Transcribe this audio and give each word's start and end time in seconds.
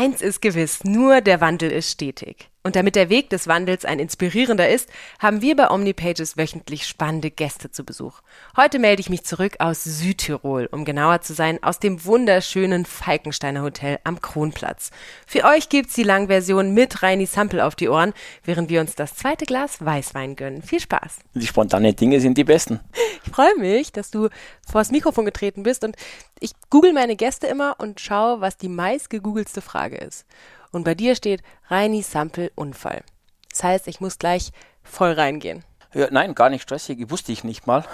Eins 0.00 0.22
ist 0.22 0.40
gewiss, 0.40 0.84
nur 0.84 1.20
der 1.20 1.40
Wandel 1.40 1.72
ist 1.72 1.90
stetig. 1.90 2.50
Und 2.68 2.76
damit 2.76 2.96
der 2.96 3.08
Weg 3.08 3.30
des 3.30 3.48
Wandels 3.48 3.86
ein 3.86 3.98
inspirierender 3.98 4.68
ist, 4.68 4.90
haben 5.20 5.40
wir 5.40 5.56
bei 5.56 5.70
OmniPages 5.70 6.36
wöchentlich 6.36 6.86
spannende 6.86 7.30
Gäste 7.30 7.70
zu 7.70 7.82
Besuch. 7.82 8.20
Heute 8.58 8.78
melde 8.78 9.00
ich 9.00 9.08
mich 9.08 9.24
zurück 9.24 9.56
aus 9.58 9.84
Südtirol, 9.84 10.68
um 10.70 10.84
genauer 10.84 11.22
zu 11.22 11.32
sein, 11.32 11.62
aus 11.62 11.78
dem 11.78 12.04
wunderschönen 12.04 12.84
Falkensteiner 12.84 13.62
Hotel 13.62 14.00
am 14.04 14.20
Kronplatz. 14.20 14.90
Für 15.26 15.44
euch 15.44 15.70
gibt's 15.70 15.94
die 15.94 16.02
Langversion 16.02 16.74
mit 16.74 17.02
Reini 17.02 17.24
Sampel 17.24 17.62
auf 17.62 17.74
die 17.74 17.88
Ohren, 17.88 18.12
während 18.44 18.68
wir 18.68 18.82
uns 18.82 18.94
das 18.94 19.14
zweite 19.14 19.46
Glas 19.46 19.82
Weißwein 19.82 20.36
gönnen. 20.36 20.60
Viel 20.60 20.80
Spaß! 20.80 21.20
Die 21.32 21.46
spontanen 21.46 21.96
Dinge 21.96 22.20
sind 22.20 22.36
die 22.36 22.44
besten. 22.44 22.80
Ich 23.24 23.32
freue 23.32 23.56
mich, 23.56 23.92
dass 23.92 24.10
du 24.10 24.28
vors 24.70 24.90
Mikrofon 24.90 25.24
getreten 25.24 25.62
bist 25.62 25.84
und 25.84 25.96
ich 26.38 26.52
google 26.68 26.92
meine 26.92 27.16
Gäste 27.16 27.46
immer 27.46 27.76
und 27.78 27.98
schaue, 27.98 28.42
was 28.42 28.58
die 28.58 28.68
meist 28.68 29.08
gegoogelste 29.08 29.62
Frage 29.62 29.96
ist. 29.96 30.26
Und 30.72 30.84
bei 30.84 30.94
dir 30.94 31.14
steht 31.14 31.42
Reini 31.68 32.02
Sampel 32.02 32.50
Unfall. 32.54 33.02
Das 33.50 33.64
heißt, 33.64 33.88
ich 33.88 34.00
muss 34.00 34.18
gleich 34.18 34.50
voll 34.82 35.12
reingehen. 35.12 35.64
Ja, 35.94 36.08
nein, 36.10 36.34
gar 36.34 36.50
nicht 36.50 36.62
stressig. 36.62 37.10
Wusste 37.10 37.32
ich 37.32 37.44
nicht 37.44 37.66
mal. 37.66 37.84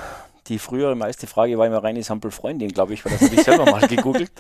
Die 0.49 0.59
frühere 0.59 0.95
meiste 0.95 1.27
Frage 1.27 1.57
war 1.57 1.67
immer 1.67 1.83
Reini 1.83 2.03
Sampel 2.03 2.31
Freundin, 2.31 2.69
glaube 2.69 2.93
ich, 2.93 3.03
weil 3.05 3.13
das 3.13 3.23
habe 3.23 3.35
ich 3.35 3.43
selber 3.43 3.65
mal 3.65 3.81
gegoogelt. 3.89 4.31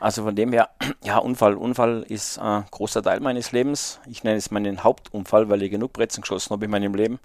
Also 0.00 0.22
von 0.22 0.34
dem 0.34 0.52
her, 0.52 0.70
ja, 1.04 1.18
Unfall. 1.18 1.56
Unfall 1.56 2.06
ist 2.08 2.38
ein 2.38 2.64
großer 2.70 3.02
Teil 3.02 3.20
meines 3.20 3.52
Lebens. 3.52 4.00
Ich 4.08 4.24
nenne 4.24 4.38
es 4.38 4.50
meinen 4.50 4.82
Hauptunfall, 4.82 5.50
weil 5.50 5.62
ich 5.62 5.70
genug 5.70 5.92
Brezen 5.92 6.22
geschossen 6.22 6.50
habe 6.50 6.64
in 6.64 6.70
meinem 6.70 6.94
Leben. 6.94 7.18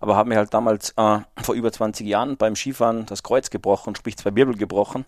Aber 0.00 0.16
habe 0.16 0.28
mir 0.28 0.38
halt 0.38 0.52
damals 0.52 0.90
äh, 0.96 1.20
vor 1.42 1.54
über 1.54 1.70
20 1.70 2.04
Jahren 2.04 2.36
beim 2.36 2.56
Skifahren 2.56 3.06
das 3.06 3.22
Kreuz 3.22 3.50
gebrochen, 3.50 3.94
sprich 3.94 4.16
zwei 4.16 4.34
Wirbel 4.34 4.56
gebrochen, 4.56 5.04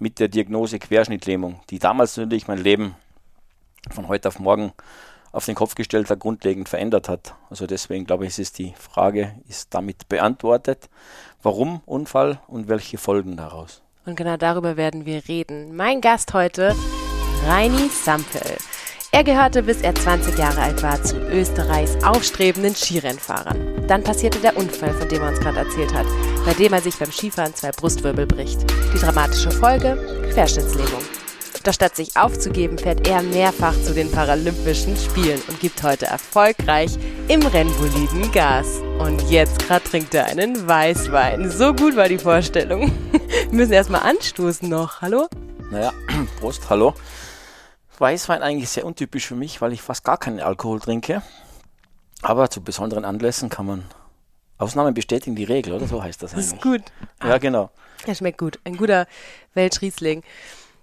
mit 0.00 0.18
der 0.18 0.26
Diagnose 0.26 0.80
Querschnittlähmung, 0.80 1.60
die 1.70 1.78
damals 1.78 2.16
natürlich 2.16 2.48
mein 2.48 2.58
Leben 2.58 2.96
von 3.94 4.08
heute 4.08 4.28
auf 4.28 4.38
morgen 4.38 4.72
auf 5.32 5.44
den 5.44 5.54
Kopf 5.54 5.74
gestellt 5.74 6.10
hat, 6.10 6.20
grundlegend 6.20 6.68
verändert 6.68 7.08
hat. 7.08 7.34
Also 7.50 7.66
deswegen 7.66 8.06
glaube 8.06 8.26
ich, 8.26 8.38
ist 8.38 8.58
die 8.58 8.74
Frage 8.78 9.34
ist 9.48 9.74
damit 9.74 10.08
beantwortet. 10.08 10.88
Warum 11.42 11.80
Unfall 11.86 12.40
und 12.48 12.68
welche 12.68 12.98
Folgen 12.98 13.36
daraus? 13.36 13.82
Und 14.06 14.16
genau 14.16 14.36
darüber 14.36 14.76
werden 14.76 15.04
wir 15.04 15.28
reden. 15.28 15.76
Mein 15.76 16.00
Gast 16.00 16.32
heute, 16.32 16.74
Reini 17.46 17.88
Sampel. 17.88 18.56
Er 19.10 19.24
gehörte, 19.24 19.62
bis 19.62 19.80
er 19.80 19.94
20 19.94 20.36
Jahre 20.38 20.60
alt 20.60 20.82
war, 20.82 21.02
zu 21.02 21.16
Österreichs 21.16 21.96
aufstrebenden 22.04 22.74
Skirennfahrern. 22.74 23.86
Dann 23.86 24.04
passierte 24.04 24.38
der 24.38 24.56
Unfall, 24.56 24.92
von 24.92 25.08
dem 25.08 25.22
er 25.22 25.30
uns 25.30 25.40
gerade 25.40 25.60
erzählt 25.60 25.94
hat, 25.94 26.06
bei 26.44 26.52
dem 26.52 26.72
er 26.72 26.82
sich 26.82 26.98
beim 26.98 27.10
Skifahren 27.10 27.54
zwei 27.54 27.70
Brustwirbel 27.70 28.26
bricht. 28.26 28.60
Die 28.94 28.98
dramatische 28.98 29.50
Folge? 29.50 29.96
Querschnittslähmung. 30.32 31.17
Doch 31.64 31.72
statt 31.72 31.96
sich 31.96 32.16
aufzugeben, 32.16 32.78
fährt 32.78 33.06
er 33.08 33.22
mehrfach 33.22 33.74
zu 33.82 33.92
den 33.92 34.10
Paralympischen 34.10 34.96
Spielen 34.96 35.40
und 35.48 35.60
gibt 35.60 35.82
heute 35.82 36.06
erfolgreich 36.06 36.96
im 37.28 37.44
Rennboliden 37.44 38.30
Gas. 38.32 38.66
Und 38.98 39.20
jetzt 39.30 39.58
gerade 39.60 39.84
trinkt 39.84 40.14
er 40.14 40.26
einen 40.26 40.66
Weißwein. 40.66 41.50
So 41.50 41.74
gut 41.74 41.96
war 41.96 42.08
die 42.08 42.18
Vorstellung. 42.18 42.92
Wir 43.12 43.48
müssen 43.52 43.72
erstmal 43.72 44.02
anstoßen 44.02 44.68
noch. 44.68 45.02
Hallo? 45.02 45.26
Naja, 45.70 45.92
Prost, 46.40 46.70
hallo. 46.70 46.94
Weißwein 47.98 48.42
eigentlich 48.42 48.70
sehr 48.70 48.86
untypisch 48.86 49.26
für 49.26 49.34
mich, 49.34 49.60
weil 49.60 49.72
ich 49.72 49.82
fast 49.82 50.04
gar 50.04 50.18
keinen 50.18 50.40
Alkohol 50.40 50.80
trinke. 50.80 51.22
Aber 52.22 52.50
zu 52.50 52.62
besonderen 52.62 53.04
Anlässen 53.04 53.48
kann 53.48 53.66
man 53.66 53.84
Ausnahmen 54.58 54.94
bestätigen 54.94 55.36
die 55.36 55.44
Regel, 55.44 55.72
oder 55.72 55.86
so 55.86 56.02
heißt 56.02 56.22
das 56.22 56.32
eigentlich. 56.32 56.46
Das 56.46 56.54
ist 56.54 56.62
gut. 56.62 56.82
Ja, 57.22 57.38
genau. 57.38 57.70
Er 58.06 58.14
schmeckt 58.14 58.38
gut. 58.38 58.58
Ein 58.64 58.76
guter 58.76 59.06
Weltriesling. 59.54 60.22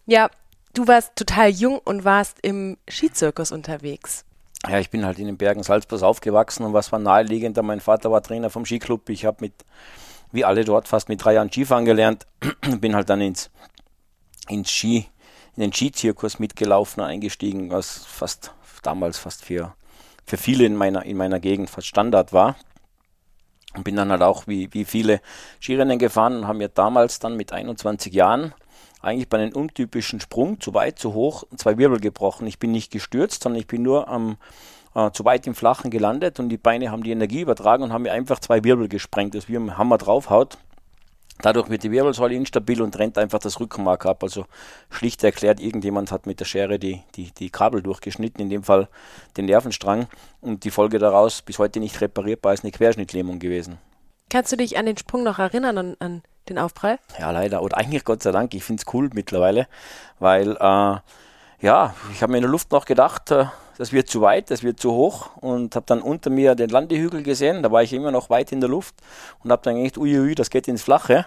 Ja, 0.05 0.29
du 0.75 0.87
warst 0.87 1.15
total 1.15 1.49
jung 1.49 1.79
und 1.79 2.03
warst 2.03 2.37
im 2.41 2.77
Skizirkus 2.89 3.51
unterwegs. 3.51 4.25
Ja, 4.67 4.79
ich 4.79 4.89
bin 4.89 5.05
halt 5.05 5.19
in 5.19 5.27
den 5.27 5.37
Bergen 5.37 5.63
Salzburg 5.63 6.01
aufgewachsen 6.01 6.63
und 6.65 6.73
was 6.73 6.91
war 6.91 6.99
naheliegender? 6.99 7.63
Mein 7.63 7.79
Vater 7.79 8.11
war 8.11 8.21
Trainer 8.21 8.49
vom 8.49 8.65
Skiclub. 8.65 9.09
Ich 9.09 9.25
habe 9.25 9.37
mit, 9.41 9.53
wie 10.31 10.45
alle 10.45 10.65
dort, 10.65 10.87
fast 10.87 11.09
mit 11.09 11.23
drei 11.23 11.33
Jahren 11.33 11.51
Skifahren 11.51 11.85
gelernt. 11.85 12.25
bin 12.79 12.95
halt 12.95 13.09
dann 13.09 13.21
ins, 13.21 13.51
ins 14.49 14.71
Ski, 14.71 15.07
in 15.55 15.61
den 15.61 15.73
Skizirkus 15.73 16.39
mitgelaufen, 16.39 17.03
eingestiegen, 17.03 17.69
was 17.69 18.05
fast 18.05 18.53
damals 18.81 19.17
fast 19.17 19.43
für, 19.43 19.75
für 20.25 20.37
viele 20.37 20.65
in 20.65 20.75
meiner, 20.75 21.05
in 21.05 21.17
meiner 21.17 21.39
Gegend 21.39 21.69
fast 21.69 21.87
Standard 21.87 22.33
war. 22.33 22.55
Und 23.75 23.83
bin 23.83 23.95
dann 23.95 24.09
halt 24.09 24.21
auch 24.21 24.47
wie, 24.47 24.73
wie 24.73 24.85
viele 24.85 25.21
Skirennen 25.59 25.99
gefahren 25.99 26.37
und 26.37 26.47
haben 26.47 26.59
mir 26.59 26.69
damals 26.69 27.19
dann 27.19 27.35
mit 27.35 27.51
21 27.51 28.13
Jahren 28.13 28.53
eigentlich 29.05 29.29
bei 29.29 29.37
einem 29.37 29.53
untypischen 29.53 30.19
Sprung, 30.19 30.59
zu 30.59 30.73
weit, 30.73 30.99
zu 30.99 31.13
hoch, 31.13 31.43
zwei 31.55 31.77
Wirbel 31.77 31.99
gebrochen. 31.99 32.47
Ich 32.47 32.59
bin 32.59 32.71
nicht 32.71 32.91
gestürzt, 32.91 33.43
sondern 33.43 33.59
ich 33.59 33.67
bin 33.67 33.81
nur 33.81 34.07
am, 34.07 34.37
äh, 34.95 35.11
zu 35.11 35.25
weit 35.25 35.47
im 35.47 35.55
Flachen 35.55 35.91
gelandet 35.91 36.39
und 36.39 36.49
die 36.49 36.57
Beine 36.57 36.91
haben 36.91 37.03
die 37.03 37.11
Energie 37.11 37.41
übertragen 37.41 37.83
und 37.83 37.93
haben 37.93 38.03
mir 38.03 38.13
einfach 38.13 38.39
zwei 38.39 38.63
Wirbel 38.63 38.87
gesprengt, 38.87 39.35
dass 39.35 39.47
wie 39.47 39.55
ein 39.55 39.77
Hammer 39.77 39.97
draufhaut. 39.97 40.57
Dadurch 41.41 41.69
wird 41.69 41.83
die 41.83 41.91
Wirbelsäule 41.91 42.33
instabil 42.33 42.81
und 42.81 42.93
trennt 42.93 43.17
einfach 43.17 43.39
das 43.39 43.59
Rückenmark 43.59 44.05
ab. 44.05 44.23
Also 44.23 44.45
schlicht 44.89 45.21
erklärt, 45.23 45.59
irgendjemand 45.59 46.11
hat 46.11 46.25
mit 46.25 46.39
der 46.39 46.45
Schere 46.45 46.79
die, 46.79 47.01
die, 47.15 47.31
die 47.31 47.49
Kabel 47.49 47.81
durchgeschnitten, 47.81 48.41
in 48.41 48.49
dem 48.49 48.63
Fall 48.63 48.87
den 49.35 49.45
Nervenstrang. 49.45 50.07
Und 50.39 50.63
die 50.63 50.71
Folge 50.71 50.97
daraus, 50.97 51.41
bis 51.41 51.59
heute 51.59 51.81
nicht 51.81 51.99
reparierbar, 51.99 52.53
ist 52.53 52.63
eine 52.63 52.71
Querschnittlähmung 52.71 53.39
gewesen. 53.39 53.77
Kannst 54.29 54.53
du 54.53 54.57
dich 54.57 54.77
an 54.77 54.85
den 54.85 54.97
Sprung 54.97 55.23
noch 55.23 55.37
erinnern, 55.37 55.77
an, 55.77 55.95
an 55.99 56.23
den 56.49 56.57
Aufprall? 56.57 56.99
Ja, 57.19 57.31
leider. 57.31 57.61
Oder 57.61 57.77
eigentlich 57.77 58.03
Gott 58.03 58.23
sei 58.23 58.31
Dank. 58.31 58.53
Ich 58.53 58.63
finde 58.63 58.83
es 58.85 58.93
cool 58.93 59.09
mittlerweile, 59.13 59.67
weil 60.19 60.51
äh, 60.51 60.97
ja, 61.61 61.95
ich 62.11 62.21
habe 62.21 62.31
mir 62.31 62.37
in 62.37 62.43
der 62.43 62.51
Luft 62.51 62.71
noch 62.71 62.85
gedacht, 62.85 63.31
äh, 63.31 63.45
das 63.77 63.91
wird 63.91 64.09
zu 64.09 64.21
weit, 64.21 64.51
das 64.51 64.63
wird 64.63 64.79
zu 64.79 64.91
hoch 64.93 65.35
und 65.37 65.75
habe 65.75 65.85
dann 65.85 66.01
unter 66.01 66.29
mir 66.29 66.55
den 66.55 66.69
Landehügel 66.69 67.23
gesehen. 67.23 67.61
Da 67.63 67.71
war 67.71 67.83
ich 67.83 67.91
immer 67.93 68.11
noch 68.11 68.29
weit 68.29 68.51
in 68.51 68.61
der 68.61 68.69
Luft 68.69 68.95
und 69.43 69.51
habe 69.51 69.61
dann 69.63 69.75
gedacht, 69.75 69.97
uiui, 69.97 70.35
das 70.35 70.49
geht 70.49 70.67
ins 70.67 70.83
Flache 70.83 71.25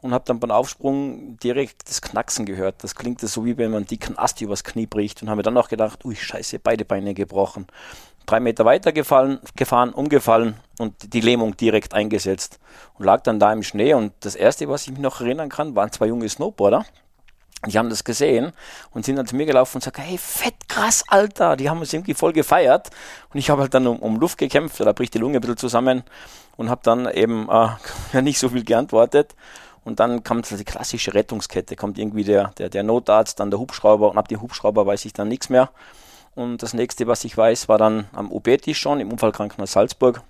und 0.00 0.14
habe 0.14 0.24
dann 0.26 0.40
beim 0.40 0.50
Aufsprung 0.50 1.36
direkt 1.38 1.88
das 1.88 2.00
Knacksen 2.00 2.46
gehört. 2.46 2.82
Das 2.82 2.94
klingt 2.94 3.20
so 3.20 3.44
wie 3.44 3.58
wenn 3.58 3.70
man 3.70 3.78
einen 3.78 3.86
dicken 3.86 4.18
Ast 4.18 4.40
übers 4.40 4.64
Knie 4.64 4.86
bricht 4.86 5.22
und 5.22 5.28
habe 5.28 5.38
mir 5.38 5.42
dann 5.42 5.56
auch 5.58 5.68
gedacht, 5.68 6.04
ui, 6.04 6.16
scheiße, 6.16 6.58
beide 6.58 6.84
Beine 6.84 7.12
gebrochen. 7.14 7.66
Drei 8.30 8.38
Meter 8.38 8.64
weiter 8.64 8.92
gefallen, 8.92 9.40
gefahren, 9.56 9.92
umgefallen 9.92 10.54
und 10.78 11.14
die 11.14 11.20
Lähmung 11.20 11.56
direkt 11.56 11.94
eingesetzt 11.94 12.60
und 12.96 13.04
lag 13.04 13.22
dann 13.22 13.40
da 13.40 13.52
im 13.52 13.64
Schnee 13.64 13.92
und 13.92 14.12
das 14.20 14.36
erste, 14.36 14.68
was 14.68 14.84
ich 14.84 14.92
mich 14.92 15.00
noch 15.00 15.20
erinnern 15.20 15.48
kann, 15.48 15.74
waren 15.74 15.90
zwei 15.90 16.06
junge 16.06 16.28
Snowboarder. 16.28 16.84
Die 17.66 17.76
haben 17.76 17.90
das 17.90 18.04
gesehen 18.04 18.52
und 18.92 19.04
sind 19.04 19.16
dann 19.16 19.26
zu 19.26 19.34
mir 19.34 19.46
gelaufen 19.46 19.78
und 19.78 19.82
sagen, 19.82 20.00
hey, 20.00 20.16
fett 20.16 20.54
krass, 20.68 21.02
Alter. 21.08 21.56
Die 21.56 21.68
haben 21.68 21.80
uns 21.80 21.92
irgendwie 21.92 22.14
voll 22.14 22.32
gefeiert. 22.32 22.90
Und 23.34 23.40
ich 23.40 23.50
habe 23.50 23.62
halt 23.62 23.74
dann 23.74 23.88
um, 23.88 23.98
um, 23.98 24.20
Luft 24.20 24.38
gekämpft, 24.38 24.78
da 24.78 24.92
bricht 24.92 25.14
die 25.14 25.18
Lunge 25.18 25.38
ein 25.38 25.40
bisschen 25.40 25.56
zusammen 25.56 26.04
und 26.56 26.70
habe 26.70 26.82
dann 26.84 27.10
eben 27.10 27.48
äh, 27.50 28.22
nicht 28.22 28.38
so 28.38 28.50
viel 28.50 28.62
geantwortet. 28.62 29.34
Und 29.82 29.98
dann 29.98 30.22
kommt 30.22 30.48
die 30.48 30.64
klassische 30.64 31.14
Rettungskette, 31.14 31.74
kommt 31.74 31.98
irgendwie 31.98 32.22
der, 32.22 32.52
der, 32.58 32.68
der 32.68 32.84
Notarzt, 32.84 33.40
dann 33.40 33.50
der 33.50 33.58
Hubschrauber 33.58 34.08
und 34.12 34.18
ab 34.18 34.28
dem 34.28 34.40
Hubschrauber 34.40 34.86
weiß 34.86 35.04
ich 35.04 35.14
dann 35.14 35.26
nichts 35.26 35.48
mehr. 35.48 35.70
Und 36.34 36.62
das 36.62 36.74
nächste, 36.74 37.06
was 37.06 37.24
ich 37.24 37.36
weiß, 37.36 37.68
war 37.68 37.78
dann 37.78 38.08
am 38.12 38.30
OP-Tisch 38.30 38.78
schon 38.78 39.00
im 39.00 39.10
Unfallkrankenhaus 39.10 39.72
Salzburg, 39.72 40.22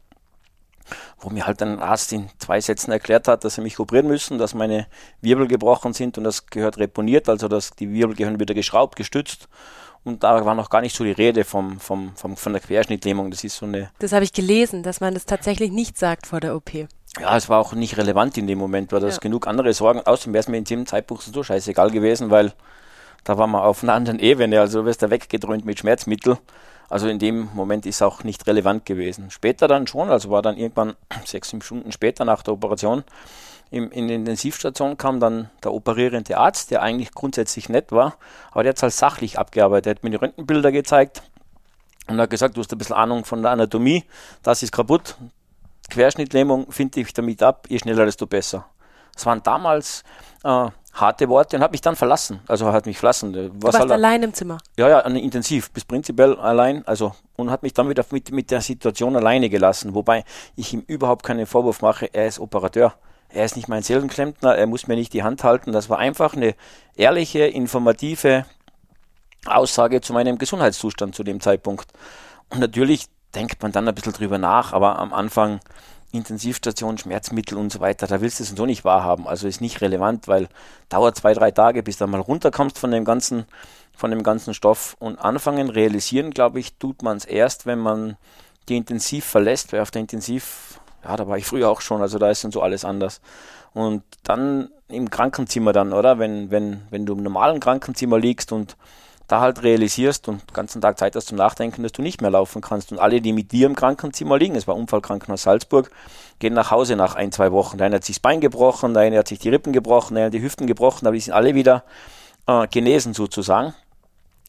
wo 1.20 1.30
mir 1.30 1.46
halt 1.46 1.62
ein 1.62 1.78
Arzt 1.78 2.12
in 2.12 2.30
zwei 2.38 2.60
Sätzen 2.60 2.90
erklärt 2.90 3.28
hat, 3.28 3.44
dass 3.44 3.56
sie 3.56 3.60
mich 3.60 3.78
operieren 3.78 4.08
müssen, 4.08 4.38
dass 4.38 4.54
meine 4.54 4.86
Wirbel 5.20 5.46
gebrochen 5.46 5.92
sind 5.92 6.18
und 6.18 6.24
das 6.24 6.46
gehört 6.46 6.78
reponiert, 6.78 7.28
also 7.28 7.48
dass 7.48 7.70
die 7.72 7.92
Wirbel 7.92 8.16
gehören 8.16 8.40
wieder 8.40 8.54
geschraubt, 8.54 8.96
gestützt. 8.96 9.48
Und 10.02 10.24
da 10.24 10.44
war 10.46 10.54
noch 10.54 10.70
gar 10.70 10.80
nicht 10.80 10.96
so 10.96 11.04
die 11.04 11.12
Rede 11.12 11.44
vom, 11.44 11.78
vom, 11.78 12.16
vom, 12.16 12.36
von 12.36 12.52
der 12.54 12.62
Querschnittlähmung. 12.62 13.30
Das 13.30 13.44
ist 13.44 13.56
so 13.56 13.66
eine. 13.66 13.90
Das 13.98 14.12
habe 14.12 14.24
ich 14.24 14.32
gelesen, 14.32 14.82
dass 14.82 15.00
man 15.00 15.12
das 15.12 15.26
tatsächlich 15.26 15.70
nicht 15.70 15.98
sagt 15.98 16.26
vor 16.26 16.40
der 16.40 16.56
OP. 16.56 16.72
Ja, 16.74 17.36
es 17.36 17.50
war 17.50 17.58
auch 17.58 17.74
nicht 17.74 17.98
relevant 17.98 18.38
in 18.38 18.46
dem 18.46 18.58
Moment, 18.58 18.92
weil 18.92 19.00
das 19.00 19.16
ja. 19.16 19.20
genug 19.20 19.46
andere 19.46 19.74
Sorgen. 19.74 20.00
Außerdem 20.00 20.32
wäre 20.32 20.40
es 20.40 20.48
mir 20.48 20.56
in 20.56 20.64
dem 20.64 20.86
Zeitpunkt 20.86 21.22
so 21.22 21.42
scheißegal 21.42 21.90
gewesen, 21.90 22.30
weil 22.30 22.54
da 23.24 23.38
waren 23.38 23.50
wir 23.50 23.64
auf 23.64 23.82
einer 23.82 23.94
anderen 23.94 24.18
Ebene. 24.18 24.60
Also 24.60 24.80
du 24.80 24.86
wirst 24.86 25.02
da 25.02 25.10
weggedröhnt 25.10 25.64
mit 25.64 25.78
Schmerzmittel. 25.78 26.38
Also 26.88 27.08
in 27.08 27.18
dem 27.18 27.48
Moment 27.54 27.86
ist 27.86 28.02
auch 28.02 28.24
nicht 28.24 28.46
relevant 28.46 28.84
gewesen. 28.84 29.30
Später 29.30 29.68
dann 29.68 29.86
schon, 29.86 30.10
also 30.10 30.30
war 30.30 30.42
dann 30.42 30.56
irgendwann 30.56 30.96
sechs, 31.24 31.50
sieben 31.50 31.62
Stunden 31.62 31.92
später 31.92 32.24
nach 32.24 32.42
der 32.42 32.54
Operation 32.54 33.04
im, 33.70 33.90
in 33.92 34.08
die 34.08 34.14
Intensivstation 34.14 34.98
kam 34.98 35.20
dann 35.20 35.48
der 35.62 35.72
operierende 35.72 36.36
Arzt, 36.36 36.70
der 36.70 36.82
eigentlich 36.82 37.12
grundsätzlich 37.12 37.68
nett 37.68 37.92
war, 37.92 38.16
aber 38.50 38.64
der 38.64 38.70
hat 38.70 38.76
es 38.76 38.82
halt 38.82 38.92
sachlich 38.92 39.38
abgearbeitet. 39.38 39.86
Er 39.86 39.90
hat 39.96 40.04
mir 40.04 40.10
die 40.10 40.16
Röntgenbilder 40.16 40.72
gezeigt 40.72 41.22
und 42.08 42.20
hat 42.20 42.30
gesagt, 42.30 42.56
du 42.56 42.60
hast 42.60 42.72
ein 42.72 42.78
bisschen 42.78 42.96
Ahnung 42.96 43.24
von 43.24 43.42
der 43.42 43.52
Anatomie, 43.52 44.04
das 44.42 44.62
ist 44.62 44.72
kaputt. 44.72 45.16
Querschnittlähmung 45.88 46.70
finde 46.70 47.00
ich 47.00 47.12
damit 47.12 47.42
ab, 47.42 47.66
je 47.68 47.78
schneller, 47.78 48.04
desto 48.04 48.26
besser. 48.26 48.66
Das 49.14 49.26
waren 49.26 49.42
damals 49.42 50.02
äh, 50.44 50.68
harte 50.92 51.28
Worte 51.28 51.56
und 51.56 51.62
hat 51.62 51.72
mich 51.72 51.80
dann 51.80 51.96
verlassen. 51.96 52.40
Also 52.48 52.72
hat 52.72 52.86
mich 52.86 52.98
verlassen. 52.98 53.34
Was 53.62 53.72
du 53.72 53.80
warst 53.80 53.92
allein 53.92 54.22
im 54.22 54.34
Zimmer? 54.34 54.58
Ja, 54.76 54.88
ja, 54.88 55.00
intensiv, 55.00 55.70
bis 55.70 55.84
prinzipiell 55.84 56.36
allein. 56.36 56.86
Also 56.86 57.14
und 57.36 57.50
hat 57.50 57.62
mich 57.62 57.74
dann 57.74 57.88
wieder 57.88 58.04
mit, 58.10 58.32
mit 58.32 58.50
der 58.50 58.60
Situation 58.60 59.16
alleine 59.16 59.48
gelassen. 59.48 59.94
Wobei 59.94 60.24
ich 60.56 60.72
ihm 60.72 60.82
überhaupt 60.86 61.24
keinen 61.24 61.46
Vorwurf 61.46 61.82
mache. 61.82 62.12
Er 62.12 62.26
ist 62.26 62.38
Operateur. 62.38 62.94
Er 63.28 63.44
ist 63.44 63.56
nicht 63.56 63.68
mein 63.68 63.82
Seelenklempner. 63.82 64.56
Er 64.56 64.66
muss 64.66 64.86
mir 64.86 64.96
nicht 64.96 65.12
die 65.12 65.22
Hand 65.22 65.44
halten. 65.44 65.72
Das 65.72 65.88
war 65.88 65.98
einfach 65.98 66.34
eine 66.34 66.54
ehrliche, 66.96 67.46
informative 67.46 68.44
Aussage 69.46 70.00
zu 70.00 70.12
meinem 70.12 70.38
Gesundheitszustand 70.38 71.14
zu 71.14 71.22
dem 71.22 71.40
Zeitpunkt. 71.40 71.90
Und 72.50 72.60
natürlich 72.60 73.06
denkt 73.34 73.62
man 73.62 73.72
dann 73.72 73.88
ein 73.88 73.94
bisschen 73.94 74.12
drüber 74.12 74.38
nach, 74.38 74.72
aber 74.72 74.98
am 74.98 75.12
Anfang 75.12 75.60
Intensivstation, 76.12 76.98
Schmerzmittel 76.98 77.56
und 77.56 77.72
so 77.72 77.80
weiter, 77.80 78.06
da 78.06 78.20
willst 78.20 78.40
du 78.40 78.44
es 78.44 78.50
so 78.50 78.66
nicht 78.66 78.84
wahrhaben. 78.84 79.26
Also 79.26 79.46
ist 79.46 79.60
nicht 79.60 79.80
relevant, 79.80 80.28
weil 80.28 80.48
dauert 80.88 81.16
zwei, 81.16 81.34
drei 81.34 81.50
Tage, 81.50 81.82
bis 81.82 81.98
du 81.98 82.06
mal 82.06 82.20
runterkommst 82.20 82.78
von 82.78 82.90
dem 82.90 83.04
ganzen, 83.04 83.44
von 83.94 84.10
dem 84.10 84.22
ganzen 84.22 84.54
Stoff 84.54 84.96
und 84.98 85.18
anfangen, 85.18 85.70
realisieren, 85.70 86.30
glaube 86.30 86.60
ich, 86.60 86.74
tut 86.74 87.02
man 87.02 87.16
es 87.16 87.24
erst, 87.24 87.66
wenn 87.66 87.78
man 87.78 88.16
die 88.68 88.76
Intensiv 88.76 89.24
verlässt, 89.24 89.72
weil 89.72 89.80
auf 89.80 89.90
der 89.90 90.00
Intensiv, 90.00 90.80
ja, 91.04 91.16
da 91.16 91.26
war 91.28 91.38
ich 91.38 91.46
früher 91.46 91.68
auch 91.68 91.80
schon, 91.80 92.00
also 92.00 92.18
da 92.18 92.30
ist 92.30 92.44
dann 92.44 92.52
so 92.52 92.62
alles 92.62 92.84
anders. 92.84 93.20
Und 93.72 94.02
dann 94.24 94.70
im 94.88 95.10
Krankenzimmer 95.10 95.72
dann, 95.72 95.92
oder? 95.92 96.18
Wenn, 96.18 96.50
wenn, 96.50 96.82
wenn 96.90 97.06
du 97.06 97.14
im 97.14 97.22
normalen 97.22 97.60
Krankenzimmer 97.60 98.18
liegst 98.18 98.52
und 98.52 98.76
da 99.30 99.40
halt 99.40 99.62
realisierst 99.62 100.26
und 100.28 100.40
den 100.50 100.54
ganzen 100.54 100.80
Tag 100.80 100.98
Zeit 100.98 101.14
hast 101.14 101.28
zum 101.28 101.38
Nachdenken, 101.38 101.84
dass 101.84 101.92
du 101.92 102.02
nicht 102.02 102.20
mehr 102.20 102.32
laufen 102.32 102.60
kannst. 102.60 102.90
Und 102.90 102.98
alle, 102.98 103.20
die 103.20 103.32
mit 103.32 103.52
dir 103.52 103.66
im 103.66 103.76
Krankenzimmer 103.76 104.38
liegen, 104.38 104.56
es 104.56 104.66
war 104.66 104.74
Unfallkrankenhaus 104.74 105.42
Salzburg, 105.42 105.90
gehen 106.40 106.52
nach 106.52 106.72
Hause 106.72 106.96
nach 106.96 107.14
ein, 107.14 107.30
zwei 107.30 107.52
Wochen. 107.52 107.78
Der 107.78 107.86
eine 107.86 107.96
hat 107.96 108.04
sich 108.04 108.16
das 108.16 108.20
Bein 108.20 108.40
gebrochen, 108.40 108.92
der 108.92 109.04
eine 109.04 109.18
hat 109.18 109.28
sich 109.28 109.38
die 109.38 109.48
Rippen 109.48 109.72
gebrochen, 109.72 110.14
der 110.14 110.24
eine 110.24 110.26
hat 110.26 110.34
die 110.34 110.42
Hüften 110.42 110.66
gebrochen, 110.66 111.06
aber 111.06 111.14
die 111.14 111.20
sind 111.20 111.32
alle 111.32 111.54
wieder 111.54 111.84
äh, 112.46 112.66
genesen 112.66 113.14
sozusagen 113.14 113.72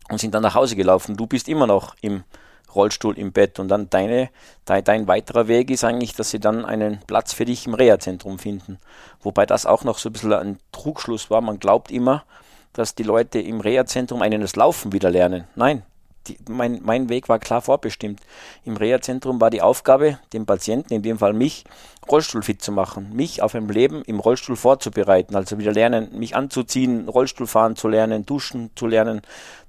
und 0.09 0.19
sind 0.19 0.33
dann 0.33 0.41
nach 0.41 0.55
Hause 0.55 0.75
gelaufen. 0.75 1.15
Du 1.15 1.27
bist 1.27 1.47
immer 1.47 1.67
noch 1.67 1.95
im 2.01 2.23
Rollstuhl 2.73 3.19
im 3.19 3.33
Bett 3.33 3.59
und 3.59 3.67
dann 3.67 3.87
deine, 3.91 4.29
dein, 4.65 4.83
dein 4.83 5.07
weiterer 5.07 5.47
Weg 5.47 5.69
ist 5.69 5.83
eigentlich, 5.83 6.15
dass 6.15 6.31
sie 6.31 6.39
dann 6.39 6.65
einen 6.65 7.01
Platz 7.05 7.33
für 7.33 7.45
dich 7.45 7.67
im 7.67 7.75
Reha-Zentrum 7.75 8.39
finden. 8.39 8.79
Wobei 9.21 9.45
das 9.45 9.67
auch 9.67 9.83
noch 9.83 9.99
so 9.99 10.09
ein 10.09 10.13
bisschen 10.13 10.33
ein 10.33 10.59
Trugschluss 10.71 11.29
war. 11.29 11.41
Man 11.41 11.59
glaubt 11.59 11.91
immer, 11.91 12.23
dass 12.73 12.95
die 12.95 13.03
Leute 13.03 13.39
im 13.39 13.61
Reha-Zentrum 13.61 14.21
einen 14.21 14.41
das 14.41 14.55
Laufen 14.55 14.91
wieder 14.91 15.09
lernen. 15.09 15.45
Nein, 15.55 15.83
die, 16.27 16.37
mein, 16.49 16.79
mein 16.83 17.09
Weg 17.09 17.29
war 17.29 17.39
klar 17.39 17.61
vorbestimmt. 17.61 18.21
Im 18.63 18.77
Reha-Zentrum 18.77 19.41
war 19.41 19.49
die 19.49 19.61
Aufgabe, 19.61 20.19
den 20.33 20.45
Patienten, 20.45 20.93
in 20.93 21.01
dem 21.01 21.17
Fall 21.17 21.33
mich, 21.33 21.63
Rollstuhlfit 22.09 22.61
zu 22.61 22.71
machen, 22.71 23.13
mich 23.13 23.41
auf 23.41 23.53
ein 23.53 23.67
Leben 23.67 24.01
im 24.03 24.19
Rollstuhl 24.19 24.55
vorzubereiten, 24.55 25.35
also 25.35 25.59
wieder 25.59 25.71
lernen, 25.71 26.17
mich 26.17 26.35
anzuziehen, 26.35 27.07
Rollstuhl 27.07 27.47
fahren 27.47 27.75
zu 27.75 27.87
lernen, 27.87 28.25
duschen 28.25 28.71
zu 28.75 28.87
lernen. 28.87 29.21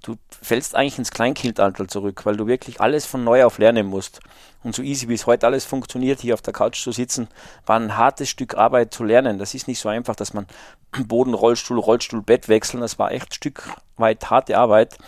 Du 0.03 0.17
fällst 0.41 0.75
eigentlich 0.75 0.99
ins 0.99 1.11
Kleinkindalter 1.11 1.87
zurück, 1.89 2.25
weil 2.25 2.37
du 2.37 2.47
wirklich 2.47 2.81
alles 2.81 3.05
von 3.07 3.23
neu 3.23 3.45
auf 3.45 3.59
lernen 3.59 3.87
musst. 3.87 4.21
Und 4.63 4.75
so 4.75 4.83
easy 4.83 5.09
wie 5.09 5.15
es 5.15 5.27
heute 5.27 5.47
alles 5.47 5.65
funktioniert, 5.65 6.21
hier 6.21 6.35
auf 6.35 6.43
der 6.43 6.53
Couch 6.53 6.83
zu 6.83 6.93
sitzen, 6.93 7.29
war 7.67 7.79
ein 7.79 7.97
hartes 7.97 8.29
Stück 8.29 8.55
Arbeit 8.55 8.95
zu 8.95 9.05
lernen. 9.05 9.39
Das 9.39 9.55
ist 9.55 9.69
nicht 9.69 9.81
so 9.81 9.89
einfach, 9.89 10.17
dass 10.17 10.33
man 10.33 10.47
Boden, 11.07 11.35
Rollstuhl, 11.35 11.79
Rollstuhl, 11.79 12.23
Bett 12.23 12.49
wechseln. 12.49 12.81
Das 12.81 12.99
war 12.99 13.13
echt 13.13 13.31
ein 13.31 13.35
Stück 13.35 13.63
weit 13.97 14.31
harte 14.31 14.57
Arbeit 14.57 14.99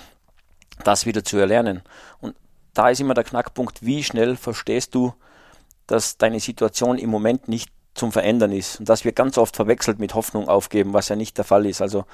das 0.83 1.07
wieder 1.07 1.25
zu 1.25 1.37
erlernen. 1.37 1.83
Und 2.21 2.35
da 2.73 2.89
ist 2.89 3.01
immer 3.01 3.15
der 3.15 3.25
Knackpunkt, 3.25 3.85
wie 3.85 4.03
schnell 4.03 4.37
verstehst 4.37 4.95
du, 4.95 5.15
dass 5.87 6.17
deine 6.17 6.41
Situation 6.41 6.99
im 6.99 7.11
Moment 7.11 7.49
nicht 7.49 7.71
zum 7.95 8.13
Verändern 8.13 8.53
ist. 8.53 8.81
Und 8.81 8.89
das 8.89 9.05
wird 9.05 9.17
ganz 9.17 9.39
oft 9.39 9.57
verwechselt 9.57 9.99
mit 9.99 10.15
Hoffnung 10.15 10.49
aufgeben, 10.49 10.93
was 10.93 11.09
ja 11.09 11.17
nicht 11.17 11.39
der 11.39 11.45
Fall 11.45 11.67
ist. 11.67 11.81
Also 11.81 12.05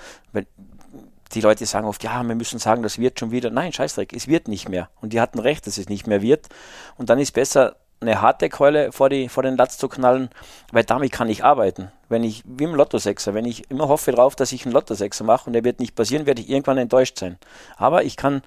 die 1.33 1.41
Leute 1.41 1.65
sagen 1.67 1.87
oft, 1.87 2.03
ja, 2.05 2.23
wir 2.23 2.35
müssen 2.35 2.59
sagen, 2.59 2.83
das 2.83 2.99
wird 2.99 3.19
schon 3.19 3.31
wieder. 3.31 3.51
Nein, 3.51 3.73
Scheißdreck, 3.73 4.13
es 4.13 4.29
wird 4.29 4.49
nicht 4.49 4.69
mehr. 4.69 4.91
Und 5.01 5.13
die 5.13 5.21
hatten 5.21 5.39
recht, 5.39 5.67
dass 5.67 5.79
es 5.79 5.89
nicht 5.89 6.07
mehr 6.07 6.23
wird. 6.23 6.49
Und 6.97 7.09
dann 7.09 7.19
ist 7.19 7.33
besser, 7.33 7.77
eine 8.01 8.23
harte 8.23 8.49
Keule 8.49 8.93
vor, 8.93 9.11
die, 9.11 9.29
vor 9.29 9.43
den 9.43 9.57
Latz 9.57 9.77
zu 9.77 9.89
knallen, 9.89 10.31
weil 10.73 10.85
damit 10.85 11.13
kann 11.13 11.29
ich 11.29 11.45
arbeiten. 11.45 11.93
Wenn 12.09 12.25
ich, 12.25 12.43
wie 12.47 12.65
im 12.65 12.75
Lottosechser, 12.75 13.35
wenn 13.35 13.45
ich 13.45 13.71
immer 13.71 13.89
hoffe 13.89 14.11
darauf, 14.13 14.35
dass 14.35 14.53
ich 14.53 14.65
einen 14.65 14.73
Lottosechser 14.73 15.23
mache 15.23 15.47
und 15.47 15.53
der 15.53 15.65
wird 15.65 15.81
nicht 15.81 15.95
passieren, 15.95 16.27
werde 16.27 16.41
ich 16.41 16.49
irgendwann 16.49 16.79
enttäuscht 16.79 17.19
sein. 17.19 17.37
Aber 17.77 18.03
ich 18.05 18.17
kann 18.17 18.43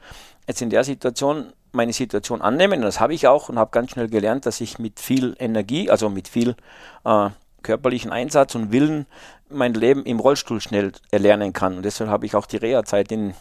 jetzt 0.47 0.61
in 0.61 0.69
der 0.69 0.83
Situation 0.83 1.53
meine 1.75 1.91
Situation 1.91 2.41
annehmen 2.41 2.83
das 2.83 2.99
habe 2.99 3.15
ich 3.15 3.27
auch 3.27 3.49
und 3.49 3.57
habe 3.57 3.71
ganz 3.71 3.91
schnell 3.91 4.07
gelernt, 4.07 4.45
dass 4.45 4.61
ich 4.61 4.77
mit 4.77 4.99
viel 4.99 5.35
Energie, 5.39 5.89
also 5.89 6.09
mit 6.09 6.27
viel 6.27 6.55
äh, 7.03 7.29
körperlichen 7.63 8.11
Einsatz 8.11 8.53
und 8.53 8.71
Willen 8.71 9.07
mein 9.49 9.73
Leben 9.73 10.03
im 10.03 10.19
Rollstuhl 10.19 10.61
schnell 10.61 10.91
erlernen 11.11 11.53
kann. 11.53 11.77
Und 11.77 11.83
deshalb 11.83 12.09
habe 12.09 12.25
ich 12.25 12.35
auch 12.35 12.45
die 12.45 12.57
Reha-Zeit 12.57 13.11
in 13.11 13.33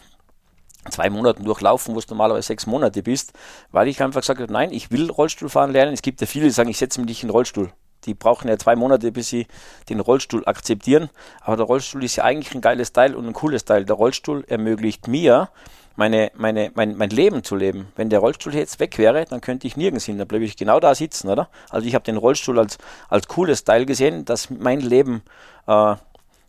zwei 0.89 1.09
Monaten 1.09 1.45
durchlaufen, 1.45 1.95
wo 1.95 1.99
du 1.99 2.05
normalerweise 2.09 2.47
sechs 2.47 2.65
Monate 2.65 3.03
bist, 3.03 3.33
weil 3.71 3.87
ich 3.87 4.01
einfach 4.01 4.21
gesagt 4.21 4.41
habe, 4.41 4.51
nein, 4.51 4.71
ich 4.71 4.91
will 4.91 5.09
Rollstuhl 5.09 5.49
fahren 5.49 5.71
lernen. 5.71 5.93
Es 5.93 6.01
gibt 6.01 6.21
ja 6.21 6.27
viele, 6.27 6.45
die 6.45 6.51
sagen, 6.51 6.69
ich 6.69 6.77
setze 6.77 7.01
mich 7.01 7.21
in 7.21 7.27
den 7.27 7.33
Rollstuhl. 7.33 7.71
Die 8.05 8.13
brauchen 8.13 8.49
ja 8.49 8.57
zwei 8.57 8.75
Monate, 8.75 9.11
bis 9.11 9.29
sie 9.29 9.47
den 9.87 10.01
Rollstuhl 10.01 10.43
akzeptieren. 10.45 11.09
Aber 11.39 11.55
der 11.55 11.65
Rollstuhl 11.65 12.03
ist 12.03 12.17
ja 12.17 12.25
eigentlich 12.25 12.53
ein 12.53 12.61
geiles 12.61 12.91
Teil 12.91 13.15
und 13.15 13.25
ein 13.25 13.33
cooles 13.33 13.63
Teil. 13.63 13.85
Der 13.85 13.95
Rollstuhl 13.95 14.43
ermöglicht 14.47 15.07
mir, 15.07 15.49
meine, 15.95 16.31
meine, 16.35 16.71
mein, 16.75 16.97
mein 16.97 17.09
Leben 17.09 17.43
zu 17.43 17.55
leben. 17.55 17.87
Wenn 17.95 18.09
der 18.09 18.19
Rollstuhl 18.19 18.53
jetzt 18.55 18.79
weg 18.79 18.97
wäre, 18.97 19.25
dann 19.25 19.41
könnte 19.41 19.67
ich 19.67 19.77
nirgends 19.77 20.05
hin. 20.05 20.17
Dann 20.17 20.27
bleibe 20.27 20.45
ich 20.45 20.57
genau 20.57 20.79
da 20.79 20.95
sitzen, 20.95 21.29
oder? 21.29 21.49
Also 21.69 21.87
ich 21.87 21.95
habe 21.95 22.03
den 22.03 22.17
Rollstuhl 22.17 22.59
als, 22.59 22.77
als 23.09 23.27
cooles 23.27 23.63
Teil 23.63 23.85
gesehen, 23.85 24.25
das 24.25 24.49
mein 24.49 24.81
Leben 24.81 25.21
äh, 25.67 25.95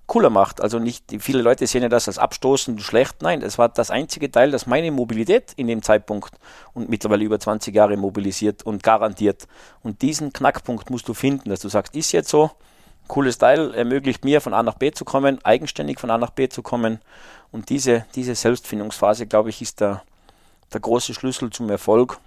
cooler 0.07 0.31
macht. 0.31 0.61
Also 0.61 0.79
nicht, 0.79 1.05
viele 1.19 1.43
Leute 1.43 1.67
sehen 1.67 1.83
ja 1.83 1.89
das 1.89 2.09
als 2.09 2.19
abstoßend 2.19 2.81
schlecht. 2.83 3.23
Nein, 3.23 3.43
es 3.43 3.59
war 3.59 3.69
das 3.69 3.91
einzige 3.91 4.31
Teil, 4.31 4.51
das 4.51 4.67
meine 4.67 4.91
Mobilität 4.91 5.53
in 5.57 5.67
dem 5.67 5.83
Zeitpunkt 5.83 6.35
und 6.73 6.89
mittlerweile 6.89 7.25
über 7.25 7.39
20 7.39 7.75
Jahre 7.75 7.97
mobilisiert 7.97 8.65
und 8.65 8.83
garantiert. 8.83 9.47
Und 9.83 10.03
diesen 10.03 10.33
Knackpunkt 10.33 10.91
musst 10.91 11.09
du 11.09 11.15
finden, 11.15 11.49
dass 11.49 11.61
du 11.61 11.69
sagst, 11.69 11.95
ist 11.95 12.13
jetzt 12.13 12.29
so, 12.29 12.51
cooles 13.09 13.39
Teil, 13.39 13.75
ermöglicht 13.75 14.25
mir 14.25 14.41
von 14.41 14.55
A 14.55 14.63
nach 14.63 14.75
B 14.75 14.91
zu 14.91 15.05
kommen, 15.05 15.45
eigenständig 15.45 16.01
von 16.01 16.11
A 16.11 16.19
nach 16.19 16.31
B 16.31 16.49
zu 16.49 16.63
kommen. 16.63 17.01
Und 17.53 17.69
diese, 17.69 18.07
diese 18.15 18.35
Selbstfindungsphase, 18.35 19.27
glaube 19.27 19.51
ich, 19.51 19.63
ist 19.63 19.81
der, 19.81 20.03
der 20.73 20.81
große 20.81 21.15
Schlüssel 21.15 21.51
zum 21.51 21.71
Erfolg 21.71 22.19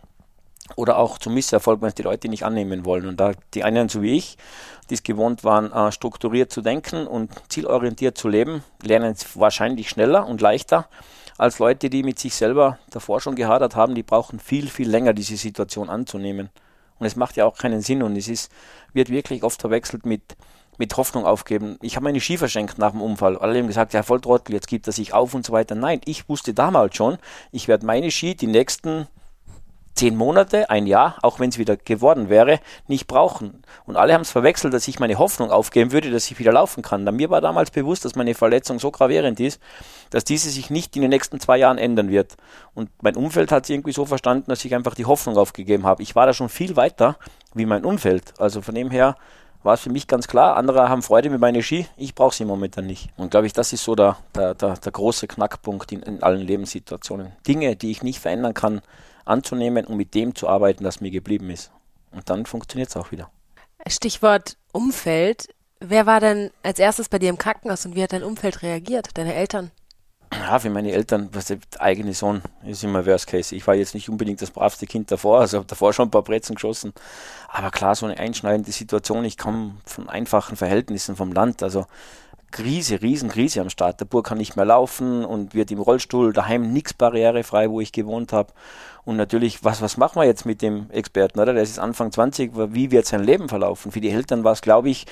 oder 0.76 0.98
auch 0.98 1.18
zum 1.18 1.34
Misserfolg, 1.34 1.82
wenn 1.82 1.90
es 1.90 1.96
die 1.96 2.04
Leute 2.04 2.30
nicht 2.30 2.44
annehmen 2.44 2.86
wollen. 2.86 3.08
Und 3.08 3.20
da 3.20 3.32
die 3.54 3.64
einen, 3.64 3.90
so 3.90 4.02
wie 4.02 4.18
ich, 4.18 4.38
die 4.90 4.94
es 4.96 5.04
gewohnt 5.04 5.44
waren, 5.44 5.72
äh, 5.72 5.92
strukturiert 5.92 6.52
zu 6.52 6.62
denken 6.62 7.08
und 7.08 7.32
zielorientiert 7.50 8.18
zu 8.18 8.28
leben, 8.28 8.64
lernen 8.82 9.14
es 9.14 9.38
wahrscheinlich 9.40 9.90
schneller 9.90 10.28
und 10.28 10.42
leichter 10.42 10.88
als 11.38 11.60
Leute, 11.60 11.90
die 11.90 12.04
mit 12.04 12.20
sich 12.20 12.36
selber 12.36 12.80
davor 12.90 13.22
schon 13.22 13.36
gehadert 13.36 13.76
haben, 13.76 13.96
die 13.96 14.04
brauchen 14.04 14.40
viel, 14.40 14.68
viel 14.68 14.90
länger, 14.90 15.14
diese 15.14 15.38
Situation 15.38 15.90
anzunehmen. 15.90 16.50
Und 17.00 17.06
es 17.06 17.16
macht 17.16 17.36
ja 17.36 17.46
auch 17.46 17.58
keinen 17.58 17.82
Sinn 17.82 18.02
und 18.02 18.16
es 18.16 18.28
ist, 18.28 18.52
wird 18.94 19.10
wirklich 19.10 19.44
oft 19.44 19.62
verwechselt 19.62 20.06
mit, 20.06 20.36
mit 20.78 20.96
Hoffnung 20.98 21.26
aufgeben. 21.26 21.78
Ich 21.82 21.96
habe 21.96 22.04
meine 22.04 22.22
Ski 22.22 22.38
verschenkt 22.38 22.78
nach 22.78 22.92
dem 22.92 23.02
Unfall. 23.02 23.38
Alle 23.38 23.60
haben 23.60 23.68
gesagt, 23.68 23.94
ja, 23.94 24.04
Volltrottel, 24.04 24.54
jetzt 24.54 24.68
gibt 24.68 24.88
er 24.88 24.94
sich 24.94 25.14
auf 25.14 25.34
und 25.34 25.46
so 25.46 25.54
weiter. 25.54 25.76
Nein, 25.76 26.02
ich 26.06 26.30
wusste 26.30 26.54
damals 26.54 26.96
schon, 26.96 27.18
ich 27.52 27.68
werde 27.68 27.86
meine 27.86 28.12
Ski 28.12 28.36
die 28.36 28.48
nächsten 28.48 29.08
zehn 29.98 30.16
Monate, 30.16 30.70
ein 30.70 30.86
Jahr, 30.86 31.18
auch 31.24 31.40
wenn 31.40 31.50
es 31.50 31.58
wieder 31.58 31.76
geworden 31.76 32.30
wäre, 32.30 32.60
nicht 32.88 33.08
brauchen. 33.08 33.64
Und 33.86 33.98
alle 33.98 34.14
haben 34.14 34.22
es 34.22 34.30
verwechselt, 34.30 34.74
dass 34.74 34.88
ich 34.88 35.00
meine 35.00 35.18
Hoffnung 35.18 35.50
aufgeben 35.50 35.92
würde, 35.92 36.12
dass 36.12 36.30
ich 36.30 36.38
wieder 36.38 36.54
laufen 36.54 36.84
kann. 36.84 37.06
Da 37.06 37.12
mir 37.12 37.32
war 37.32 37.42
damals 37.42 37.72
bewusst, 37.72 38.06
dass 38.06 38.16
meine 38.16 38.36
Verletzung 38.36 38.80
so 38.80 38.92
gravierend 38.92 39.40
ist, 39.40 39.60
dass 40.12 40.24
diese 40.24 40.52
sich 40.52 40.70
nicht 40.70 40.96
in 40.96 41.02
den 41.02 41.10
nächsten 41.10 41.40
zwei 41.40 41.58
Jahren 41.58 41.80
ändern 41.80 42.10
wird. 42.10 42.38
Und 42.76 42.92
mein 43.02 43.16
Umfeld 43.16 43.52
hat 43.52 43.64
es 43.64 43.72
irgendwie 43.72 43.92
so 43.92 44.06
verstanden, 44.06 44.50
dass 44.50 44.64
ich 44.64 44.76
einfach 44.76 44.94
die 44.94 45.06
Hoffnung 45.06 45.36
aufgegeben 45.36 45.86
habe. 45.86 46.04
Ich 46.04 46.16
war 46.16 46.28
da 46.28 46.34
schon 46.34 46.50
viel 46.50 46.76
weiter 46.76 47.18
wie 47.56 47.66
mein 47.66 47.84
Umfeld. 47.84 48.36
Also 48.38 48.62
von 48.62 48.76
dem 48.76 48.92
her 48.92 49.16
war 49.68 49.74
es 49.74 49.82
für 49.82 49.92
mich 49.92 50.08
ganz 50.08 50.28
klar. 50.28 50.56
Andere 50.56 50.90
haben 50.90 51.04
Freude 51.04 51.30
mit 51.30 51.42
meinen 51.42 51.62
Ski, 51.62 51.88
ich 51.98 52.16
brauche 52.16 52.34
sie 52.34 52.46
momentan 52.46 52.88
nicht. 52.88 53.10
Und 53.18 53.32
glaube 53.32 53.48
ich, 53.48 53.54
das 53.54 53.74
ist 53.74 53.84
so 53.84 53.96
der, 53.96 54.18
der, 54.34 54.56
der, 54.56 54.78
der 54.78 54.92
große 54.92 55.28
Knackpunkt 55.28 55.92
in, 55.92 56.02
in 56.02 56.24
allen 56.24 56.40
Lebenssituationen. 56.40 57.34
Dinge, 57.46 57.76
die 57.76 57.92
ich 57.92 58.02
nicht 58.02 58.20
verändern 58.20 58.54
kann, 58.54 58.82
anzunehmen 59.26 59.86
und 59.86 59.98
mit 59.98 60.16
dem 60.16 60.34
zu 60.36 60.48
arbeiten, 60.48 60.86
das 60.86 61.02
mir 61.02 61.12
geblieben 61.12 61.50
ist. 61.50 61.70
Und 62.12 62.30
dann 62.30 62.46
funktioniert 62.46 62.90
es 62.90 62.96
auch 62.96 63.12
wieder. 63.12 63.30
Stichwort 63.86 64.58
Umfeld. 64.72 65.50
Wer 65.82 66.06
war 66.06 66.22
denn 66.22 66.50
als 66.64 66.80
erstes 66.80 67.10
bei 67.10 67.20
dir 67.20 67.30
im 67.30 67.38
Krankenhaus 67.38 67.86
und 67.86 67.94
wie 67.96 68.02
hat 68.02 68.14
dein 68.14 68.24
Umfeld 68.24 68.64
reagiert? 68.64 69.18
Deine 69.18 69.36
Eltern? 69.36 69.72
Ja, 70.34 70.60
für 70.60 70.70
meine 70.70 70.92
Eltern, 70.92 71.30
was 71.32 71.46
der 71.46 71.60
eigene 71.80 72.14
Sohn 72.14 72.42
ist 72.66 72.84
immer 72.84 73.06
Worst 73.06 73.28
Case. 73.28 73.56
Ich 73.56 73.66
war 73.66 73.76
jetzt 73.76 73.94
nicht 73.94 74.10
unbedingt 74.10 74.42
das 74.42 74.52
bravste 74.52 74.86
Kind 74.86 75.10
davor, 75.10 75.40
also 75.40 75.58
habe 75.58 75.68
davor 75.68 75.94
schon 75.94 76.08
ein 76.08 76.12
paar 76.12 76.24
Brezen 76.24 76.56
geschossen. 76.56 76.94
Aber 77.48 77.72
klar, 77.72 77.96
so 77.96 78.06
eine 78.06 78.18
einschneidende 78.18 78.72
Situation. 78.72 79.24
Ich 79.26 79.38
komme 79.38 79.76
von 79.86 80.10
einfachen 80.10 80.58
Verhältnissen 80.58 81.16
vom 81.16 81.32
Land. 81.32 81.64
Also 81.64 81.86
Krise, 82.52 83.02
Riesenkrise 83.02 83.62
am 83.62 83.70
Start. 83.70 84.00
Der 84.00 84.06
Bur 84.06 84.24
kann 84.24 84.38
nicht 84.38 84.56
mehr 84.56 84.66
laufen 84.66 85.26
und 85.26 85.54
wird 85.54 85.72
im 85.72 85.80
Rollstuhl, 85.80 86.34
daheim 86.34 86.72
nichts 86.72 86.94
barrierefrei, 86.94 87.70
wo 87.70 87.82
ich 87.82 87.92
gewohnt 87.92 88.34
habe. 88.34 88.54
Und 89.04 89.16
natürlich, 89.16 89.64
was, 89.64 89.82
was 89.82 89.98
machen 89.98 90.20
wir 90.22 90.26
jetzt 90.26 90.46
mit 90.46 90.62
dem 90.62 90.90
Experten, 90.92 91.40
oder? 91.40 91.54
Der 91.54 91.64
ist 91.64 91.80
Anfang 91.80 92.12
20, 92.12 92.52
wie 92.74 92.92
wird 92.92 93.06
sein 93.06 93.24
Leben 93.24 93.48
verlaufen? 93.48 93.92
Für 93.92 94.02
die 94.02 94.10
Eltern 94.10 94.44
war 94.44 94.52
es, 94.54 94.62
glaube 94.62 94.90
ich, 94.90 95.06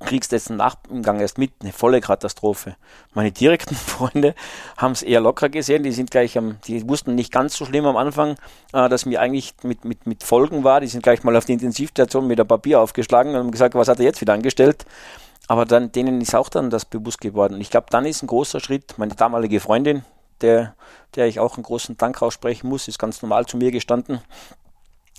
kriegst 0.00 0.32
jetzt 0.32 0.48
einen 0.48 0.58
Nachgang 0.58 1.20
erst 1.20 1.38
mit, 1.38 1.52
eine 1.60 1.72
volle 1.72 2.00
Katastrophe. 2.00 2.76
Meine 3.14 3.32
direkten 3.32 3.74
Freunde 3.74 4.34
haben 4.76 4.92
es 4.92 5.02
eher 5.02 5.20
locker 5.20 5.48
gesehen, 5.48 5.82
die 5.82 5.92
sind 5.92 6.10
gleich 6.10 6.38
am, 6.38 6.58
die 6.66 6.88
wussten 6.88 7.14
nicht 7.14 7.32
ganz 7.32 7.56
so 7.56 7.64
schlimm 7.64 7.86
am 7.86 7.96
Anfang, 7.96 8.36
äh, 8.72 8.88
dass 8.88 9.06
mir 9.06 9.20
eigentlich 9.20 9.54
mit, 9.62 9.84
mit, 9.84 10.06
mit 10.06 10.22
Folgen 10.22 10.62
war. 10.64 10.80
Die 10.80 10.86
sind 10.86 11.02
gleich 11.02 11.24
mal 11.24 11.36
auf 11.36 11.44
die 11.44 11.54
Intensivstation 11.54 12.26
mit 12.26 12.38
der 12.38 12.44
Papier 12.44 12.80
aufgeschlagen 12.80 13.32
und 13.32 13.38
haben 13.38 13.50
gesagt, 13.50 13.74
was 13.74 13.88
hat 13.88 13.98
er 13.98 14.04
jetzt 14.04 14.20
wieder 14.20 14.34
angestellt? 14.34 14.84
Aber 15.48 15.64
dann, 15.64 15.90
denen 15.90 16.20
ist 16.20 16.34
auch 16.34 16.50
dann 16.50 16.70
das 16.70 16.84
bewusst 16.84 17.20
geworden. 17.20 17.54
Und 17.54 17.60
ich 17.60 17.70
glaube, 17.70 17.86
dann 17.90 18.04
ist 18.04 18.22
ein 18.22 18.26
großer 18.26 18.60
Schritt, 18.60 18.98
meine 18.98 19.14
damalige 19.14 19.60
Freundin, 19.60 20.04
der, 20.42 20.74
der 21.16 21.26
ich 21.26 21.40
auch 21.40 21.56
einen 21.56 21.64
großen 21.64 21.96
Dank 21.96 22.22
aussprechen 22.22 22.68
muss, 22.68 22.86
ist 22.86 22.98
ganz 22.98 23.22
normal 23.22 23.46
zu 23.46 23.56
mir 23.56 23.72
gestanden. 23.72 24.20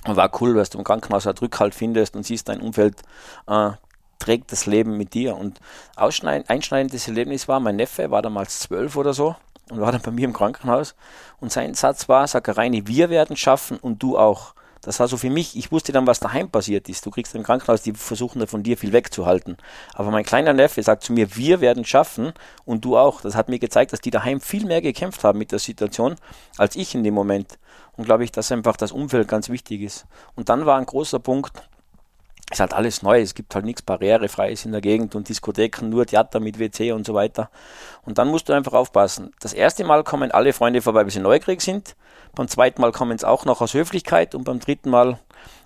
Und 0.05 0.15
war 0.15 0.31
cool, 0.39 0.53
dass 0.53 0.69
du 0.69 0.77
im 0.77 0.83
Krankenhaus 0.85 1.25
halt 1.25 1.41
Rückhalt 1.41 1.75
findest 1.75 2.15
und 2.15 2.25
siehst, 2.25 2.47
dein 2.47 2.61
Umfeld 2.61 3.01
äh, 3.47 3.71
trägt 4.19 4.51
das 4.51 4.65
Leben 4.65 4.97
mit 4.97 5.13
dir. 5.13 5.35
Und 5.35 5.59
einschneidendes 5.95 7.07
Erlebnis 7.07 7.47
war, 7.47 7.59
mein 7.59 7.75
Neffe 7.75 8.11
war 8.11 8.21
damals 8.21 8.59
zwölf 8.59 8.95
oder 8.95 9.13
so 9.13 9.35
und 9.69 9.81
war 9.81 9.91
dann 9.91 10.01
bei 10.01 10.11
mir 10.11 10.25
im 10.25 10.33
Krankenhaus. 10.33 10.95
Und 11.39 11.51
sein 11.51 11.73
Satz 11.73 12.07
war, 12.07 12.27
sag 12.27 12.55
Reini, 12.55 12.87
wir 12.87 13.09
werden 13.09 13.35
schaffen 13.35 13.77
und 13.77 14.03
du 14.03 14.17
auch. 14.17 14.53
Das 14.81 14.99
war 14.99 15.07
so 15.07 15.17
für 15.17 15.29
mich, 15.29 15.57
ich 15.57 15.71
wusste 15.71 15.91
dann, 15.91 16.07
was 16.07 16.19
daheim 16.19 16.49
passiert 16.49 16.87
ist. 16.87 17.05
Du 17.05 17.11
kriegst 17.11 17.35
im 17.35 17.43
Krankenhaus, 17.43 17.81
die 17.81 17.93
versuchen 17.93 18.39
da 18.39 18.45
von 18.45 18.63
dir 18.63 18.77
viel 18.77 18.93
wegzuhalten. 18.93 19.57
Aber 19.93 20.11
mein 20.11 20.23
kleiner 20.23 20.53
Neffe 20.53 20.81
sagt 20.81 21.03
zu 21.03 21.13
mir, 21.13 21.35
wir 21.35 21.61
werden 21.61 21.85
schaffen 21.85 22.33
und 22.65 22.85
du 22.85 22.97
auch. 22.97 23.21
Das 23.21 23.35
hat 23.35 23.49
mir 23.49 23.59
gezeigt, 23.59 23.91
dass 23.91 24.01
die 24.01 24.11
daheim 24.11 24.39
viel 24.39 24.65
mehr 24.65 24.81
gekämpft 24.81 25.23
haben 25.23 25.39
mit 25.39 25.51
der 25.51 25.59
Situation, 25.59 26.15
als 26.57 26.75
ich 26.75 26.95
in 26.95 27.03
dem 27.03 27.13
Moment. 27.13 27.59
Und 27.97 28.05
glaube 28.05 28.23
ich, 28.23 28.31
dass 28.31 28.51
einfach 28.51 28.77
das 28.77 28.93
Umfeld 28.93 29.27
ganz 29.27 29.49
wichtig 29.49 29.81
ist. 29.81 30.05
Und 30.35 30.47
dann 30.47 30.65
war 30.65 30.77
ein 30.77 30.85
großer 30.85 31.19
Punkt, 31.19 31.69
ist 32.51 32.59
halt 32.59 32.73
alles 32.73 33.03
neu. 33.03 33.21
Es 33.21 33.35
gibt 33.35 33.53
halt 33.53 33.65
nichts 33.65 33.81
Barrierefreies 33.81 34.65
in 34.65 34.71
der 34.71 34.81
Gegend 34.81 35.15
und 35.15 35.29
Diskotheken, 35.29 35.89
nur 35.89 36.05
Theater 36.05 36.39
mit 36.39 36.59
WC 36.59 36.91
und 36.91 37.05
so 37.05 37.13
weiter. 37.13 37.49
Und 38.05 38.17
dann 38.17 38.27
musst 38.27 38.49
du 38.49 38.53
einfach 38.53 38.73
aufpassen. 38.73 39.31
Das 39.39 39.53
erste 39.53 39.83
Mal 39.83 40.03
kommen 40.03 40.31
alle 40.31 40.53
Freunde 40.53 40.81
vorbei, 40.81 41.03
weil 41.03 41.11
sie 41.11 41.19
neugierig 41.19 41.61
sind. 41.61 41.95
Beim 42.33 42.47
zweiten 42.47 42.81
Mal 42.81 42.91
kommen 42.91 43.15
es 43.15 43.23
auch 43.23 43.45
noch 43.45 43.61
aus 43.61 43.73
Höflichkeit 43.73 44.35
und 44.35 44.43
beim 44.43 44.59
dritten 44.59 44.89
Mal 44.89 45.19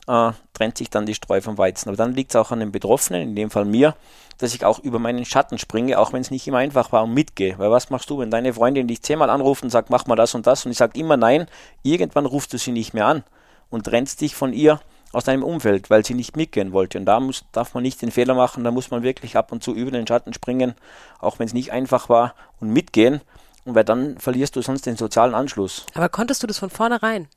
äh, 0.07 0.31
trennt 0.53 0.77
sich 0.77 0.89
dann 0.89 1.05
die 1.05 1.15
Streu 1.15 1.41
vom 1.41 1.57
Weizen. 1.57 1.89
Aber 1.89 1.97
dann 1.97 2.13
liegt 2.13 2.31
es 2.31 2.35
auch 2.35 2.51
an 2.51 2.59
den 2.59 2.71
Betroffenen, 2.71 3.21
in 3.21 3.35
dem 3.35 3.49
Fall 3.49 3.65
mir, 3.65 3.95
dass 4.37 4.53
ich 4.53 4.65
auch 4.65 4.79
über 4.79 4.99
meinen 4.99 5.25
Schatten 5.25 5.57
springe, 5.57 5.99
auch 5.99 6.11
wenn 6.13 6.21
es 6.21 6.31
nicht 6.31 6.47
immer 6.47 6.57
einfach 6.57 6.91
war 6.91 7.03
und 7.03 7.13
mitgehe. 7.13 7.57
Weil 7.59 7.71
was 7.71 7.89
machst 7.89 8.09
du, 8.09 8.19
wenn 8.19 8.31
deine 8.31 8.53
Freundin 8.53 8.87
dich 8.87 9.01
zehnmal 9.01 9.29
anruft 9.29 9.63
und 9.63 9.69
sagt, 9.69 9.89
mach 9.89 10.05
mal 10.07 10.15
das 10.15 10.35
und 10.35 10.47
das 10.47 10.65
und 10.65 10.71
ich 10.71 10.77
sage 10.77 10.99
immer 10.99 11.17
nein, 11.17 11.47
irgendwann 11.83 12.25
rufst 12.25 12.53
du 12.53 12.57
sie 12.57 12.71
nicht 12.71 12.93
mehr 12.93 13.05
an 13.05 13.23
und 13.69 13.85
trennst 13.85 14.21
dich 14.21 14.35
von 14.35 14.53
ihr 14.53 14.79
aus 15.13 15.23
deinem 15.23 15.43
Umfeld, 15.43 15.89
weil 15.89 16.03
sie 16.03 16.15
nicht 16.15 16.35
mitgehen 16.35 16.73
wollte. 16.73 16.97
Und 16.97 17.05
da 17.05 17.19
muss, 17.19 17.45
darf 17.51 17.73
man 17.73 17.83
nicht 17.83 18.01
den 18.01 18.11
Fehler 18.11 18.33
machen, 18.33 18.63
da 18.63 18.71
muss 18.71 18.91
man 18.91 19.03
wirklich 19.03 19.37
ab 19.37 19.51
und 19.51 19.63
zu 19.63 19.73
über 19.73 19.91
den 19.91 20.07
Schatten 20.07 20.33
springen, 20.33 20.73
auch 21.19 21.39
wenn 21.39 21.47
es 21.47 21.53
nicht 21.53 21.71
einfach 21.71 22.09
war, 22.09 22.35
und 22.59 22.69
mitgehen. 22.69 23.21
Und 23.65 23.75
weil 23.75 23.85
dann 23.85 24.17
verlierst 24.17 24.55
du 24.55 24.61
sonst 24.61 24.85
den 24.85 24.97
sozialen 24.97 25.33
Anschluss. 25.33 25.85
Aber 25.93 26.09
konntest 26.09 26.43
du 26.43 26.47
das 26.47 26.59
von 26.59 26.69
vornherein? 26.69 27.29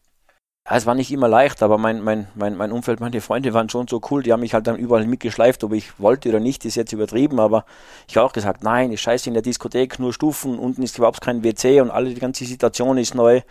Ja, 0.69 0.77
es 0.77 0.87
war 0.87 0.97
nicht 0.97 1.13
immer 1.13 1.29
leicht, 1.29 1.63
aber 1.63 1.79
mein, 1.79 2.03
mein, 2.03 2.27
mein, 2.35 2.57
mein 2.57 2.73
Umfeld, 2.73 2.99
meine 2.99 3.21
Freunde 3.21 3.55
waren 3.55 3.69
schon 3.69 3.87
so 3.87 4.01
cool, 4.11 4.25
die 4.25 4.33
haben 4.33 4.41
mich 4.41 4.53
halt 4.53 4.67
dann 4.67 4.75
überall 4.75 5.07
mitgeschleift, 5.07 5.63
ob 5.63 5.73
ich 5.73 6.01
wollte 6.01 6.29
oder 6.29 6.41
nicht, 6.41 6.65
ist 6.65 6.75
jetzt 6.75 6.93
übertrieben, 6.93 7.39
aber 7.39 7.65
ich 8.09 8.17
habe 8.17 8.27
auch 8.27 8.33
gesagt, 8.33 8.65
nein, 8.65 8.91
ist 8.91 9.01
scheiße 9.03 9.31
in 9.31 9.35
der 9.35 9.45
Diskothek, 9.45 10.01
nur 10.01 10.13
Stufen, 10.13 10.59
unten 10.59 10.83
ist 10.83 10.99
überhaupt 10.99 11.21
kein 11.21 11.45
WC 11.45 11.81
und 11.83 11.93
alle, 11.93 12.09
die 12.13 12.21
ganze 12.21 12.45
Situation 12.45 12.99
ist 12.99 13.15
neu. 13.15 13.43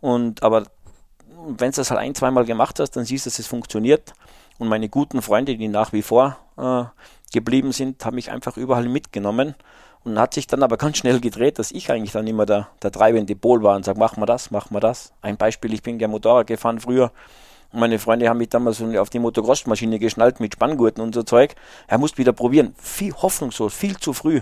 Und 0.00 0.42
aber 0.42 0.64
wenn 1.58 1.70
du 1.70 1.76
das 1.76 1.90
halt 1.90 2.00
ein, 2.00 2.14
zweimal 2.14 2.44
gemacht 2.44 2.80
hast, 2.80 2.92
dann 2.92 3.04
siehst 3.04 3.26
du, 3.26 3.30
dass 3.30 3.38
es 3.38 3.46
funktioniert. 3.46 4.12
Und 4.58 4.68
meine 4.68 4.88
guten 4.88 5.22
Freunde, 5.22 5.56
die 5.56 5.68
nach 5.68 5.92
wie 5.92 6.02
vor 6.02 6.36
äh, 6.56 6.84
geblieben 7.32 7.72
sind, 7.72 8.04
haben 8.04 8.16
mich 8.16 8.30
einfach 8.30 8.56
überall 8.56 8.88
mitgenommen. 8.88 9.54
Und 10.04 10.18
hat 10.18 10.32
sich 10.34 10.46
dann 10.46 10.62
aber 10.62 10.76
ganz 10.76 10.98
schnell 10.98 11.20
gedreht, 11.20 11.58
dass 11.58 11.72
ich 11.72 11.90
eigentlich 11.90 12.12
dann 12.12 12.26
immer 12.26 12.46
der, 12.46 12.68
der 12.82 12.92
treibende 12.92 13.34
Pol 13.34 13.62
war 13.62 13.76
und 13.76 13.84
sage, 13.84 13.98
mach 13.98 14.16
mal 14.16 14.26
das, 14.26 14.50
mach 14.50 14.70
mal 14.70 14.80
das. 14.80 15.12
Ein 15.22 15.36
Beispiel, 15.36 15.74
ich 15.74 15.82
bin 15.82 15.98
ja 15.98 16.08
Motorrad 16.08 16.46
gefahren 16.46 16.80
früher. 16.80 17.10
Und 17.72 17.80
meine 17.80 17.98
Freunde 17.98 18.28
haben 18.28 18.38
mich 18.38 18.48
damals 18.48 18.80
auf 18.80 19.10
die 19.10 19.18
Motocross-Maschine 19.18 19.98
geschnallt 19.98 20.40
mit 20.40 20.54
Spanngurten 20.54 21.02
und 21.02 21.14
so 21.14 21.22
Zeug. 21.24 21.54
Er 21.88 21.98
musste 21.98 22.18
wieder 22.18 22.32
probieren. 22.32 22.74
Viel 22.78 23.12
hoffnungslos, 23.12 23.74
viel 23.74 23.98
zu 23.98 24.12
früh. 24.12 24.40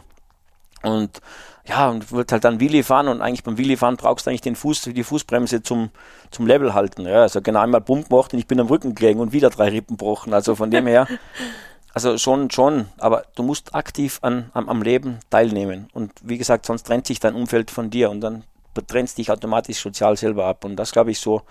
Und 0.83 1.21
ja, 1.69 1.89
und 1.89 2.13
wird 2.13 2.31
halt 2.31 2.45
dann 2.45 2.61
Willi 2.61 2.83
fahren 2.83 3.09
und 3.09 3.21
eigentlich 3.21 3.43
beim 3.43 3.59
Willi 3.59 3.77
fahren 3.77 3.97
brauchst 3.97 4.27
du 4.27 4.31
eigentlich 4.31 4.41
den 4.41 4.55
Fuß, 4.55 4.83
die 4.83 5.03
Fußbremse 5.03 5.63
zum, 5.63 5.91
zum 6.31 6.47
Level 6.47 6.75
halten. 6.75 7.07
Ja, 7.07 7.23
also 7.23 7.41
genau 7.41 7.61
einmal 7.61 7.81
Pump 7.81 8.09
gemacht 8.09 8.33
und 8.33 8.39
ich 8.39 8.47
bin 8.47 8.61
am 8.61 8.69
Rücken 8.69 8.95
gelegen 8.95 9.21
und 9.21 9.33
wieder 9.33 9.51
drei 9.51 9.71
Rippen 9.71 9.97
gebrochen. 9.97 10.33
Also 10.33 10.55
von 10.55 10.71
dem 10.71 10.87
her, 10.87 11.09
also 11.93 12.19
schon, 12.19 12.51
schon, 12.51 12.87
aber 12.99 13.25
du 13.35 13.43
musst 13.43 13.75
aktiv 13.75 14.19
an, 14.23 14.51
am, 14.55 14.69
am 14.69 14.83
Leben 14.83 15.19
teilnehmen. 15.31 15.89
Und 15.93 16.13
wie 16.23 16.39
gesagt, 16.39 16.67
sonst 16.67 16.85
trennt 16.85 17.07
sich 17.07 17.19
dein 17.19 17.35
Umfeld 17.35 17.71
von 17.71 17.91
dir 17.91 18.11
und 18.11 18.21
dann 18.21 18.45
trennst 18.87 19.19
dich 19.19 19.31
automatisch 19.31 19.81
sozial 19.81 20.17
selber 20.17 20.45
ab. 20.45 20.65
Und 20.65 20.77
das, 20.77 20.93
glaube 20.93 21.11
ich, 21.11 21.19
so 21.19 21.43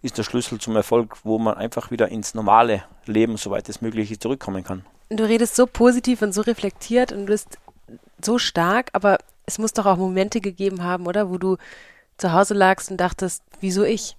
ist 0.00 0.16
der 0.16 0.22
Schlüssel 0.22 0.58
zum 0.58 0.76
Erfolg, 0.76 1.16
wo 1.24 1.38
man 1.38 1.54
einfach 1.54 1.90
wieder 1.90 2.08
ins 2.08 2.34
normale 2.34 2.84
Leben, 3.04 3.36
soweit 3.36 3.68
es 3.68 3.82
möglich 3.82 4.10
ist, 4.10 4.22
zurückkommen 4.22 4.64
kann. 4.64 4.84
Du 5.10 5.24
redest 5.24 5.56
so 5.56 5.66
positiv 5.66 6.22
und 6.22 6.32
so 6.32 6.42
reflektiert 6.42 7.12
und 7.12 7.20
du 7.20 7.26
bist 7.26 7.58
so 8.24 8.38
stark, 8.38 8.90
aber 8.92 9.18
es 9.46 9.58
muss 9.58 9.72
doch 9.72 9.86
auch 9.86 9.96
Momente 9.96 10.40
gegeben 10.40 10.82
haben, 10.82 11.06
oder? 11.06 11.30
Wo 11.30 11.38
du 11.38 11.56
zu 12.18 12.32
Hause 12.32 12.54
lagst 12.54 12.90
und 12.90 12.98
dachtest, 12.98 13.42
wieso 13.60 13.84
ich? 13.84 14.16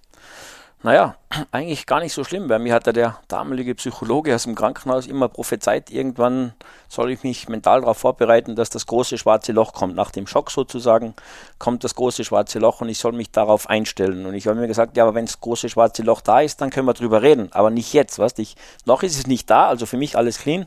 Naja, 0.82 1.16
eigentlich 1.52 1.86
gar 1.86 2.00
nicht 2.00 2.14
so 2.14 2.24
schlimm. 2.24 2.48
Bei 2.48 2.58
mir 2.58 2.72
hat 2.72 2.86
ja 2.86 2.92
der 2.92 3.18
damalige 3.28 3.74
Psychologe 3.74 4.34
aus 4.34 4.44
dem 4.44 4.54
Krankenhaus 4.54 5.06
immer 5.06 5.28
prophezeit, 5.28 5.90
irgendwann 5.90 6.54
soll 6.88 7.10
ich 7.10 7.22
mich 7.22 7.48
mental 7.48 7.82
darauf 7.82 7.98
vorbereiten, 7.98 8.56
dass 8.56 8.70
das 8.70 8.86
große 8.86 9.18
schwarze 9.18 9.52
Loch 9.52 9.74
kommt. 9.74 9.94
Nach 9.94 10.10
dem 10.10 10.26
Schock 10.26 10.50
sozusagen 10.50 11.14
kommt 11.58 11.84
das 11.84 11.94
große 11.94 12.24
schwarze 12.24 12.58
Loch 12.58 12.80
und 12.80 12.88
ich 12.88 12.98
soll 12.98 13.12
mich 13.12 13.30
darauf 13.30 13.68
einstellen. 13.68 14.24
Und 14.24 14.34
ich 14.34 14.46
habe 14.46 14.58
mir 14.58 14.68
gesagt, 14.68 14.96
ja, 14.96 15.04
aber 15.04 15.14
wenn 15.14 15.26
das 15.26 15.40
große 15.40 15.68
schwarze 15.68 16.02
Loch 16.02 16.22
da 16.22 16.40
ist, 16.40 16.60
dann 16.62 16.70
können 16.70 16.86
wir 16.86 16.94
drüber 16.94 17.20
reden. 17.20 17.52
Aber 17.52 17.70
nicht 17.70 17.92
jetzt, 17.92 18.18
weißt 18.18 18.38
ich. 18.38 18.56
Noch 18.86 19.02
ist 19.02 19.18
es 19.18 19.26
nicht 19.26 19.50
da, 19.50 19.68
also 19.68 19.84
für 19.84 19.98
mich 19.98 20.16
alles 20.16 20.38
clean. 20.38 20.66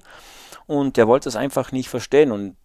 Und 0.67 0.95
der 0.95 1.07
wollte 1.07 1.27
es 1.27 1.35
einfach 1.35 1.71
nicht 1.71 1.89
verstehen. 1.89 2.31
Und 2.31 2.55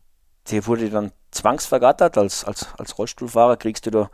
der 0.51 0.67
wurde 0.67 0.91
dann 0.91 1.13
zwangsvergattert. 1.31 2.19
Als, 2.19 2.45
als, 2.45 2.69
als 2.79 2.99
Rollstuhlfahrer 2.99 3.57
kriegst 3.57 3.87
du 3.87 3.91
da 3.91 4.11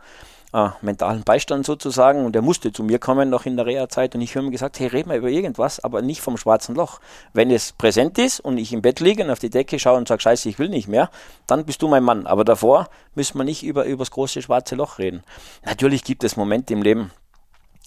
äh, 0.55 0.69
mentalen 0.81 1.23
Beistand 1.23 1.65
sozusagen 1.65 2.25
und 2.25 2.33
der 2.33 2.41
musste 2.41 2.71
zu 2.71 2.83
mir 2.83 2.97
kommen 2.97 3.29
noch 3.29 3.45
in 3.45 3.57
der 3.57 3.65
Reha-Zeit 3.65 4.15
und 4.15 4.21
ich 4.21 4.35
habe 4.35 4.45
ihm 4.45 4.51
gesagt, 4.51 4.79
hey, 4.79 4.87
red 4.87 5.05
mal 5.05 5.17
über 5.17 5.27
irgendwas, 5.27 5.83
aber 5.83 6.01
nicht 6.01 6.21
vom 6.21 6.37
schwarzen 6.37 6.75
Loch. 6.75 6.99
Wenn 7.33 7.51
es 7.51 7.73
präsent 7.73 8.17
ist 8.17 8.39
und 8.39 8.57
ich 8.57 8.71
im 8.71 8.81
Bett 8.81 9.01
liege 9.01 9.23
und 9.23 9.31
auf 9.31 9.39
die 9.39 9.49
Decke 9.49 9.79
schaue 9.79 9.97
und 9.97 10.07
sage, 10.07 10.21
scheiße, 10.21 10.47
ich 10.47 10.57
will 10.57 10.69
nicht 10.69 10.87
mehr, 10.87 11.09
dann 11.45 11.65
bist 11.65 11.81
du 11.81 11.87
mein 11.87 12.03
Mann. 12.03 12.25
Aber 12.25 12.45
davor 12.45 12.87
müssen 13.15 13.37
wir 13.37 13.43
nicht 13.43 13.63
über, 13.63 13.85
über 13.85 14.03
das 14.03 14.11
große 14.11 14.41
schwarze 14.41 14.75
Loch 14.75 14.97
reden. 14.97 15.23
Natürlich 15.65 16.03
gibt 16.03 16.23
es 16.23 16.37
Momente 16.37 16.73
im 16.73 16.81
Leben, 16.81 17.11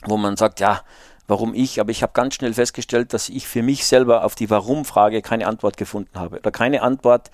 wo 0.05 0.17
man 0.17 0.37
sagt, 0.37 0.61
ja, 0.61 0.83
warum 1.27 1.55
ich, 1.55 1.81
aber 1.81 1.91
ich 1.91 2.03
habe 2.03 2.13
ganz 2.15 2.35
schnell 2.35 2.55
festgestellt, 2.55 3.13
dass 3.13 3.29
ich 3.29 3.47
für 3.47 3.63
mich 3.63 3.87
selber 3.87 4.25
auf 4.25 4.35
die 4.35 4.51
Warum-Frage 4.51 5.23
keine 5.23 5.47
Antwort 5.47 5.77
gefunden 5.77 6.19
habe 6.19 6.39
oder 6.39 6.51
keine 6.51 6.83
Antwort, 6.83 7.31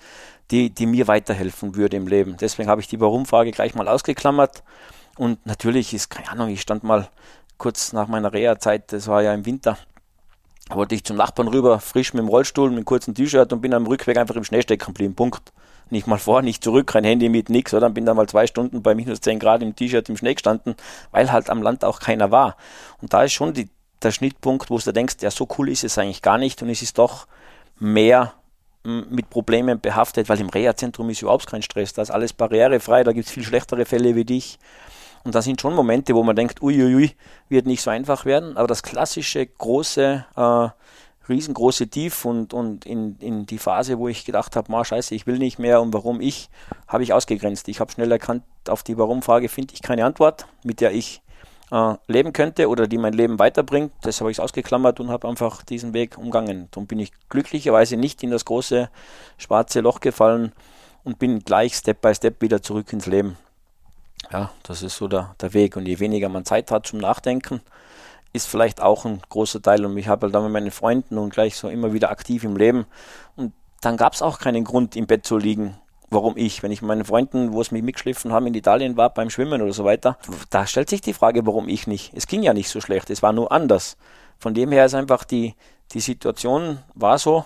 die, 0.51 0.69
die 0.69 0.85
mir 0.85 1.07
weiterhelfen 1.07 1.75
würde 1.75 1.97
im 1.97 2.07
Leben. 2.07 2.37
Deswegen 2.37 2.69
habe 2.69 2.81
ich 2.81 2.87
die 2.87 2.99
Warum-Frage 2.99 3.51
gleich 3.51 3.75
mal 3.75 3.87
ausgeklammert 3.87 4.63
und 5.17 5.45
natürlich 5.45 5.93
ist, 5.93 6.09
keine 6.09 6.29
Ahnung, 6.29 6.49
ich 6.49 6.61
stand 6.61 6.83
mal 6.83 7.09
kurz 7.57 7.93
nach 7.93 8.07
meiner 8.07 8.33
Reha-Zeit, 8.33 8.91
das 8.91 9.07
war 9.07 9.23
ja 9.23 9.33
im 9.33 9.45
Winter, 9.45 9.77
wollte 10.69 10.95
ich 10.95 11.03
zum 11.03 11.17
Nachbarn 11.17 11.47
rüber, 11.47 11.79
frisch 11.79 12.13
mit 12.13 12.21
dem 12.21 12.27
Rollstuhl, 12.27 12.69
mit 12.69 12.77
einem 12.77 12.85
kurzen 12.85 13.15
T-Shirt 13.15 13.53
und 13.53 13.61
bin 13.61 13.73
am 13.73 13.85
Rückweg 13.85 14.17
einfach 14.17 14.35
im 14.35 14.43
Schnee 14.43 14.61
stecken 14.61 14.87
geblieben. 14.87 15.15
Punkt. 15.15 15.53
Nicht 15.91 16.07
mal 16.07 16.17
vor, 16.17 16.41
nicht 16.41 16.63
zurück, 16.63 16.87
kein 16.87 17.03
Handy 17.03 17.29
mit, 17.29 17.49
nix, 17.49 17.71
oder? 17.71 17.91
Bin 17.91 18.07
da 18.07 18.15
mal 18.15 18.27
zwei 18.27 18.47
Stunden 18.47 18.81
bei 18.81 18.95
minus 18.95 19.21
10 19.21 19.37
Grad 19.37 19.61
im 19.61 19.75
T-Shirt 19.75 20.09
im 20.09 20.17
Schnee 20.17 20.33
gestanden, 20.33 20.75
weil 21.11 21.31
halt 21.31 21.51
am 21.51 21.61
Land 21.61 21.85
auch 21.85 21.99
keiner 21.99 22.31
war. 22.31 22.57
Und 23.03 23.13
da 23.13 23.23
ist 23.23 23.33
schon 23.33 23.53
die, 23.53 23.69
der 24.01 24.11
Schnittpunkt, 24.11 24.71
wo 24.71 24.79
du 24.79 24.91
denkst, 24.91 25.17
ja, 25.21 25.29
so 25.29 25.47
cool 25.59 25.69
ist 25.69 25.83
es 25.83 25.99
eigentlich 25.99 26.23
gar 26.23 26.39
nicht 26.39 26.63
und 26.63 26.69
es 26.69 26.81
ist 26.81 26.97
doch 26.97 27.27
mehr 27.79 28.33
mit 28.85 29.29
Problemen 29.29 29.79
behaftet, 29.79 30.29
weil 30.29 30.39
im 30.39 30.49
Reha-Zentrum 30.49 31.09
ist 31.09 31.21
überhaupt 31.21 31.47
kein 31.47 31.61
Stress, 31.61 31.93
da 31.93 32.01
ist 32.01 32.11
alles 32.11 32.33
barrierefrei, 32.33 33.03
da 33.03 33.11
gibt 33.11 33.27
es 33.27 33.33
viel 33.33 33.43
schlechtere 33.43 33.85
Fälle 33.85 34.15
wie 34.15 34.25
dich. 34.25 34.59
Und 35.23 35.33
da 35.33 35.41
sind 35.41 35.59
schon 35.59 35.73
Momente, 35.73 36.13
wo 36.13 36.21
man 36.21 36.35
denkt, 36.35 36.61
uiuiui, 36.61 37.15
wird 37.49 37.65
nicht 37.65 37.81
so 37.81 37.89
einfach 37.89 38.25
werden, 38.25 38.57
aber 38.57 38.67
das 38.67 38.83
klassische, 38.83 39.45
große, 39.45 40.25
äh, 40.35 40.69
riesengroße 41.27 41.87
Tief 41.87 42.25
und, 42.25 42.53
und 42.53 42.85
in, 42.85 43.17
in 43.19 43.47
die 43.47 43.57
Phase, 43.57 43.97
wo 43.97 44.07
ich 44.07 44.25
gedacht 44.25 44.55
habe, 44.55 44.85
scheiße, 44.85 45.15
ich 45.15 45.25
will 45.25 45.39
nicht 45.39 45.57
mehr 45.57 45.81
und 45.81 45.93
warum 45.93 46.21
ich, 46.21 46.49
habe 46.87 47.01
ich 47.01 47.13
ausgegrenzt. 47.13 47.67
Ich 47.67 47.79
habe 47.79 47.91
schnell 47.91 48.11
erkannt, 48.11 48.43
auf 48.67 48.83
die 48.83 48.97
Warum-Frage 48.97 49.49
finde 49.49 49.73
ich 49.73 49.81
keine 49.81 50.05
Antwort, 50.05 50.45
mit 50.63 50.79
der 50.79 50.91
ich 50.91 51.21
äh, 51.75 51.95
leben 52.07 52.31
könnte 52.31 52.69
oder 52.69 52.87
die 52.87 52.97
mein 52.97 53.11
Leben 53.11 53.37
weiterbringt. 53.37 53.91
Das 54.01 54.21
habe 54.21 54.31
ich 54.31 54.39
ausgeklammert 54.39 55.01
und 55.01 55.09
habe 55.09 55.27
einfach 55.27 55.61
diesen 55.63 55.93
Weg 55.93 56.17
umgangen. 56.17 56.69
Darum 56.71 56.87
bin 56.87 56.99
ich 56.99 57.11
glücklicherweise 57.27 57.97
nicht 57.97 58.23
in 58.23 58.31
das 58.31 58.45
große 58.45 58.89
schwarze 59.37 59.81
Loch 59.81 59.99
gefallen 59.99 60.53
und 61.03 61.19
bin 61.19 61.39
gleich 61.39 61.75
Step 61.75 61.99
by 62.01 62.15
Step 62.15 62.41
wieder 62.41 62.61
zurück 62.61 62.93
ins 62.93 63.07
Leben. 63.07 63.37
Ja, 64.31 64.51
das 64.63 64.81
ist 64.81 64.95
so 64.95 65.09
der, 65.09 65.35
der 65.41 65.53
Weg. 65.53 65.75
Und 65.75 65.85
je 65.85 65.99
weniger 65.99 66.29
man 66.29 66.45
Zeit 66.45 66.71
hat 66.71 66.87
zum 66.87 66.99
Nachdenken, 66.99 67.59
ist 68.31 68.47
vielleicht 68.47 68.81
auch 68.81 69.03
ein 69.03 69.21
großer 69.27 69.61
Teil. 69.61 69.85
Und 69.85 69.97
ich 69.97 70.07
habe 70.07 70.27
halt 70.27 70.35
dann 70.35 70.43
mit 70.43 70.53
meinen 70.53 70.71
Freunden 70.71 71.17
und 71.17 71.31
gleich 71.31 71.57
so 71.57 71.67
immer 71.67 71.91
wieder 71.91 72.09
aktiv 72.09 72.45
im 72.45 72.55
Leben. 72.55 72.85
Und 73.35 73.53
dann 73.81 73.97
gab 73.97 74.13
es 74.13 74.21
auch 74.21 74.39
keinen 74.39 74.63
Grund, 74.63 74.95
im 74.95 75.07
Bett 75.07 75.25
zu 75.25 75.37
liegen 75.37 75.77
warum 76.09 76.37
ich? 76.37 76.63
Wenn 76.63 76.71
ich 76.71 76.81
meinen 76.81 77.05
Freunden, 77.05 77.53
wo 77.53 77.61
es 77.61 77.71
mich 77.71 77.83
mitgeschliffen 77.83 78.31
haben, 78.31 78.47
in 78.47 78.53
Italien 78.53 78.97
war 78.97 79.13
beim 79.13 79.29
Schwimmen 79.29 79.61
oder 79.61 79.73
so 79.73 79.85
weiter, 79.85 80.17
da 80.49 80.65
stellt 80.67 80.89
sich 80.89 81.01
die 81.01 81.13
Frage, 81.13 81.45
warum 81.45 81.67
ich 81.67 81.87
nicht? 81.87 82.13
Es 82.15 82.27
ging 82.27 82.43
ja 82.43 82.53
nicht 82.53 82.69
so 82.69 82.81
schlecht, 82.81 83.09
es 83.09 83.23
war 83.23 83.33
nur 83.33 83.51
anders. 83.51 83.97
Von 84.37 84.53
dem 84.53 84.71
her 84.71 84.85
ist 84.85 84.95
einfach 84.95 85.23
die, 85.23 85.55
die 85.93 85.99
Situation 85.99 86.79
war 86.93 87.17
so, 87.17 87.45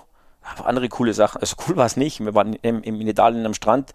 andere 0.64 0.90
coole 0.90 1.14
Sachen. 1.14 1.42
Also 1.42 1.56
cool 1.68 1.76
war 1.76 1.86
es 1.86 1.98
nicht. 1.98 2.20
Wir 2.20 2.34
waren 2.34 2.54
in, 2.54 2.82
in 2.82 3.08
Italien 3.08 3.46
am 3.46 3.54
Strand 3.54 3.94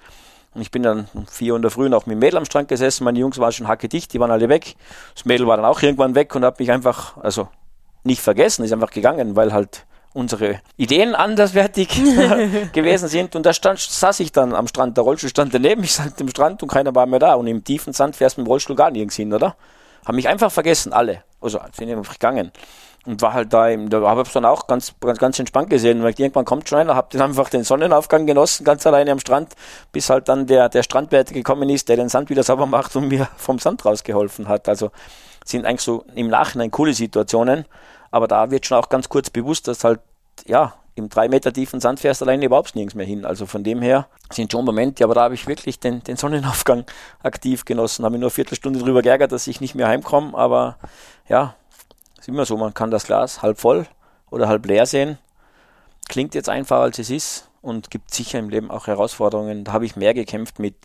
Und 0.54 0.60
ich 0.60 0.70
bin 0.70 0.82
dann 0.82 1.08
um 1.14 1.26
vier 1.26 1.52
Uhr 1.52 1.56
in 1.56 1.62
der 1.62 1.70
Früh 1.70 1.88
noch 1.88 2.06
mit 2.06 2.14
dem 2.14 2.20
Mädel 2.20 2.38
am 2.38 2.44
Strand 2.44 2.68
gesessen. 2.68 3.04
Meine 3.04 3.18
Jungs 3.18 3.38
waren 3.38 3.52
schon 3.52 3.68
hackedicht, 3.68 4.12
die 4.12 4.20
waren 4.20 4.30
alle 4.30 4.48
weg. 4.48 4.76
Das 5.14 5.24
Mädel 5.24 5.46
war 5.46 5.56
dann 5.56 5.66
auch 5.66 5.82
irgendwann 5.82 6.14
weg 6.14 6.34
und 6.34 6.44
hat 6.44 6.58
mich 6.58 6.70
einfach, 6.70 7.16
also 7.18 7.48
nicht 8.04 8.20
vergessen, 8.20 8.64
ist 8.64 8.72
einfach 8.72 8.90
gegangen, 8.90 9.34
weil 9.34 9.52
halt 9.52 9.86
unsere 10.14 10.60
Ideen 10.76 11.14
anderswertig 11.14 11.88
gewesen 12.72 13.08
sind. 13.08 13.36
Und 13.36 13.44
da 13.44 13.52
stand, 13.52 13.80
saß 13.80 14.20
ich 14.20 14.32
dann 14.32 14.54
am 14.54 14.66
Strand. 14.66 14.96
Der 14.96 15.04
Rollstuhl 15.04 15.28
stand 15.28 15.52
daneben, 15.52 15.84
ich 15.84 15.92
stand 15.92 16.18
am 16.20 16.28
Strand 16.28 16.62
und 16.62 16.68
keiner 16.68 16.94
war 16.94 17.04
mehr 17.04 17.18
da. 17.18 17.34
Und 17.34 17.46
im 17.48 17.62
tiefen 17.62 17.92
Sand 17.92 18.16
fährst 18.16 18.36
du 18.36 18.40
mit 18.40 18.46
dem 18.46 18.50
Rollstuhl 18.50 18.76
gar 18.76 18.90
nirgends 18.90 19.16
hin, 19.16 19.32
oder? 19.32 19.56
Haben 20.06 20.16
mich 20.16 20.28
einfach 20.28 20.50
vergessen, 20.50 20.92
alle. 20.92 21.22
Also 21.40 21.58
sind 21.72 21.90
einfach 21.90 22.14
gegangen. 22.14 22.52
Und 23.06 23.20
war 23.20 23.34
halt 23.34 23.52
da, 23.52 23.68
im, 23.68 23.90
da 23.90 24.00
habe 24.00 24.22
ich 24.22 24.32
dann 24.32 24.46
auch 24.46 24.66
ganz, 24.66 24.94
ganz, 24.98 25.18
ganz 25.18 25.38
entspannt 25.38 25.68
gesehen, 25.68 26.02
weil 26.02 26.14
irgendwann 26.16 26.46
kommt 26.46 26.68
schon 26.68 26.78
einer, 26.78 26.94
hab 26.94 27.10
dann 27.10 27.20
einfach 27.20 27.50
den 27.50 27.62
Sonnenaufgang 27.62 28.24
genossen, 28.24 28.64
ganz 28.64 28.86
alleine 28.86 29.12
am 29.12 29.18
Strand, 29.18 29.52
bis 29.92 30.08
halt 30.08 30.30
dann 30.30 30.46
der, 30.46 30.70
der 30.70 30.82
Strandwärter 30.82 31.34
gekommen 31.34 31.68
ist, 31.68 31.90
der 31.90 31.96
den 31.96 32.08
Sand 32.08 32.30
wieder 32.30 32.42
sauber 32.42 32.64
macht 32.64 32.96
und 32.96 33.08
mir 33.08 33.28
vom 33.36 33.58
Sand 33.58 33.84
rausgeholfen 33.84 34.48
hat. 34.48 34.68
Also 34.70 34.90
sind 35.44 35.66
eigentlich 35.66 35.82
so 35.82 36.04
im 36.14 36.28
Nachhinein 36.28 36.70
coole 36.70 36.94
Situationen, 36.94 37.66
aber 38.14 38.28
da 38.28 38.52
wird 38.52 38.64
schon 38.64 38.78
auch 38.78 38.88
ganz 38.88 39.08
kurz 39.08 39.28
bewusst, 39.28 39.66
dass 39.66 39.82
halt, 39.82 39.98
ja, 40.46 40.74
im 40.94 41.08
drei 41.08 41.28
Meter 41.28 41.52
tiefen 41.52 41.80
Sand 41.80 41.98
fährst 41.98 42.22
alleine 42.22 42.44
überhaupt 42.46 42.76
nirgends 42.76 42.94
mehr 42.94 43.04
hin. 43.04 43.24
Also 43.24 43.44
von 43.44 43.64
dem 43.64 43.82
her 43.82 44.06
sind 44.30 44.52
schon 44.52 44.64
Momente, 44.64 45.02
aber 45.02 45.14
da 45.14 45.22
habe 45.22 45.34
ich 45.34 45.48
wirklich 45.48 45.80
den, 45.80 46.04
den 46.04 46.16
Sonnenaufgang 46.16 46.84
aktiv 47.24 47.64
genossen. 47.64 48.04
Habe 48.04 48.12
mich 48.12 48.20
nur 48.20 48.28
eine 48.28 48.34
Viertelstunde 48.34 48.78
darüber 48.78 49.02
geärgert, 49.02 49.32
dass 49.32 49.48
ich 49.48 49.60
nicht 49.60 49.74
mehr 49.74 49.88
heimkomme, 49.88 50.38
aber 50.38 50.78
ja, 51.28 51.56
ist 52.16 52.28
immer 52.28 52.46
so, 52.46 52.56
man 52.56 52.72
kann 52.72 52.92
das 52.92 53.04
Glas 53.04 53.42
halb 53.42 53.58
voll 53.58 53.84
oder 54.30 54.46
halb 54.46 54.64
leer 54.64 54.86
sehen. 54.86 55.18
Klingt 56.08 56.36
jetzt 56.36 56.48
einfacher 56.48 56.82
als 56.82 57.00
es 57.00 57.10
ist 57.10 57.48
und 57.62 57.90
gibt 57.90 58.14
sicher 58.14 58.38
im 58.38 58.48
Leben 58.48 58.70
auch 58.70 58.86
Herausforderungen. 58.86 59.64
Da 59.64 59.72
habe 59.72 59.86
ich 59.86 59.96
mehr 59.96 60.14
gekämpft 60.14 60.60
mit 60.60 60.76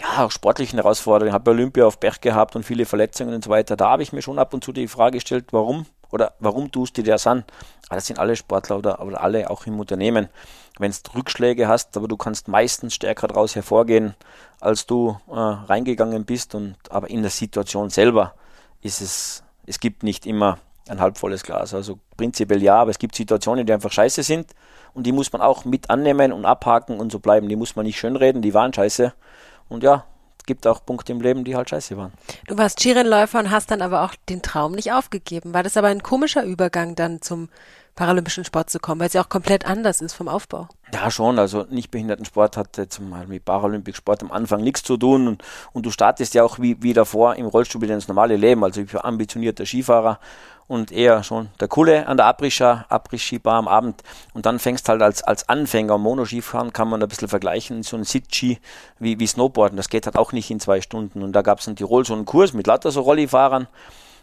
ja, 0.00 0.24
auch 0.24 0.30
sportlichen 0.30 0.78
Herausforderungen. 0.78 1.34
Habe 1.34 1.50
Olympia 1.50 1.84
auf 1.84 1.98
Berg 1.98 2.22
gehabt 2.22 2.56
und 2.56 2.62
viele 2.62 2.86
Verletzungen 2.86 3.34
und 3.34 3.44
so 3.44 3.50
weiter. 3.50 3.76
Da 3.76 3.90
habe 3.90 4.02
ich 4.02 4.14
mir 4.14 4.22
schon 4.22 4.38
ab 4.38 4.54
und 4.54 4.64
zu 4.64 4.72
die 4.72 4.88
Frage 4.88 5.18
gestellt, 5.18 5.48
warum 5.50 5.84
oder 6.10 6.34
warum 6.38 6.70
tust 6.70 6.96
du 6.96 7.02
dir 7.02 7.12
das 7.12 7.26
an? 7.26 7.44
Aber 7.88 7.96
das 7.96 8.06
sind 8.06 8.18
alle 8.18 8.36
Sportler 8.36 8.78
oder, 8.78 9.04
oder 9.04 9.22
alle 9.22 9.50
auch 9.50 9.66
im 9.66 9.78
Unternehmen. 9.78 10.28
Wenn 10.78 10.90
du 10.90 11.18
Rückschläge 11.18 11.68
hast, 11.68 11.96
aber 11.96 12.08
du 12.08 12.16
kannst 12.16 12.48
meistens 12.48 12.94
stärker 12.94 13.28
daraus 13.28 13.54
hervorgehen, 13.54 14.14
als 14.60 14.86
du 14.86 15.16
äh, 15.28 15.32
reingegangen 15.34 16.24
bist. 16.24 16.54
Und 16.54 16.76
aber 16.90 17.10
in 17.10 17.22
der 17.22 17.30
Situation 17.30 17.90
selber 17.90 18.34
ist 18.82 19.00
es 19.00 19.44
es 19.66 19.80
gibt 19.80 20.02
nicht 20.02 20.26
immer 20.26 20.58
ein 20.88 21.00
halbvolles 21.00 21.42
Glas. 21.42 21.74
Also 21.74 21.98
prinzipiell 22.16 22.62
ja, 22.62 22.76
aber 22.76 22.90
es 22.90 22.98
gibt 22.98 23.14
Situationen, 23.14 23.66
die 23.66 23.72
einfach 23.72 23.92
scheiße 23.92 24.22
sind 24.22 24.54
und 24.92 25.06
die 25.06 25.12
muss 25.12 25.32
man 25.32 25.42
auch 25.42 25.64
mit 25.64 25.90
annehmen 25.90 26.32
und 26.32 26.44
abhaken 26.44 26.98
und 26.98 27.10
so 27.10 27.18
bleiben. 27.18 27.48
Die 27.48 27.56
muss 27.56 27.76
man 27.76 27.86
nicht 27.86 27.98
schönreden, 27.98 28.42
die 28.42 28.54
waren 28.54 28.72
scheiße. 28.72 29.14
Und 29.68 29.82
ja, 29.82 30.04
gibt 30.46 30.66
auch 30.66 30.84
Punkte 30.84 31.12
im 31.12 31.20
Leben, 31.20 31.44
die 31.44 31.56
halt 31.56 31.70
scheiße 31.70 31.96
waren. 31.96 32.12
Du 32.46 32.56
warst 32.58 32.80
Skirennläufer 32.80 33.38
und 33.38 33.50
hast 33.50 33.70
dann 33.70 33.82
aber 33.82 34.02
auch 34.02 34.14
den 34.28 34.42
Traum 34.42 34.72
nicht 34.72 34.92
aufgegeben. 34.92 35.54
War 35.54 35.62
das 35.62 35.76
aber 35.76 35.88
ein 35.88 36.02
komischer 36.02 36.44
Übergang 36.44 36.94
dann 36.94 37.22
zum 37.22 37.48
paralympischen 37.94 38.44
Sport 38.44 38.70
zu 38.70 38.80
kommen, 38.80 39.00
weil 39.00 39.06
es 39.06 39.12
ja 39.12 39.22
auch 39.22 39.28
komplett 39.28 39.66
anders 39.66 40.00
ist 40.00 40.14
vom 40.14 40.28
Aufbau. 40.28 40.68
Ja, 40.92 41.10
schon. 41.10 41.38
Also 41.38 41.64
Nichtbehindertensport 41.70 42.56
hat 42.56 42.76
jetzt 42.76 43.00
mal 43.00 43.26
mit 43.26 43.44
Paralympic-Sport 43.44 44.22
am 44.22 44.32
Anfang 44.32 44.62
nichts 44.62 44.82
zu 44.82 44.96
tun 44.96 45.28
und, 45.28 45.44
und 45.72 45.86
du 45.86 45.90
startest 45.90 46.34
ja 46.34 46.42
auch 46.42 46.58
wie, 46.58 46.82
wie 46.82 46.92
davor 46.92 47.36
im 47.36 47.46
Rollstuhl 47.46 47.82
wieder 47.82 47.94
ins 47.94 48.08
normale 48.08 48.36
Leben. 48.36 48.64
Also 48.64 48.80
ich 48.80 48.92
war 48.94 49.04
ambitionierter 49.04 49.64
Skifahrer 49.64 50.18
und 50.66 50.92
eher 50.92 51.22
schon 51.22 51.48
der 51.60 51.68
Kulle 51.68 52.06
an 52.06 52.16
der 52.16 52.26
Abriss-Skibar 52.26 53.54
am 53.54 53.68
Abend 53.68 54.02
und 54.32 54.46
dann 54.46 54.58
fängst 54.58 54.88
halt 54.88 55.02
als, 55.02 55.22
als 55.22 55.48
Anfänger 55.48 55.98
Monoskifahren, 55.98 56.72
kann 56.72 56.88
man 56.88 57.02
ein 57.02 57.08
bisschen 57.08 57.28
vergleichen, 57.28 57.82
so 57.82 57.96
ein 57.96 58.04
Sit-Ski 58.04 58.58
wie, 58.98 59.18
wie 59.18 59.26
Snowboarden, 59.26 59.76
das 59.76 59.88
geht 59.88 60.06
halt 60.06 60.16
auch 60.16 60.32
nicht 60.32 60.50
in 60.50 60.60
zwei 60.60 60.80
Stunden 60.80 61.22
und 61.22 61.32
da 61.32 61.42
gab 61.42 61.60
es 61.60 61.66
in 61.66 61.76
Tirol 61.76 62.04
so 62.04 62.14
einen 62.14 62.24
Kurs 62.24 62.52
mit 62.52 62.66
lauter 62.66 62.90
so 62.90 63.02
Rollifahrern 63.02 63.68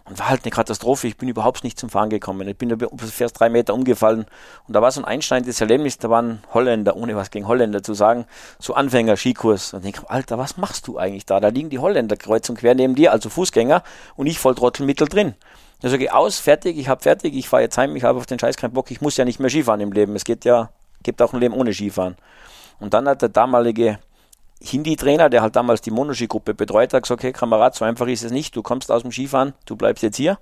und 0.05 0.19
war 0.19 0.29
halt 0.29 0.43
eine 0.43 0.51
Katastrophe. 0.51 1.07
Ich 1.07 1.17
bin 1.17 1.29
überhaupt 1.29 1.63
nicht 1.63 1.79
zum 1.79 1.89
Fahren 1.89 2.09
gekommen. 2.09 2.47
Ich 2.47 2.57
bin 2.57 2.75
fast 2.97 3.39
drei 3.39 3.49
Meter 3.49 3.73
umgefallen. 3.73 4.25
Und 4.67 4.73
da 4.73 4.81
war 4.81 4.91
so 4.91 5.01
ein 5.01 5.05
einschneidendes 5.05 5.61
Erlebnis. 5.61 5.97
Da 5.99 6.09
waren 6.09 6.41
Holländer, 6.53 6.95
ohne 6.95 7.15
was 7.15 7.31
gegen 7.31 7.47
Holländer 7.47 7.83
zu 7.83 7.93
sagen, 7.93 8.25
so 8.59 8.73
Anfänger-Skikurs. 8.73 9.73
Und 9.73 9.85
ich 9.85 9.93
denke, 9.93 10.09
Alter, 10.09 10.37
was 10.37 10.57
machst 10.57 10.87
du 10.87 10.97
eigentlich 10.97 11.25
da? 11.25 11.39
Da 11.39 11.49
liegen 11.49 11.69
die 11.69 11.79
Holländer 11.79 12.17
kreuz 12.17 12.49
und 12.49 12.57
quer 12.57 12.75
neben 12.75 12.95
dir, 12.95 13.11
also 13.11 13.29
Fußgänger, 13.29 13.83
und 14.15 14.27
ich 14.27 14.39
voll 14.39 14.55
Trottelmittel 14.55 15.07
drin. 15.07 15.35
Also 15.83 15.97
geh 15.97 16.09
aus, 16.09 16.39
fertig, 16.39 16.77
ich 16.77 16.87
hab 16.87 17.01
fertig, 17.01 17.35
ich 17.35 17.49
fahre 17.49 17.63
jetzt 17.63 17.77
heim, 17.77 17.95
ich 17.95 18.03
habe 18.03 18.19
auf 18.19 18.27
den 18.27 18.37
Scheiß 18.37 18.55
keinen 18.55 18.73
Bock, 18.73 18.91
ich 18.91 19.01
muss 19.01 19.17
ja 19.17 19.25
nicht 19.25 19.39
mehr 19.39 19.49
Skifahren 19.49 19.81
im 19.81 19.91
Leben. 19.91 20.15
Es 20.15 20.23
geht 20.23 20.45
ja, 20.45 20.69
gibt 21.01 21.21
auch 21.21 21.33
ein 21.33 21.39
Leben 21.39 21.55
ohne 21.55 21.73
Skifahren. 21.73 22.15
Und 22.79 22.93
dann 22.93 23.07
hat 23.07 23.21
der 23.21 23.29
damalige 23.29 23.99
Hindi-Trainer, 24.63 25.29
der 25.29 25.41
halt 25.41 25.55
damals 25.55 25.81
die 25.81 25.91
Monoski-Gruppe 25.91 26.53
betreut 26.53 26.93
hat, 26.93 27.03
gesagt, 27.03 27.19
okay, 27.19 27.31
Kamerad, 27.31 27.73
so 27.75 27.83
einfach 27.83 28.07
ist 28.07 28.23
es 28.23 28.31
nicht, 28.31 28.55
du 28.55 28.61
kommst 28.61 28.91
aus 28.91 29.01
dem 29.01 29.11
Skifahren, 29.11 29.53
du 29.65 29.75
bleibst 29.75 30.03
jetzt 30.03 30.17
hier, 30.17 30.37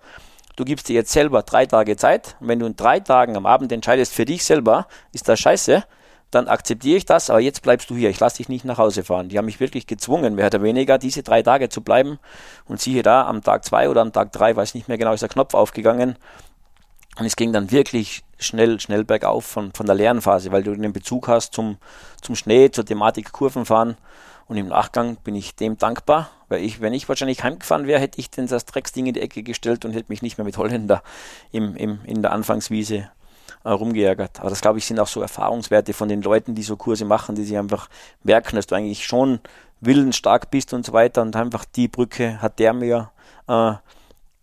du 0.57 0.65
gibst 0.65 0.89
dir 0.89 0.93
jetzt 0.93 1.11
selber 1.11 1.41
drei 1.43 1.65
Tage 1.65 1.95
Zeit 1.95 2.35
und 2.41 2.49
wenn 2.49 2.59
du 2.59 2.65
in 2.65 2.75
drei 2.75 2.99
Tagen 2.99 3.37
am 3.37 3.45
Abend 3.45 3.71
entscheidest 3.71 4.13
für 4.13 4.25
dich 4.25 4.43
selber, 4.43 4.87
ist 5.13 5.29
das 5.29 5.39
scheiße, 5.39 5.83
dann 6.31 6.47
akzeptiere 6.47 6.97
ich 6.97 7.05
das, 7.05 7.29
aber 7.29 7.39
jetzt 7.39 7.61
bleibst 7.61 7.89
du 7.89 7.95
hier, 7.95 8.09
ich 8.09 8.19
lasse 8.19 8.37
dich 8.37 8.49
nicht 8.49 8.65
nach 8.65 8.77
Hause 8.77 9.03
fahren. 9.03 9.29
Die 9.29 9.37
haben 9.37 9.45
mich 9.45 9.59
wirklich 9.59 9.87
gezwungen, 9.87 10.35
mehr 10.35 10.47
oder 10.47 10.61
weniger, 10.61 10.97
diese 10.97 11.23
drei 11.23 11.41
Tage 11.41 11.69
zu 11.69 11.81
bleiben 11.81 12.19
und 12.65 12.79
siehe 12.79 13.01
da, 13.01 13.25
am 13.27 13.43
Tag 13.43 13.65
zwei 13.65 13.89
oder 13.89 14.01
am 14.01 14.13
Tag 14.13 14.31
drei, 14.31 14.55
weiß 14.55 14.75
nicht 14.75 14.87
mehr 14.87 14.97
genau, 14.97 15.13
ist 15.13 15.21
der 15.21 15.29
Knopf 15.29 15.53
aufgegangen 15.53 16.17
und 17.19 17.25
es 17.25 17.35
ging 17.35 17.51
dann 17.51 17.71
wirklich 17.71 18.23
schnell, 18.37 18.79
schnell 18.79 19.03
bergauf 19.03 19.45
von, 19.45 19.73
von 19.73 19.85
der 19.85 19.95
Lernphase, 19.95 20.51
weil 20.51 20.63
du 20.63 20.73
den 20.73 20.93
Bezug 20.93 21.27
hast 21.27 21.53
zum, 21.53 21.77
zum 22.21 22.35
Schnee, 22.35 22.71
zur 22.71 22.85
Thematik 22.85 23.33
Kurvenfahren. 23.33 23.97
Und 24.47 24.57
im 24.57 24.67
Nachgang 24.67 25.17
bin 25.17 25.35
ich 25.35 25.55
dem 25.55 25.77
dankbar, 25.77 26.31
weil 26.47 26.63
ich, 26.63 26.81
wenn 26.81 26.93
ich 26.93 27.07
wahrscheinlich 27.07 27.43
heimgefahren 27.43 27.85
wäre, 27.85 27.99
hätte 27.99 28.19
ich 28.19 28.31
denn 28.31 28.47
das 28.47 28.65
Drecksding 28.65 29.05
in 29.05 29.13
die 29.13 29.21
Ecke 29.21 29.43
gestellt 29.43 29.85
und 29.85 29.91
hätte 29.91 30.07
mich 30.09 30.21
nicht 30.21 30.37
mehr 30.37 30.45
mit 30.45 30.57
Holländer 30.57 31.03
im, 31.51 31.75
im, 31.75 31.99
in 32.05 32.21
der 32.21 32.31
Anfangswiese 32.31 33.11
äh, 33.63 33.69
rumgeärgert. 33.69 34.39
Aber 34.39 34.49
das, 34.49 34.61
glaube 34.61 34.79
ich, 34.79 34.85
sind 34.85 34.99
auch 34.99 35.07
so 35.07 35.21
Erfahrungswerte 35.21 35.93
von 35.93 36.09
den 36.09 36.21
Leuten, 36.21 36.55
die 36.55 36.63
so 36.63 36.75
Kurse 36.75 37.05
machen, 37.05 37.35
die 37.35 37.43
sich 37.43 37.57
einfach 37.57 37.89
merken, 38.23 38.55
dass 38.55 38.67
du 38.67 38.75
eigentlich 38.75 39.05
schon 39.05 39.39
willensstark 39.81 40.51
bist 40.51 40.73
und 40.73 40.85
so 40.85 40.93
weiter 40.93 41.21
und 41.21 41.35
einfach 41.35 41.65
die 41.65 41.87
Brücke 41.87 42.41
hat 42.41 42.59
der 42.59 42.73
mir 42.73 43.11
äh, 43.47 43.73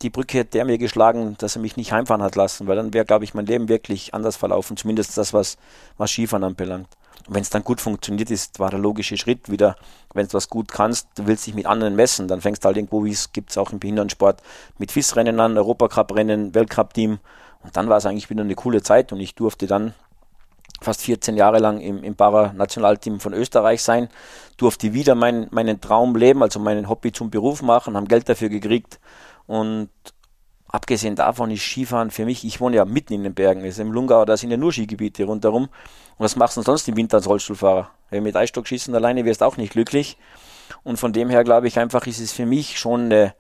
die 0.03 0.11
Brücke 0.11 0.39
hätte 0.39 0.59
er 0.59 0.65
mir 0.65 0.79
geschlagen, 0.79 1.37
dass 1.39 1.57
er 1.57 1.63
mich 1.63 1.77
nicht 1.77 1.93
heimfahren 1.93 2.23
hat 2.23 2.37
lassen, 2.37 2.67
weil 2.67 2.77
dann 2.77 2.93
wäre, 2.93 3.07
glaube 3.07 3.25
ich, 3.25 3.35
mein 3.35 3.47
Leben 3.47 3.69
wirklich 3.69 4.13
anders 4.13 4.37
verlaufen, 4.37 4.77
zumindest 4.77 5.17
das, 5.17 5.33
was, 5.33 5.57
was 5.97 6.11
Skifahren 6.11 6.45
anbelangt. 6.45 6.89
Und 7.27 7.35
wenn 7.35 7.43
es 7.43 7.51
dann 7.51 7.65
gut 7.65 7.81
funktioniert 7.81 8.31
ist, 8.31 8.59
war 8.59 8.71
der 8.71 8.79
logische 8.79 9.17
Schritt 9.17 9.51
wieder, 9.51 9.77
wenn 10.13 10.27
du 10.27 10.35
was 10.35 10.51
gut 10.51 10.71
kannst, 10.71 11.09
du 11.17 11.27
willst 11.27 11.47
dich 11.47 11.55
mit 11.55 11.67
anderen 11.67 11.97
messen, 11.97 12.29
dann 12.29 12.43
fängst 12.43 12.63
du 12.63 12.67
halt 12.67 12.77
irgendwo, 12.77 13.05
wie 13.05 13.11
es 13.11 13.33
gibt 13.33 13.51
es 13.51 13.59
auch 13.59 13.73
im 13.73 13.79
Behindertensport, 13.79 14.43
mit 14.79 14.93
FIS-Rennen 14.93 15.41
an, 15.41 15.57
Europacup-Rennen, 15.57 16.55
Weltcup-Team. 16.55 17.19
Und 17.67 17.77
dann 17.77 17.89
war 17.89 17.99
es 17.99 18.07
eigentlich 18.07 18.31
wieder 18.31 18.43
eine 18.43 18.55
coole 18.55 18.83
Zeit 18.83 19.13
und 19.13 19.21
ich 19.21 19.35
durfte 19.35 19.67
dann 19.67 19.93
fast 20.81 21.03
14 21.03 21.37
Jahre 21.37 21.59
lang 21.59 21.81
im, 21.81 22.03
im 22.03 22.15
Para-Nationalteam 22.15 23.19
von 23.21 23.35
Österreich 23.35 23.83
sein, 23.83 24.09
durfte 24.57 24.95
wieder 24.95 25.15
mein, 25.15 25.49
meinen 25.51 25.81
Traum 25.81 26.17
leben, 26.17 26.43
also 26.43 26.61
meinen 26.61 26.89
Hobby 26.89 27.13
zum 27.13 27.31
Beruf 27.31 27.63
machen, 27.63 27.97
haben 27.97 28.09
Geld 28.09 28.29
dafür 28.29 28.49
gekriegt 28.49 29.01
und 29.47 29.91
abgesehen 30.69 31.17
davon 31.17 31.51
ist 31.51 31.63
Skifahren 31.63 32.11
für 32.11 32.25
mich, 32.25 32.45
ich 32.45 32.61
wohne 32.61 32.77
ja 32.77 32.85
mitten 32.85 33.15
in 33.15 33.25
den 33.25 33.35
Bergen, 33.35 33.63
also 33.63 33.83
im 33.83 33.93
Lungau, 33.93 34.25
da 34.25 34.37
sind 34.37 34.51
ja 34.51 34.57
nur 34.57 34.73
Skigebiete 34.73 35.25
rundherum. 35.25 35.65
Und 35.65 36.25
was 36.25 36.37
machst 36.37 36.57
du 36.57 36.63
sonst 36.63 36.87
im 36.89 36.97
Winter 36.97 37.17
als 37.17 37.29
Rollstuhlfahrer? 37.29 37.91
Wenn 38.11 38.23
mit 38.23 38.37
Eisstock 38.37 38.67
schießen 38.67 38.95
alleine 38.95 39.25
wirst 39.25 39.41
du 39.41 39.45
auch 39.45 39.57
nicht 39.57 39.73
glücklich. 39.73 40.17
Und 40.83 40.99
von 40.99 41.13
dem 41.13 41.31
her 41.31 41.45
glaube 41.45 41.69
ich 41.69 41.79
einfach, 41.79 42.07
ist 42.07 42.21
es 42.21 42.33
für 42.33 42.47
mich 42.47 42.79
schon 42.79 43.07
eine, 43.07 43.35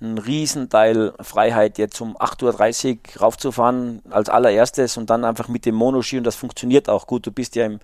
ein 0.00 0.18
Riesenteil 0.18 1.12
Freiheit, 1.20 1.78
jetzt 1.78 2.00
um 2.00 2.16
8.30 2.16 2.98
Uhr 3.16 3.20
raufzufahren 3.20 4.00
als 4.10 4.28
allererstes 4.28 4.96
und 4.96 5.10
dann 5.10 5.24
einfach 5.24 5.48
mit 5.48 5.66
dem 5.66 5.74
Monoski 5.74 6.18
und 6.18 6.24
das 6.24 6.36
funktioniert 6.36 6.88
auch 6.88 7.06
gut. 7.06 7.26
Du 7.26 7.32
bist 7.32 7.56
ja 7.56 7.66
im, 7.66 7.80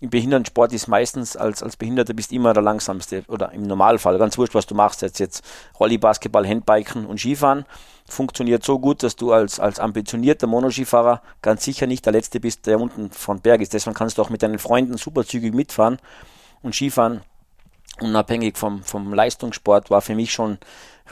im 0.00 0.08
Behindertensport 0.08 0.72
ist 0.72 0.88
meistens 0.88 1.36
als, 1.36 1.62
als 1.62 1.76
Behinderter 1.76 2.14
bist 2.14 2.32
immer 2.32 2.54
der 2.54 2.62
langsamste 2.62 3.22
oder 3.28 3.52
im 3.52 3.64
Normalfall, 3.64 4.18
ganz 4.18 4.38
wurscht, 4.38 4.54
was 4.54 4.66
du 4.66 4.74
machst, 4.74 5.02
jetzt, 5.02 5.18
jetzt 5.18 5.44
Rolli, 5.78 5.98
Basketball, 5.98 6.46
Handbiken 6.46 7.04
und 7.04 7.18
Skifahren, 7.18 7.66
funktioniert 8.08 8.64
so 8.64 8.78
gut, 8.78 9.02
dass 9.02 9.16
du 9.16 9.32
als, 9.32 9.60
als 9.60 9.78
ambitionierter 9.78 10.46
Monoskifahrer 10.46 11.20
ganz 11.42 11.64
sicher 11.64 11.86
nicht 11.86 12.06
der 12.06 12.14
Letzte 12.14 12.40
bist, 12.40 12.66
der 12.66 12.80
unten 12.80 13.10
von 13.10 13.40
Berg 13.40 13.60
ist. 13.60 13.74
Deswegen 13.74 13.94
kannst 13.94 14.16
du 14.16 14.22
auch 14.22 14.30
mit 14.30 14.42
deinen 14.42 14.58
Freunden 14.58 14.96
superzügig 14.96 15.52
mitfahren 15.52 15.98
und 16.62 16.74
Skifahren, 16.74 17.20
unabhängig 18.00 18.56
vom, 18.56 18.82
vom 18.82 19.12
Leistungssport, 19.12 19.90
war 19.90 20.00
für 20.00 20.14
mich 20.14 20.32
schon 20.32 20.58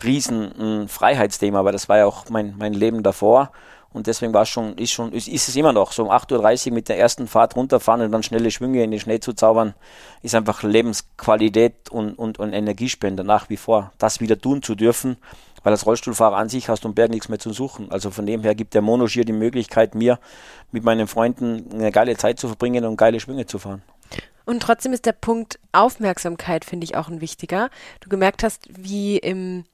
riesen 0.03 0.53
ein 0.59 0.89
Freiheitsthema, 0.89 1.65
weil 1.65 1.73
das 1.73 1.89
war 1.89 1.99
ja 1.99 2.07
auch 2.07 2.29
mein, 2.29 2.55
mein 2.59 2.75
Leben 2.75 3.03
davor 3.03 3.51
und 3.97 4.07
deswegen 4.07 4.35
war 4.35 4.43
es 4.43 4.51
schon, 4.51 4.77
ist 4.77 4.93
schon, 4.93 5.11
ist, 5.13 5.27
ist 5.27 5.49
es 5.49 5.57
immer 5.57 5.73
noch 5.73 5.91
so 5.91 6.05
um 6.05 6.11
8.30 6.11 6.67
Uhr 6.69 6.75
mit 6.75 6.91
der 6.91 6.99
ersten 6.99 7.27
Fahrt 7.27 7.57
runterfahren 7.57 8.03
und 8.03 8.13
dann 8.13 8.23
schnelle 8.23 8.51
Schwünge 8.51 8.85
in 8.85 8.91
den 8.91 9.01
Schnee 9.01 9.21
zu 9.21 9.33
zaubern, 9.33 9.73
ist 10.21 10.35
einfach 10.35 10.63
Lebensqualität 10.63 11.89
und, 11.91 12.13
und, 12.19 12.39
und 12.39 12.53
Energiespender 12.53 13.25
nach 13.25 13.49
wie 13.49 13.57
vor. 13.57 13.93
Das 13.97 14.21
wieder 14.21 14.39
tun 14.39 14.63
zu 14.63 14.75
dürfen, 14.75 15.17
weil 15.63 15.73
als 15.73 15.87
Rollstuhlfahrer 15.87 16.37
an 16.37 16.51
sich 16.51 16.69
hast 16.69 16.85
du 16.85 16.89
im 16.89 16.95
Berg 16.95 17.11
nichts 17.11 17.31
mehr 17.31 17.39
zu 17.39 17.55
suchen. 17.55 17.91
Also 17.91 18.11
von 18.11 18.27
dem 18.27 18.43
her 18.43 18.55
gibt 18.55 18.75
der 18.75 18.83
Monoschier 18.83 19.25
die 19.25 19.33
Möglichkeit, 19.33 19.95
mir 19.95 20.19
mit 20.73 20.85
meinen 20.85 21.07
Freunden 21.07 21.65
eine 21.73 21.91
geile 21.91 22.19
Zeit 22.19 22.39
zu 22.39 22.49
verbringen 22.49 22.85
und 22.85 22.99
geile 22.99 23.19
Schwünge 23.19 23.47
zu 23.47 23.59
fahren. 23.59 23.81
Und 24.47 24.61
trotzdem 24.61 24.93
ist 24.93 25.05
der 25.05 25.13
Punkt 25.13 25.59
Aufmerksamkeit, 25.73 26.65
finde 26.65 26.85
ich, 26.85 26.97
auch 26.97 27.09
ein 27.09 27.21
wichtiger. 27.21 27.69
Du 28.01 28.09
gemerkt 28.09 28.43
hast, 28.43 28.69
wie 28.71 29.19
im, 29.19 29.65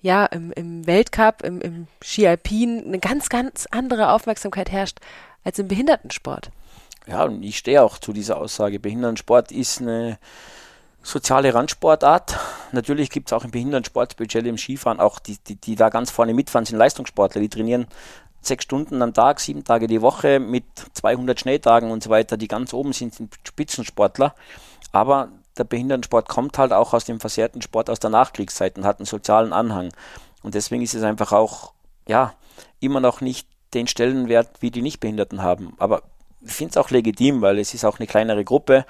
ja, 0.00 0.24
im, 0.26 0.52
im 0.52 0.86
Weltcup, 0.86 1.42
im, 1.42 1.60
im 1.60 1.86
Ski 2.02 2.26
Alpin 2.26 2.84
eine 2.86 3.00
ganz, 3.00 3.28
ganz 3.28 3.66
andere 3.70 4.12
Aufmerksamkeit 4.12 4.70
herrscht 4.70 4.98
als 5.44 5.58
im 5.58 5.68
Behindertensport. 5.68 6.50
Ja, 7.08 7.24
und 7.24 7.42
ich 7.42 7.58
stehe 7.58 7.82
auch 7.82 7.98
zu 7.98 8.12
dieser 8.12 8.38
Aussage. 8.38 8.78
Behindertensport 8.78 9.50
ist 9.50 9.80
eine 9.80 10.18
soziale 11.02 11.52
Randsportart. 11.52 12.38
Natürlich 12.70 13.10
gibt 13.10 13.28
es 13.28 13.32
auch 13.32 13.44
im 13.44 13.50
Behindertensport, 13.50 14.12
speziell 14.12 14.46
im 14.46 14.56
Skifahren, 14.56 15.00
auch 15.00 15.18
die, 15.18 15.36
die, 15.38 15.56
die 15.56 15.74
da 15.74 15.88
ganz 15.88 16.12
vorne 16.12 16.32
mitfahren, 16.32 16.64
sind 16.64 16.78
Leistungssportler. 16.78 17.40
Die 17.40 17.48
trainieren 17.48 17.88
sechs 18.42 18.64
Stunden 18.64 19.02
am 19.02 19.14
Tag, 19.14 19.40
sieben 19.40 19.64
Tage 19.64 19.86
die 19.86 20.02
Woche 20.02 20.40
mit 20.40 20.64
200 20.94 21.38
Schneetagen 21.38 21.90
und 21.90 22.02
so 22.02 22.10
weiter. 22.10 22.36
Die 22.36 22.48
ganz 22.48 22.74
oben 22.74 22.92
sind, 22.92 23.14
sind 23.14 23.34
Spitzensportler. 23.46 24.34
Aber 24.90 25.28
der 25.56 25.64
Behindertensport 25.64 26.28
kommt 26.28 26.58
halt 26.58 26.72
auch 26.72 26.92
aus 26.92 27.04
dem 27.04 27.20
versehrten 27.20 27.62
Sport 27.62 27.90
aus 27.90 28.00
der 28.00 28.10
Nachkriegszeit 28.10 28.76
und 28.76 28.84
hat 28.84 28.98
einen 28.98 29.06
sozialen 29.06 29.52
Anhang. 29.52 29.92
Und 30.42 30.54
deswegen 30.54 30.82
ist 30.82 30.94
es 30.94 31.02
einfach 31.02 31.32
auch, 31.32 31.72
ja, 32.08 32.34
immer 32.80 33.00
noch 33.00 33.20
nicht 33.20 33.46
den 33.74 33.86
Stellenwert, 33.86 34.48
wie 34.60 34.70
die 34.70 34.82
Nichtbehinderten 34.82 35.42
haben. 35.42 35.74
Aber 35.78 36.02
ich 36.40 36.52
finde 36.52 36.72
es 36.72 36.76
auch 36.76 36.90
legitim, 36.90 37.40
weil 37.40 37.58
es 37.58 37.74
ist 37.74 37.84
auch 37.84 37.98
eine 37.98 38.06
kleinere 38.06 38.44
Gruppe. 38.44 38.84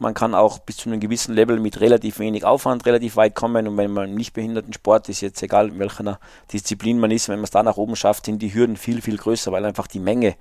Man 0.00 0.14
kann 0.14 0.34
auch 0.34 0.60
bis 0.60 0.78
zu 0.78 0.88
einem 0.88 0.98
gewissen 0.98 1.34
Level 1.34 1.60
mit 1.60 1.78
relativ 1.78 2.20
wenig 2.20 2.46
Aufwand 2.46 2.86
relativ 2.86 3.16
weit 3.16 3.34
kommen. 3.34 3.68
Und 3.68 3.76
wenn 3.76 3.92
man 3.92 4.08
im 4.08 4.14
nichtbehinderten 4.14 4.72
Sport 4.72 5.10
ist, 5.10 5.20
jetzt 5.20 5.42
egal 5.42 5.68
in 5.68 5.78
welcher 5.78 6.18
Disziplin 6.50 6.98
man 6.98 7.10
ist, 7.10 7.28
wenn 7.28 7.36
man 7.36 7.44
es 7.44 7.50
da 7.50 7.62
nach 7.62 7.76
oben 7.76 7.96
schafft, 7.96 8.24
sind 8.24 8.40
die 8.40 8.54
Hürden 8.54 8.78
viel, 8.78 9.02
viel 9.02 9.18
größer, 9.18 9.52
weil 9.52 9.66
einfach 9.66 9.86
die 9.86 10.00
Menge 10.00 10.36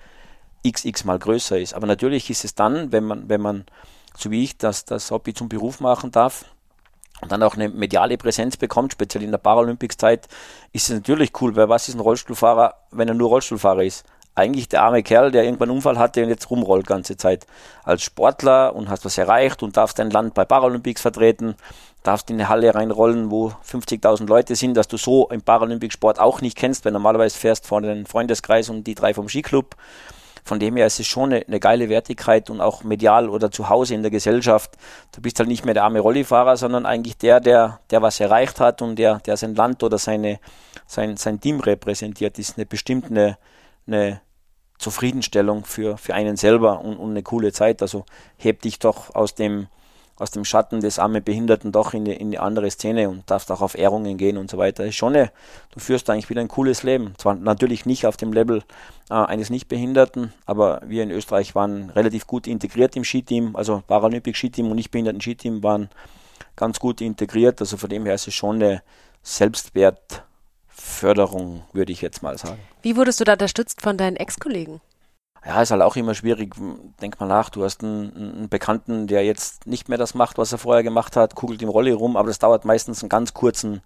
xx 0.66 1.04
mal 1.04 1.20
größer 1.20 1.60
ist. 1.60 1.74
Aber 1.74 1.88
natürlich 1.88 2.30
ist 2.30 2.46
es 2.46 2.56
dann, 2.56 2.94
wenn 2.94 3.04
man, 3.04 3.28
wenn 3.28 3.42
man, 3.42 3.66
so 4.18 4.32
wie 4.32 4.46
ich, 4.46 4.58
das, 4.58 4.86
das 4.86 5.12
Hobby 5.12 5.34
zum 5.34 5.50
Beruf 5.50 5.82
machen 5.82 6.12
darf, 6.12 6.46
und 7.22 7.34
dann 7.34 7.44
auch 7.44 7.56
eine 7.56 7.68
mediale 7.68 8.18
Präsenz 8.18 8.56
bekommt, 8.56 8.94
speziell 8.94 9.26
in 9.26 9.32
der 9.32 9.40
Paralympics-Zeit, 9.40 10.30
ist 10.72 10.90
es 10.90 10.96
natürlich 10.96 11.34
cool, 11.42 11.54
weil 11.58 11.68
was 11.68 11.90
ist 11.90 11.96
ein 11.96 12.00
Rollstuhlfahrer, 12.00 12.76
wenn 12.92 13.10
er 13.10 13.14
nur 13.14 13.28
Rollstuhlfahrer 13.28 13.84
ist? 13.84 14.06
Eigentlich 14.40 14.70
der 14.70 14.84
arme 14.84 15.04
Kerl, 15.04 15.32
der 15.32 15.44
irgendwann 15.44 15.70
einen 15.70 15.78
Unfall 15.78 16.00
hatte 16.00 16.24
und 16.24 16.30
jetzt 16.30 16.50
rumrollt 16.50 16.88
ganze 16.88 17.18
Zeit. 17.18 17.46
Als 17.84 18.04
Sportler 18.04 18.76
und 18.76 18.90
hast 18.90 19.06
was 19.06 19.18
erreicht 19.18 19.62
und 19.62 19.78
darfst 19.78 20.00
dein 20.00 20.10
Land 20.10 20.34
bei 20.34 20.46
Paralympics 20.46 21.02
vertreten, 21.02 21.56
darfst 22.04 22.30
in 22.30 22.38
eine 22.38 22.50
Halle 22.50 22.74
reinrollen, 22.74 23.30
wo 23.30 23.52
50.000 23.70 24.28
Leute 24.28 24.56
sind, 24.56 24.76
dass 24.76 24.88
du 24.88 24.98
so 24.98 25.28
im 25.30 25.42
Paralympic-Sport 25.42 26.20
auch 26.20 26.42
nicht 26.42 26.58
kennst, 26.58 26.86
weil 26.86 26.94
normalerweise 26.94 27.38
fährst 27.38 27.68
vor 27.68 27.82
den 27.82 28.06
Freundeskreis 28.06 28.70
und 28.70 28.86
die 28.86 28.96
drei 28.96 29.14
vom 29.14 29.30
Skiclub. 29.30 29.76
Von 30.46 30.60
dem 30.60 30.78
her 30.78 30.88
ist 30.88 31.00
es 31.00 31.06
schon 31.06 31.34
eine, 31.34 31.46
eine, 31.46 31.60
geile 31.60 31.90
Wertigkeit 31.90 32.50
und 32.50 32.62
auch 32.62 32.84
medial 32.84 33.30
oder 33.30 33.52
zu 33.52 33.70
Hause 33.70 33.94
in 33.94 34.02
der 34.02 34.10
Gesellschaft. 34.10 34.72
Du 35.14 35.22
bist 35.22 35.38
halt 35.38 35.50
nicht 35.50 35.66
mehr 35.66 35.74
der 35.74 35.84
arme 35.84 36.00
Rollifahrer, 36.00 36.56
sondern 36.56 36.86
eigentlich 36.86 37.18
der, 37.18 37.40
der, 37.40 37.82
der 37.92 38.02
was 38.02 38.20
erreicht 38.20 38.60
hat 38.60 38.82
und 38.82 38.96
der, 38.96 39.20
der 39.20 39.38
sein 39.38 39.54
Land 39.54 39.84
oder 39.84 39.98
seine, 39.98 40.40
sein, 40.88 41.18
sein 41.18 41.40
Team 41.42 41.60
repräsentiert, 41.60 42.40
ist 42.40 42.58
eine 42.58 42.66
bestimmte 42.66 43.38
eine 43.92 44.22
Zufriedenstellung 44.80 45.66
für, 45.66 45.98
für 45.98 46.16
einen 46.16 46.38
selber 46.38 46.80
und, 46.80 46.98
und 46.98 47.12
eine 47.12 47.22
coole 47.22 47.52
Zeit. 47.52 47.82
Also 47.82 48.06
heb 48.38 48.62
dich 48.62 48.80
doch 48.80 49.14
aus 49.14 49.36
dem, 49.36 49.68
aus 50.16 50.32
dem 50.32 50.46
Schatten 50.46 50.80
des 50.80 51.00
armen 51.00 51.22
Behinderten 51.22 51.74
doch 51.74 51.94
in, 51.94 52.06
die, 52.06 52.14
in 52.14 52.30
eine 52.30 52.40
andere 52.40 52.72
Szene 52.72 53.10
und 53.10 53.30
darfst 53.30 53.52
auch 53.52 53.62
auf 53.62 53.78
Ehrungen 53.78 54.18
gehen 54.18 54.38
und 54.38 54.50
so 54.50 54.58
weiter. 54.58 54.86
ist 54.86 54.96
schon 54.96 55.16
eine, 55.16 55.32
du 55.72 55.82
führst 55.82 56.10
eigentlich 56.10 56.30
wieder 56.30 56.40
ein 56.42 56.48
cooles 56.48 56.84
Leben. 56.84 57.14
Zwar 57.18 57.36
natürlich 57.36 57.86
nicht 57.86 58.06
auf 58.06 58.16
dem 58.16 58.32
Level 58.32 58.64
äh, 59.10 59.14
eines 59.14 59.50
Nichtbehinderten, 59.50 60.34
aber 60.46 60.82
wir 60.86 61.04
in 61.04 61.12
Österreich 61.12 61.56
waren 61.56 61.90
relativ 61.90 62.26
gut 62.26 62.48
integriert 62.48 62.96
im 62.96 63.04
Skiteam, 63.04 63.58
also 63.58 63.84
Paralympic 63.86 64.36
Skiteam 64.36 64.70
und 64.70 64.76
Nichtbehinderten 64.76 65.22
Skiteam 65.22 65.62
waren 65.62 65.90
ganz 66.56 66.80
gut 66.80 67.02
integriert. 67.02 67.60
Also 67.60 67.76
von 67.76 67.90
dem 67.90 68.06
her 68.06 68.16
ist 68.16 68.28
es 68.30 68.34
schon 68.34 68.56
eine 68.56 68.82
Selbstwert, 69.24 70.24
Förderung, 70.82 71.64
würde 71.74 71.92
ich 71.92 72.02
jetzt 72.02 72.24
mal 72.24 72.38
sagen. 72.38 72.60
Wie 72.82 72.96
wurdest 72.96 73.20
du 73.20 73.24
da 73.24 73.34
unterstützt 73.34 73.82
von 73.82 73.98
deinen 73.98 74.16
Ex-Kollegen? 74.16 74.82
Ja, 75.46 75.62
ist 75.62 75.72
halt 75.72 75.82
auch 75.82 75.96
immer 75.96 76.16
schwierig. 76.16 76.54
Denk 77.02 77.20
mal 77.20 77.26
nach, 77.26 77.50
du 77.50 77.64
hast 77.64 77.84
einen, 77.84 78.14
einen, 78.16 78.50
Bekannten, 78.50 79.08
der 79.08 79.24
jetzt 79.24 79.68
nicht 79.68 79.88
mehr 79.88 79.98
das 79.98 80.14
macht, 80.14 80.38
was 80.38 80.52
er 80.52 80.58
vorher 80.58 80.84
gemacht 80.84 81.16
hat, 81.16 81.36
kugelt 81.36 81.62
im 81.62 81.70
Rolli 81.70 81.92
rum, 81.92 82.18
aber 82.18 82.28
das 82.28 82.40
dauert 82.40 82.66
meistens 82.66 83.02
einen 83.02 83.10
ganz 83.10 83.34
kurzen, 83.34 83.82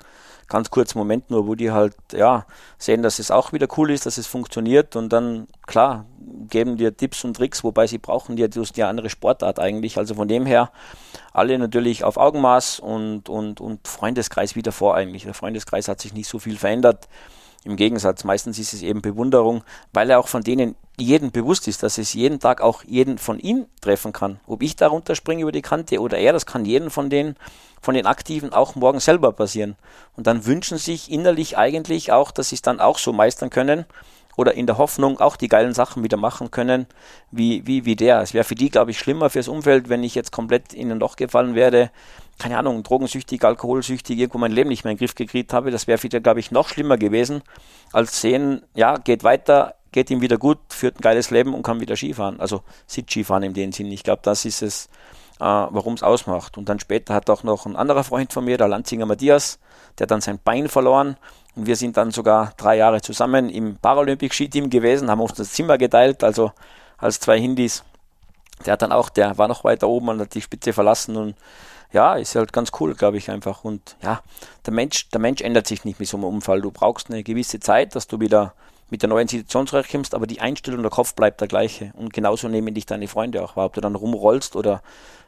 ganz 0.47 0.71
kurzen 0.71 0.97
Moment 0.97 1.29
nur, 1.29 1.45
wo 1.45 1.53
die 1.53 1.71
halt, 1.71 1.95
ja, 2.11 2.47
sehen, 2.79 3.03
dass 3.03 3.19
es 3.19 3.29
auch 3.29 3.53
wieder 3.53 3.67
cool 3.77 3.91
ist, 3.91 4.07
dass 4.07 4.17
es 4.17 4.25
funktioniert 4.25 4.95
und 4.95 5.09
dann, 5.09 5.47
klar, 5.67 6.05
geben 6.49 6.77
dir 6.77 6.97
Tipps 6.97 7.23
und 7.23 7.35
Tricks, 7.35 7.63
wobei 7.63 7.85
sie 7.85 7.99
brauchen 7.99 8.35
dir 8.35 8.47
die, 8.47 8.61
die 8.61 8.83
andere 8.83 9.09
Sportart 9.09 9.59
eigentlich. 9.59 9.97
Also 9.97 10.15
von 10.15 10.27
dem 10.27 10.45
her, 10.45 10.71
alle 11.33 11.57
natürlich 11.59 12.03
auf 12.03 12.17
Augenmaß 12.17 12.79
und, 12.79 13.29
und, 13.29 13.61
und 13.61 13.87
Freundeskreis 13.87 14.55
wieder 14.55 14.71
vor 14.71 14.95
eigentlich. 14.95 15.23
Der 15.23 15.33
Freundeskreis 15.33 15.87
hat 15.87 16.01
sich 16.01 16.13
nicht 16.13 16.27
so 16.27 16.39
viel 16.39 16.57
verändert. 16.57 17.07
Im 17.65 17.77
Gegensatz, 17.77 18.25
meistens 18.25 18.59
ist 18.59 18.73
es 18.73 18.81
eben 18.81 19.01
Bewunderung, 19.01 19.63
weil 19.93 20.09
er 20.09 20.19
auch 20.19 20.27
von 20.27 20.43
denen 20.43 20.75
jeden 20.99 21.31
bewusst 21.31 21.67
ist, 21.67 21.81
dass 21.81 21.97
es 21.97 22.13
jeden 22.13 22.39
Tag 22.39 22.61
auch 22.61 22.83
jeden 22.83 23.17
von 23.17 23.39
ihm 23.39 23.67
treffen 23.79 24.11
kann. 24.11 24.39
Ob 24.45 24.61
ich 24.61 24.75
darunter 24.75 25.15
springe 25.15 25.43
über 25.43 25.51
die 25.53 25.61
Kante 25.61 25.99
oder 25.99 26.17
er, 26.17 26.33
das 26.33 26.45
kann 26.45 26.65
jeden 26.65 26.89
von 26.89 27.09
den, 27.09 27.35
von 27.81 27.95
den 27.95 28.05
Aktiven 28.05 28.51
auch 28.51 28.75
morgen 28.75 28.99
selber 28.99 29.31
passieren. 29.31 29.75
Und 30.17 30.27
dann 30.27 30.45
wünschen 30.45 30.77
sich 30.77 31.09
innerlich 31.09 31.57
eigentlich 31.57 32.11
auch, 32.11 32.31
dass 32.31 32.49
sie 32.49 32.55
es 32.55 32.61
dann 32.61 32.81
auch 32.81 32.97
so 32.97 33.13
meistern 33.13 33.49
können 33.49 33.85
oder 34.35 34.53
in 34.55 34.65
der 34.65 34.77
Hoffnung 34.77 35.19
auch 35.19 35.35
die 35.35 35.47
geilen 35.47 35.73
Sachen 35.73 36.03
wieder 36.03 36.17
machen 36.17 36.51
können, 36.51 36.87
wie, 37.31 37.65
wie, 37.65 37.85
wie 37.85 37.95
der. 37.95 38.21
Es 38.21 38.33
wäre 38.33 38.43
für 38.43 38.55
die, 38.55 38.69
glaube 38.69 38.91
ich, 38.91 38.99
schlimmer 38.99 39.29
fürs 39.29 39.47
Umfeld, 39.47 39.89
wenn 39.89 40.03
ich 40.03 40.15
jetzt 40.15 40.31
komplett 40.31 40.73
in 40.73 40.91
ein 40.91 40.99
Loch 40.99 41.15
gefallen 41.15 41.55
werde, 41.55 41.91
keine 42.39 42.57
Ahnung, 42.57 42.83
drogensüchtig, 42.83 43.43
alkoholsüchtig, 43.43 44.17
irgendwo 44.17 44.37
mein 44.37 44.51
Leben 44.51 44.69
nicht 44.69 44.83
mehr 44.83 44.91
in 44.91 44.97
den 44.97 45.05
Griff 45.05 45.15
gekriegt 45.15 45.53
habe. 45.53 45.71
Das 45.71 45.87
wäre 45.87 45.99
die, 45.99 46.19
glaube 46.19 46.39
ich, 46.39 46.51
noch 46.51 46.69
schlimmer 46.69 46.97
gewesen, 46.97 47.41
als 47.91 48.19
sehen, 48.21 48.63
ja, 48.73 48.97
geht 48.97 49.23
weiter, 49.23 49.75
geht 49.91 50.09
ihm 50.09 50.21
wieder 50.21 50.37
gut, 50.37 50.57
führt 50.69 50.97
ein 50.97 51.01
geiles 51.01 51.29
Leben 51.29 51.53
und 51.53 51.63
kann 51.63 51.79
wieder 51.79 51.95
Skifahren. 51.95 52.39
Also 52.39 52.61
Sit-Skifahren 52.87 53.43
in 53.43 53.53
dem 53.53 53.71
Sinn. 53.71 53.91
Ich 53.91 54.03
glaube, 54.03 54.21
das 54.23 54.45
ist 54.45 54.61
es, 54.61 54.89
äh, 55.39 55.45
warum 55.45 55.93
es 55.93 56.03
ausmacht. 56.03 56.57
Und 56.57 56.67
dann 56.67 56.79
später 56.79 57.13
hat 57.13 57.29
auch 57.29 57.43
noch 57.43 57.65
ein 57.65 57.75
anderer 57.75 58.03
Freund 58.03 58.33
von 58.33 58.43
mir, 58.43 58.57
der 58.57 58.67
Lanzinger 58.67 59.05
Matthias, 59.05 59.59
der 59.97 60.05
hat 60.05 60.11
dann 60.11 60.21
sein 60.21 60.39
Bein 60.43 60.67
verloren 60.67 61.17
und 61.55 61.67
wir 61.67 61.75
sind 61.75 61.97
dann 61.97 62.11
sogar 62.11 62.53
drei 62.57 62.77
Jahre 62.77 63.01
zusammen 63.01 63.49
im 63.49 63.77
Paralympic-Skiteam 63.77 64.69
gewesen, 64.69 65.09
haben 65.09 65.21
uns 65.21 65.33
das 65.33 65.51
Zimmer 65.51 65.77
geteilt, 65.77 66.23
also 66.23 66.51
als 66.97 67.19
zwei 67.19 67.39
Hindis. 67.39 67.83
Der 68.65 68.73
hat 68.73 68.81
dann 68.81 68.91
auch, 68.91 69.09
der 69.09 69.37
war 69.37 69.47
noch 69.47 69.63
weiter 69.63 69.87
oben 69.87 70.09
und 70.09 70.21
hat 70.21 70.33
die 70.33 70.41
Spitze 70.41 70.73
verlassen 70.73 71.15
und 71.15 71.35
ja, 71.93 72.15
ist 72.15 72.35
halt 72.35 72.51
ganz 72.51 72.71
cool, 72.79 72.95
glaube 72.95 73.17
ich 73.17 73.29
einfach. 73.29 73.63
Und 73.63 73.95
ja, 74.01 74.21
der 74.65 74.73
Mensch, 74.73 75.09
der 75.09 75.21
Mensch 75.21 75.41
ändert 75.41 75.67
sich 75.67 75.85
nicht 75.85 75.99
mit 75.99 76.09
so 76.09 76.17
einem 76.17 76.25
Unfall. 76.25 76.61
Du 76.61 76.71
brauchst 76.71 77.09
eine 77.09 77.23
gewisse 77.23 77.59
Zeit, 77.59 77.95
dass 77.95 78.07
du 78.07 78.19
wieder 78.19 78.53
mit 78.89 79.01
der 79.01 79.09
neuen 79.09 79.27
Situation 79.27 79.67
zurechtkommst, 79.67 80.13
aber 80.13 80.27
die 80.27 80.41
Einstellung, 80.41 80.81
der 80.81 80.91
Kopf 80.91 81.13
bleibt 81.13 81.39
der 81.39 81.47
gleiche. 81.47 81.93
Und 81.95 82.11
genauso 82.11 82.47
nehmen 82.47 82.73
dich 82.73 82.85
deine 82.85 83.07
Freunde 83.07 83.43
auch 83.43 83.55
wahr. 83.55 83.67
Ob 83.67 83.73
du 83.73 83.81
dann 83.81 83.95
rumrollst 83.95 84.55
oder 84.55 84.81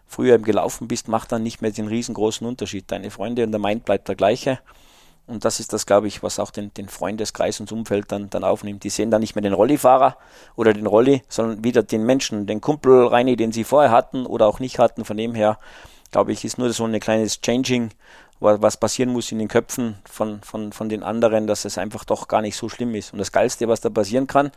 früher 0.08 0.38
gelaufen 0.40 0.88
bist, 0.88 1.08
macht 1.08 1.32
dann 1.32 1.44
nicht 1.44 1.62
mehr 1.62 1.72
den 1.72 1.88
riesengroßen 1.88 2.46
Unterschied. 2.46 2.92
Deine 2.92 3.12
Freunde 3.12 3.44
und 3.44 3.52
der 3.52 3.60
Mind 3.60 3.86
bleibt 3.86 4.08
der 4.08 4.16
gleiche. 4.16 4.60
Und 5.28 5.46
das 5.46 5.60
ist 5.60 5.74
das, 5.74 5.86
glaube 5.86 6.08
ich, 6.08 6.22
was 6.22 6.40
auch 6.40 6.52
den, 6.52 6.72
den 6.76 6.88
Freundeskreis 6.88 7.60
und 7.60 7.72
das 7.72 7.78
Umfeld 7.78 8.12
dann, 8.12 8.30
dann 8.30 8.44
aufnimmt. 8.44 8.84
Die 8.84 8.92
sehen 8.92 9.10
dann 9.10 9.22
nicht 9.22 9.36
mehr 9.36 9.42
den 9.42 9.54
Rollifahrer 9.54 10.18
oder 10.56 10.74
den 10.74 10.86
Rolli, 10.86 11.24
sondern 11.28 11.64
wieder 11.64 11.82
den 11.82 12.06
Menschen, 12.06 12.46
den 12.46 12.62
Kumpel 12.62 13.08
Reini, 13.08 13.36
den 13.36 13.52
sie 13.52 13.64
vorher 13.64 13.92
hatten 13.92 14.28
oder 14.28 14.46
auch 14.46 14.60
nicht 14.60 14.78
hatten. 14.78 15.04
Von 15.04 15.18
dem 15.18 15.34
her, 15.34 15.58
glaube 16.16 16.32
ich, 16.32 16.46
ist 16.46 16.58
nur 16.58 16.72
so 16.72 16.86
ein 16.86 16.98
kleines 17.02 17.42
Changing, 17.42 17.90
was 18.40 18.78
passieren 18.78 19.12
muss 19.12 19.34
in 19.34 19.40
den 19.40 19.50
Köpfen 19.50 19.96
von, 20.10 20.42
von, 20.44 20.72
von 20.72 20.88
den 20.88 21.04
anderen, 21.04 21.46
dass 21.46 21.66
es 21.66 21.78
einfach 21.78 22.06
doch 22.06 22.30
gar 22.30 22.42
nicht 22.42 22.56
so 22.56 22.70
schlimm 22.70 22.96
ist. 22.96 23.12
Und 23.12 23.20
das 23.20 23.34
Geilste, 23.34 23.68
was 23.68 23.82
da 23.82 23.90
passieren 23.90 24.26
kann, 24.26 24.52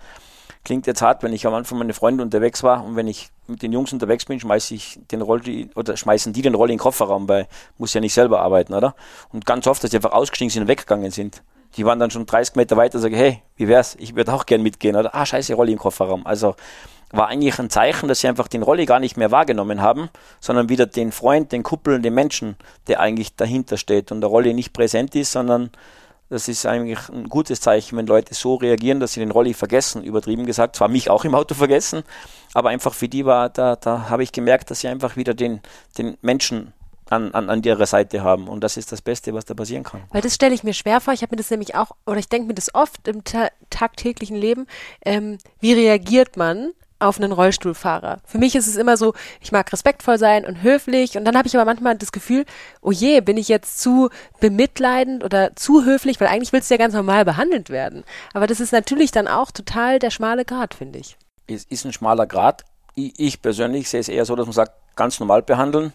klingt 0.62 0.86
jetzt 0.86 1.02
hart, 1.02 1.24
wenn 1.24 1.32
ich 1.32 1.48
am 1.48 1.54
Anfang 1.54 1.78
meine 1.78 1.94
Freunde 1.94 2.22
unterwegs 2.22 2.62
war 2.62 2.84
und 2.84 2.94
wenn 2.94 3.08
ich 3.08 3.30
mit 3.48 3.62
den 3.62 3.72
Jungs 3.72 3.92
unterwegs 3.92 4.24
bin, 4.24 4.38
schmeiße 4.38 4.72
ich 4.72 5.00
den 5.10 5.20
Rolli 5.20 5.68
oder 5.74 5.96
schmeißen 5.96 6.32
die 6.32 6.42
den 6.42 6.54
Rolli 6.54 6.74
in 6.74 6.76
den 6.76 6.82
Kofferraum, 6.82 7.28
weil 7.28 7.48
muss 7.76 7.92
ja 7.92 8.00
nicht 8.00 8.14
selber 8.14 8.40
arbeiten, 8.40 8.72
oder? 8.72 8.94
Und 9.32 9.44
ganz 9.44 9.66
oft, 9.66 9.82
dass 9.82 9.90
die 9.90 9.96
einfach 9.96 10.12
ausgestiegen 10.12 10.50
sind 10.50 10.62
und 10.62 10.68
weggegangen 10.68 11.10
sind. 11.10 11.42
Die 11.76 11.84
waren 11.84 11.98
dann 11.98 12.12
schon 12.12 12.24
30 12.24 12.54
Meter 12.54 12.76
weiter 12.76 12.98
und 12.98 13.02
sagen, 13.02 13.16
hey, 13.16 13.42
wie 13.56 13.66
wär's? 13.66 13.96
Ich 13.98 14.14
würde 14.14 14.32
auch 14.32 14.46
gern 14.46 14.62
mitgehen, 14.62 14.94
oder? 14.94 15.12
Ah, 15.12 15.26
scheiße, 15.26 15.54
Rolli 15.54 15.72
im 15.72 15.78
Kofferraum. 15.80 16.24
Also 16.24 16.54
war 17.10 17.28
eigentlich 17.28 17.58
ein 17.58 17.70
Zeichen, 17.70 18.08
dass 18.08 18.20
sie 18.20 18.28
einfach 18.28 18.48
den 18.48 18.62
Rolli 18.62 18.86
gar 18.86 19.00
nicht 19.00 19.16
mehr 19.16 19.30
wahrgenommen 19.30 19.80
haben, 19.80 20.10
sondern 20.40 20.68
wieder 20.68 20.86
den 20.86 21.12
Freund, 21.12 21.52
den 21.52 21.62
Kuppel, 21.62 22.00
den 22.00 22.14
Menschen, 22.14 22.56
der 22.86 23.00
eigentlich 23.00 23.34
dahinter 23.34 23.76
steht 23.76 24.12
und 24.12 24.20
der 24.20 24.28
Rolli 24.28 24.52
nicht 24.52 24.72
präsent 24.72 25.14
ist, 25.14 25.32
sondern 25.32 25.70
das 26.30 26.46
ist 26.46 26.66
eigentlich 26.66 26.98
ein 27.08 27.28
gutes 27.28 27.60
Zeichen, 27.62 27.96
wenn 27.96 28.06
Leute 28.06 28.34
so 28.34 28.56
reagieren, 28.56 29.00
dass 29.00 29.14
sie 29.14 29.20
den 29.20 29.30
Rolli 29.30 29.54
vergessen, 29.54 30.04
übertrieben 30.04 30.44
gesagt. 30.44 30.76
Zwar 30.76 30.88
mich 30.88 31.08
auch 31.08 31.24
im 31.24 31.34
Auto 31.34 31.54
vergessen, 31.54 32.02
aber 32.52 32.68
einfach 32.68 32.92
für 32.92 33.08
die 33.08 33.24
war, 33.24 33.48
da, 33.48 33.76
da 33.76 34.10
habe 34.10 34.22
ich 34.22 34.32
gemerkt, 34.32 34.70
dass 34.70 34.80
sie 34.80 34.88
einfach 34.88 35.16
wieder 35.16 35.32
den, 35.32 35.60
den 35.96 36.18
Menschen 36.20 36.74
an, 37.08 37.32
an, 37.32 37.48
an 37.48 37.62
ihrer 37.62 37.86
Seite 37.86 38.22
haben. 38.22 38.46
Und 38.46 38.62
das 38.62 38.76
ist 38.76 38.92
das 38.92 39.00
Beste, 39.00 39.32
was 39.32 39.46
da 39.46 39.54
passieren 39.54 39.84
kann. 39.84 40.02
Weil 40.10 40.20
das 40.20 40.34
stelle 40.34 40.54
ich 40.54 40.64
mir 40.64 40.74
schwer 40.74 41.00
vor. 41.00 41.14
Ich 41.14 41.22
habe 41.22 41.34
mir 41.34 41.38
das 41.38 41.50
nämlich 41.50 41.74
auch, 41.74 41.92
oder 42.06 42.18
ich 42.18 42.28
denke 42.28 42.48
mir 42.48 42.54
das 42.54 42.74
oft 42.74 43.08
im 43.08 43.24
ta 43.24 43.48
tagtäglichen 43.70 44.36
Leben. 44.36 44.66
Ähm, 45.06 45.38
wie 45.60 45.72
reagiert 45.72 46.36
man, 46.36 46.72
auf 46.98 47.18
einen 47.18 47.32
Rollstuhlfahrer. 47.32 48.18
Für 48.24 48.38
mich 48.38 48.54
ist 48.54 48.66
es 48.66 48.76
immer 48.76 48.96
so, 48.96 49.14
ich 49.40 49.52
mag 49.52 49.72
respektvoll 49.72 50.18
sein 50.18 50.44
und 50.44 50.62
höflich 50.62 51.16
und 51.16 51.24
dann 51.24 51.36
habe 51.36 51.48
ich 51.48 51.56
aber 51.56 51.64
manchmal 51.64 51.96
das 51.96 52.12
Gefühl, 52.12 52.44
oh 52.80 52.90
je, 52.90 53.20
bin 53.20 53.36
ich 53.36 53.48
jetzt 53.48 53.80
zu 53.80 54.10
bemitleidend 54.40 55.24
oder 55.24 55.54
zu 55.56 55.84
höflich, 55.84 56.20
weil 56.20 56.28
eigentlich 56.28 56.52
willst 56.52 56.70
du 56.70 56.74
ja 56.74 56.78
ganz 56.78 56.94
normal 56.94 57.24
behandelt 57.24 57.70
werden. 57.70 58.04
Aber 58.34 58.46
das 58.46 58.60
ist 58.60 58.72
natürlich 58.72 59.10
dann 59.10 59.28
auch 59.28 59.50
total 59.50 59.98
der 59.98 60.10
schmale 60.10 60.44
Grat, 60.44 60.74
finde 60.74 60.98
ich. 60.98 61.16
Es 61.46 61.64
ist 61.64 61.84
ein 61.84 61.92
schmaler 61.92 62.26
Grat. 62.26 62.64
Ich 62.94 63.40
persönlich 63.42 63.88
sehe 63.88 64.00
es 64.00 64.08
eher 64.08 64.24
so, 64.24 64.34
dass 64.34 64.46
man 64.46 64.52
sagt, 64.52 64.72
ganz 64.96 65.20
normal 65.20 65.42
behandeln. 65.42 65.92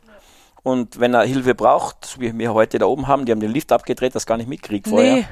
Und 0.63 0.99
wenn 0.99 1.13
er 1.13 1.23
Hilfe 1.25 1.53
braucht, 1.53 2.05
so 2.05 2.21
wie 2.21 2.37
wir 2.37 2.53
heute 2.53 2.79
da 2.79 2.85
oben 2.85 3.07
haben, 3.07 3.25
die 3.25 3.33
haben 3.33 3.41
den 3.41 3.51
Lift 3.51 3.71
abgedreht, 3.73 4.15
das 4.15 4.25
gar 4.25 4.37
nicht 4.37 4.47
mitkriegt 4.47 4.87
vorher. 4.87 5.15
Nee. 5.15 5.27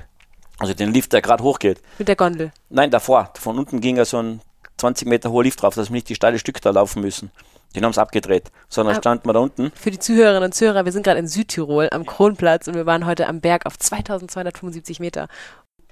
Also 0.60 0.74
den 0.74 0.94
Lift, 0.94 1.14
der 1.14 1.22
gerade 1.22 1.44
hochgeht. 1.44 1.82
Mit 1.98 2.10
der 2.10 2.18
Gondel? 2.18 2.52
Nein, 2.70 2.92
davor. 2.92 3.32
Von 3.40 3.58
unten 3.58 3.80
ging 3.80 3.96
ja 3.96 4.06
so 4.06 4.22
ein 4.22 4.42
20 4.82 5.08
Meter 5.08 5.32
hoher 5.32 5.44
Lift 5.44 5.62
drauf, 5.62 5.76
dass 5.76 5.90
wir 5.90 5.94
nicht 5.94 6.10
die 6.10 6.16
steile 6.16 6.40
Stück 6.40 6.62
da 6.62 6.72
laufen 6.72 7.02
müssen. 7.02 7.32
Den 7.76 7.86
haben 7.86 7.94
sie 7.94 8.02
abgedreht, 8.02 8.52
sondern 8.68 8.96
ah, 8.96 9.00
standen 9.00 9.30
wir 9.30 9.34
da 9.34 9.40
unten. 9.40 9.72
Für 9.72 9.92
die 9.92 10.00
Zuhörerinnen 10.00 10.44
und 10.44 10.54
Zuhörer, 10.54 10.84
wir 10.84 10.92
sind 10.92 11.04
gerade 11.04 11.20
in 11.20 11.28
Südtirol 11.28 11.88
am 11.92 12.06
Kronplatz 12.06 12.68
und 12.68 12.76
wir 12.76 12.86
waren 12.86 13.06
heute 13.06 13.28
am 13.28 13.40
Berg 13.40 13.66
auf 13.66 13.80
2275 13.80 15.00
Meter. 15.00 15.28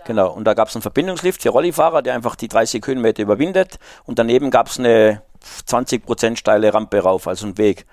Genau, 0.05 0.31
und 0.31 0.45
da 0.45 0.53
gab 0.53 0.69
es 0.69 0.75
einen 0.75 0.81
Verbindungslift 0.81 1.41
für 1.41 1.49
Rollifahrer, 1.49 2.01
der 2.01 2.15
einfach 2.15 2.35
die 2.35 2.47
30 2.47 2.85
Höhenmeter 2.85 3.23
überwindet. 3.23 3.79
Und 4.05 4.19
daneben 4.19 4.49
gab 4.49 4.67
es 4.67 4.79
eine 4.79 5.21
20% 5.67 6.37
steile 6.37 6.73
Rampe 6.73 6.99
rauf, 6.99 7.27
also 7.27 7.45
einen 7.45 7.57
Weg. 7.57 7.85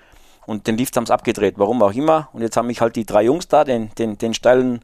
Und 0.45 0.67
den 0.67 0.77
Lift 0.77 0.95
haben 0.95 1.05
sie 1.05 1.13
abgedreht, 1.13 1.55
warum 1.57 1.81
auch 1.83 1.93
immer. 1.93 2.29
Und 2.33 2.41
jetzt 2.41 2.55
haben 2.55 2.67
mich 2.67 2.81
halt 2.81 2.95
die 2.95 3.05
drei 3.05 3.23
Jungs 3.23 3.47
da 3.47 3.63
den, 3.63 3.93
den, 3.95 4.17
den, 4.17 4.33
steilen, 4.33 4.81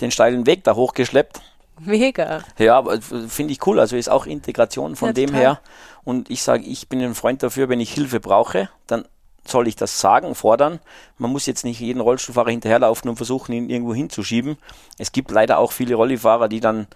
den 0.00 0.10
steilen 0.10 0.46
Weg 0.46 0.64
da 0.64 0.74
hochgeschleppt. 0.74 1.40
Mega. 1.86 2.42
Ja, 2.58 2.80
äh, 2.80 3.00
finde 3.00 3.52
ich 3.52 3.66
cool. 3.66 3.80
Also 3.80 3.96
ist 3.96 4.08
auch 4.08 4.26
Integration 4.26 4.96
von 4.96 5.08
ja, 5.08 5.12
dem 5.12 5.28
total. 5.28 5.40
her. 5.40 5.60
Und 6.04 6.30
ich 6.30 6.42
sage, 6.42 6.64
ich 6.64 6.88
bin 6.88 7.00
ein 7.02 7.14
Freund 7.14 7.42
dafür, 7.42 7.68
wenn 7.68 7.80
ich 7.80 7.92
Hilfe 7.92 8.20
brauche, 8.20 8.68
dann 8.86 9.04
soll 9.44 9.68
ich 9.68 9.76
das 9.76 10.00
sagen, 10.00 10.34
fordern. 10.34 10.80
Man 11.18 11.30
muss 11.32 11.46
jetzt 11.46 11.64
nicht 11.64 11.80
jeden 11.80 12.00
Rollstuhlfahrer 12.00 12.50
hinterherlaufen 12.50 13.10
und 13.10 13.16
versuchen, 13.16 13.52
ihn 13.52 13.70
irgendwo 13.70 13.94
hinzuschieben. 13.94 14.56
Es 14.98 15.12
gibt 15.12 15.30
leider 15.30 15.58
auch 15.58 15.72
viele 15.72 15.94
Rollifahrer, 15.94 16.48
die 16.48 16.60
dann 16.60 16.86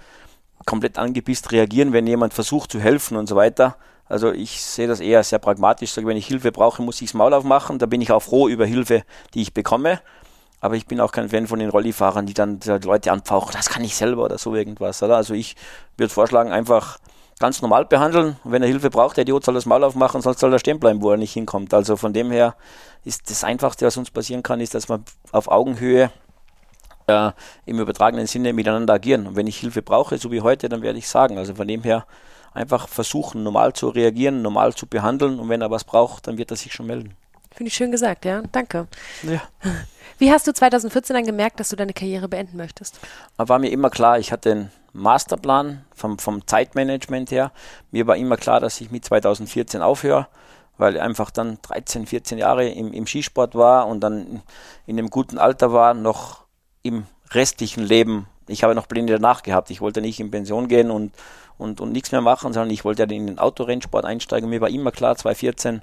komplett 0.64 0.98
angepisst 0.98 1.52
reagieren, 1.52 1.92
wenn 1.92 2.06
jemand 2.06 2.34
versucht 2.34 2.70
zu 2.72 2.80
helfen 2.80 3.16
und 3.16 3.28
so 3.28 3.36
weiter. 3.36 3.76
Also 4.08 4.32
ich 4.32 4.62
sehe 4.62 4.86
das 4.86 5.00
eher 5.00 5.22
sehr 5.24 5.40
pragmatisch. 5.40 5.92
Sage, 5.92 6.06
wenn 6.06 6.16
ich 6.16 6.26
Hilfe 6.26 6.52
brauche, 6.52 6.82
muss 6.82 7.00
ich 7.02 7.08
das 7.10 7.14
Maul 7.14 7.34
aufmachen. 7.34 7.78
Da 7.78 7.86
bin 7.86 8.00
ich 8.00 8.12
auch 8.12 8.22
froh 8.22 8.48
über 8.48 8.64
Hilfe, 8.64 9.02
die 9.34 9.42
ich 9.42 9.52
bekomme. 9.52 10.00
Aber 10.60 10.74
ich 10.74 10.86
bin 10.86 11.00
auch 11.00 11.12
kein 11.12 11.28
Fan 11.28 11.46
von 11.46 11.58
den 11.58 11.68
Rollifahrern, 11.68 12.26
die 12.26 12.34
dann 12.34 12.60
die 12.60 12.70
Leute 12.70 13.12
anfauchen, 13.12 13.52
das 13.52 13.68
kann 13.68 13.84
ich 13.84 13.94
selber 13.94 14.24
oder 14.24 14.38
so 14.38 14.54
irgendwas. 14.54 15.02
Oder? 15.02 15.16
Also 15.16 15.34
ich 15.34 15.54
würde 15.96 16.12
vorschlagen, 16.12 16.50
einfach 16.50 16.98
ganz 17.38 17.60
normal 17.62 17.84
behandeln. 17.84 18.36
Und 18.44 18.52
wenn 18.52 18.62
er 18.62 18.68
Hilfe 18.68 18.90
braucht, 18.90 19.16
der 19.16 19.22
Idiot 19.22 19.44
soll 19.44 19.54
das 19.54 19.66
Maul 19.66 19.84
aufmachen, 19.84 20.22
sonst 20.22 20.40
soll 20.40 20.52
er 20.52 20.58
stehen 20.58 20.80
bleiben, 20.80 21.02
wo 21.02 21.10
er 21.10 21.16
nicht 21.16 21.32
hinkommt. 21.32 21.74
Also 21.74 21.96
von 21.96 22.12
dem 22.12 22.30
her 22.30 22.56
ist 23.04 23.30
das 23.30 23.44
Einfachste, 23.44 23.86
was 23.86 23.96
uns 23.96 24.10
passieren 24.10 24.42
kann, 24.42 24.60
ist, 24.60 24.74
dass 24.74 24.88
wir 24.88 25.00
auf 25.32 25.48
Augenhöhe 25.48 26.10
äh, 27.06 27.32
im 27.66 27.78
übertragenen 27.78 28.26
Sinne 28.26 28.52
miteinander 28.52 28.94
agieren. 28.94 29.26
Und 29.26 29.36
wenn 29.36 29.46
ich 29.46 29.58
Hilfe 29.58 29.82
brauche, 29.82 30.18
so 30.18 30.30
wie 30.32 30.40
heute, 30.40 30.68
dann 30.68 30.82
werde 30.82 30.98
ich 30.98 31.08
sagen. 31.08 31.38
Also 31.38 31.54
von 31.54 31.68
dem 31.68 31.82
her 31.82 32.06
einfach 32.54 32.88
versuchen, 32.88 33.42
normal 33.42 33.74
zu 33.74 33.88
reagieren, 33.88 34.42
normal 34.42 34.74
zu 34.74 34.86
behandeln. 34.86 35.38
Und 35.38 35.48
wenn 35.48 35.60
er 35.60 35.70
was 35.70 35.84
braucht, 35.84 36.26
dann 36.26 36.38
wird 36.38 36.50
er 36.50 36.56
sich 36.56 36.72
schon 36.72 36.86
melden. 36.86 37.14
Finde 37.54 37.68
ich 37.68 37.74
schön 37.74 37.90
gesagt, 37.90 38.24
ja. 38.24 38.42
Danke. 38.52 38.86
Ja. 39.22 39.42
Wie 40.18 40.30
hast 40.30 40.46
du 40.46 40.52
2014 40.52 41.14
dann 41.14 41.26
gemerkt, 41.26 41.60
dass 41.60 41.68
du 41.68 41.76
deine 41.76 41.92
Karriere 41.92 42.28
beenden 42.28 42.56
möchtest? 42.56 42.98
War 43.36 43.58
mir 43.58 43.70
immer 43.70 43.90
klar, 43.90 44.18
ich 44.18 44.32
hatte 44.32 44.52
einen 44.52 44.72
Masterplan 44.92 45.84
vom, 45.94 46.18
vom 46.18 46.46
Zeitmanagement 46.46 47.30
her. 47.30 47.52
Mir 47.90 48.06
war 48.06 48.16
immer 48.16 48.36
klar, 48.36 48.60
dass 48.60 48.80
ich 48.80 48.90
mit 48.90 49.04
2014 49.04 49.82
aufhöre, 49.82 50.28
weil 50.78 50.96
ich 50.96 51.02
einfach 51.02 51.30
dann 51.30 51.58
13, 51.62 52.06
14 52.06 52.38
Jahre 52.38 52.66
im, 52.68 52.92
im 52.92 53.06
Skisport 53.06 53.54
war 53.54 53.86
und 53.86 54.00
dann 54.00 54.42
in 54.86 54.98
einem 54.98 55.10
guten 55.10 55.38
Alter 55.38 55.72
war, 55.72 55.92
noch 55.92 56.44
im 56.82 57.06
restlichen 57.32 57.84
Leben. 57.84 58.26
Ich 58.48 58.62
habe 58.62 58.74
noch 58.74 58.88
Pläne 58.88 59.12
danach 59.12 59.42
gehabt. 59.42 59.70
Ich 59.70 59.80
wollte 59.80 60.00
nicht 60.00 60.20
in 60.20 60.30
Pension 60.30 60.68
gehen 60.68 60.90
und, 60.90 61.12
und, 61.58 61.80
und 61.80 61.92
nichts 61.92 62.12
mehr 62.12 62.20
machen, 62.22 62.52
sondern 62.52 62.70
ich 62.70 62.84
wollte 62.84 63.02
ja 63.02 63.10
in 63.10 63.26
den 63.26 63.38
Autorennsport 63.38 64.04
einsteigen. 64.04 64.48
Mir 64.48 64.60
war 64.60 64.70
immer 64.70 64.92
klar, 64.92 65.16
2014 65.16 65.82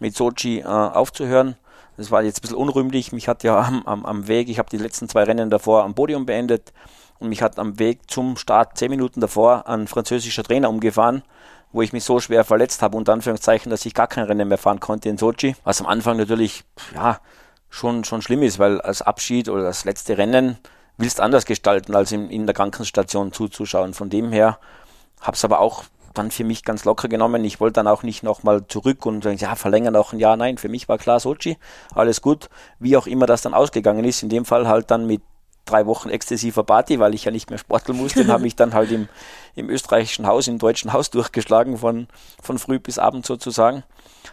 mit 0.00 0.14
Sochi 0.14 0.60
äh, 0.60 0.64
aufzuhören. 0.64 1.56
Das 2.00 2.10
war 2.10 2.22
jetzt 2.22 2.38
ein 2.38 2.40
bisschen 2.40 2.56
unrühmlich. 2.56 3.12
Mich 3.12 3.28
hat 3.28 3.42
ja 3.42 3.60
am, 3.60 3.82
am, 3.84 4.06
am 4.06 4.26
Weg, 4.26 4.48
ich 4.48 4.58
habe 4.58 4.70
die 4.70 4.78
letzten 4.78 5.06
zwei 5.06 5.24
Rennen 5.24 5.50
davor 5.50 5.84
am 5.84 5.94
Podium 5.94 6.24
beendet 6.24 6.72
und 7.18 7.28
mich 7.28 7.42
hat 7.42 7.58
am 7.58 7.78
Weg 7.78 8.10
zum 8.10 8.38
Start 8.38 8.78
zehn 8.78 8.88
Minuten 8.88 9.20
davor 9.20 9.68
ein 9.68 9.86
französischer 9.86 10.42
Trainer 10.42 10.70
umgefahren, 10.70 11.22
wo 11.72 11.82
ich 11.82 11.92
mich 11.92 12.04
so 12.04 12.18
schwer 12.18 12.42
verletzt 12.44 12.80
habe, 12.80 12.96
unter 12.96 13.12
Anführungszeichen, 13.12 13.68
dass 13.68 13.84
ich 13.84 13.92
gar 13.92 14.06
kein 14.06 14.24
Rennen 14.24 14.48
mehr 14.48 14.56
fahren 14.56 14.80
konnte 14.80 15.10
in 15.10 15.18
Sochi. 15.18 15.54
Was 15.62 15.82
am 15.82 15.86
Anfang 15.86 16.16
natürlich, 16.16 16.64
ja, 16.94 17.20
schon, 17.68 18.02
schon 18.04 18.22
schlimm 18.22 18.42
ist, 18.42 18.58
weil 18.58 18.80
als 18.80 19.02
Abschied 19.02 19.50
oder 19.50 19.64
das 19.64 19.84
letzte 19.84 20.16
Rennen 20.16 20.56
willst 20.96 21.20
anders 21.20 21.44
gestalten, 21.44 21.94
als 21.94 22.12
in, 22.12 22.30
in 22.30 22.46
der 22.46 22.54
Krankenstation 22.54 23.30
zuzuschauen. 23.30 23.92
Von 23.92 24.08
dem 24.08 24.32
her 24.32 24.58
habe 25.20 25.36
es 25.36 25.44
aber 25.44 25.60
auch 25.60 25.84
dann 26.14 26.30
für 26.30 26.44
mich 26.44 26.64
ganz 26.64 26.84
locker 26.84 27.08
genommen. 27.08 27.44
Ich 27.44 27.60
wollte 27.60 27.74
dann 27.74 27.88
auch 27.88 28.02
nicht 28.02 28.22
nochmal 28.22 28.66
zurück 28.66 29.06
und 29.06 29.22
sagen, 29.22 29.36
ja, 29.38 29.54
verlängern 29.54 29.94
noch 29.94 30.12
ein 30.12 30.18
Jahr. 30.18 30.36
Nein, 30.36 30.58
für 30.58 30.68
mich 30.68 30.88
war 30.88 30.98
klar 30.98 31.20
Sochi, 31.20 31.56
alles 31.94 32.20
gut. 32.20 32.48
Wie 32.78 32.96
auch 32.96 33.06
immer 33.06 33.26
das 33.26 33.42
dann 33.42 33.54
ausgegangen 33.54 34.04
ist. 34.04 34.22
In 34.22 34.28
dem 34.28 34.44
Fall 34.44 34.66
halt 34.66 34.90
dann 34.90 35.06
mit 35.06 35.22
drei 35.66 35.86
Wochen 35.86 36.08
exzessiver 36.10 36.64
Party, 36.64 36.98
weil 36.98 37.14
ich 37.14 37.24
ja 37.24 37.30
nicht 37.30 37.50
mehr 37.50 37.58
sporteln 37.58 37.98
musste 37.98 38.26
habe 38.28 38.42
mich 38.42 38.56
dann 38.56 38.74
halt 38.74 38.90
im, 38.90 39.08
im 39.54 39.70
österreichischen 39.70 40.26
Haus, 40.26 40.48
im 40.48 40.58
deutschen 40.58 40.92
Haus 40.92 41.10
durchgeschlagen, 41.10 41.78
von, 41.78 42.08
von 42.42 42.58
früh 42.58 42.78
bis 42.78 42.98
abend 42.98 43.24
sozusagen. 43.24 43.84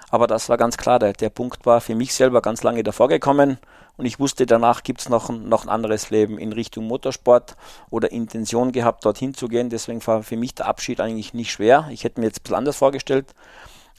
Aber 0.09 0.27
das 0.27 0.49
war 0.49 0.57
ganz 0.57 0.77
klar, 0.77 0.99
der, 0.99 1.13
der 1.13 1.29
Punkt 1.29 1.65
war 1.65 1.81
für 1.81 1.95
mich 1.95 2.13
selber 2.13 2.41
ganz 2.41 2.63
lange 2.63 2.83
davor 2.83 3.07
gekommen 3.07 3.59
und 3.97 4.05
ich 4.05 4.19
wusste, 4.19 4.45
danach 4.45 4.83
gibt 4.83 5.01
es 5.01 5.09
noch, 5.09 5.29
ein, 5.29 5.49
noch 5.49 5.65
ein 5.65 5.69
anderes 5.69 6.11
Leben 6.11 6.37
in 6.37 6.53
Richtung 6.53 6.85
Motorsport 6.85 7.55
oder 7.89 8.11
Intention 8.11 8.71
gehabt, 8.71 9.03
dorthin 9.03 9.33
zu 9.33 9.47
gehen. 9.47 9.69
Deswegen 9.69 10.05
war 10.05 10.21
für 10.21 10.37
mich 10.37 10.53
der 10.53 10.67
Abschied 10.67 11.01
eigentlich 11.01 11.33
nicht 11.33 11.51
schwer. 11.51 11.87
Ich 11.91 12.03
hätte 12.03 12.19
mir 12.19 12.27
jetzt 12.27 12.39
ein 12.39 12.43
bisschen 12.43 12.57
anders 12.57 12.77
vorgestellt. 12.77 13.33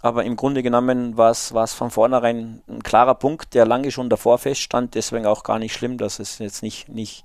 Aber 0.00 0.24
im 0.24 0.36
Grunde 0.36 0.62
genommen 0.62 1.16
war 1.16 1.32
es 1.32 1.74
von 1.74 1.90
vornherein 1.90 2.62
ein 2.68 2.84
klarer 2.84 3.16
Punkt, 3.16 3.54
der 3.54 3.66
lange 3.66 3.90
schon 3.90 4.08
davor 4.08 4.38
feststand. 4.38 4.94
Deswegen 4.94 5.26
auch 5.26 5.42
gar 5.42 5.58
nicht 5.58 5.74
schlimm, 5.74 5.98
dass 5.98 6.20
es 6.20 6.38
jetzt 6.38 6.62
nicht, 6.62 6.88
nicht 6.88 7.24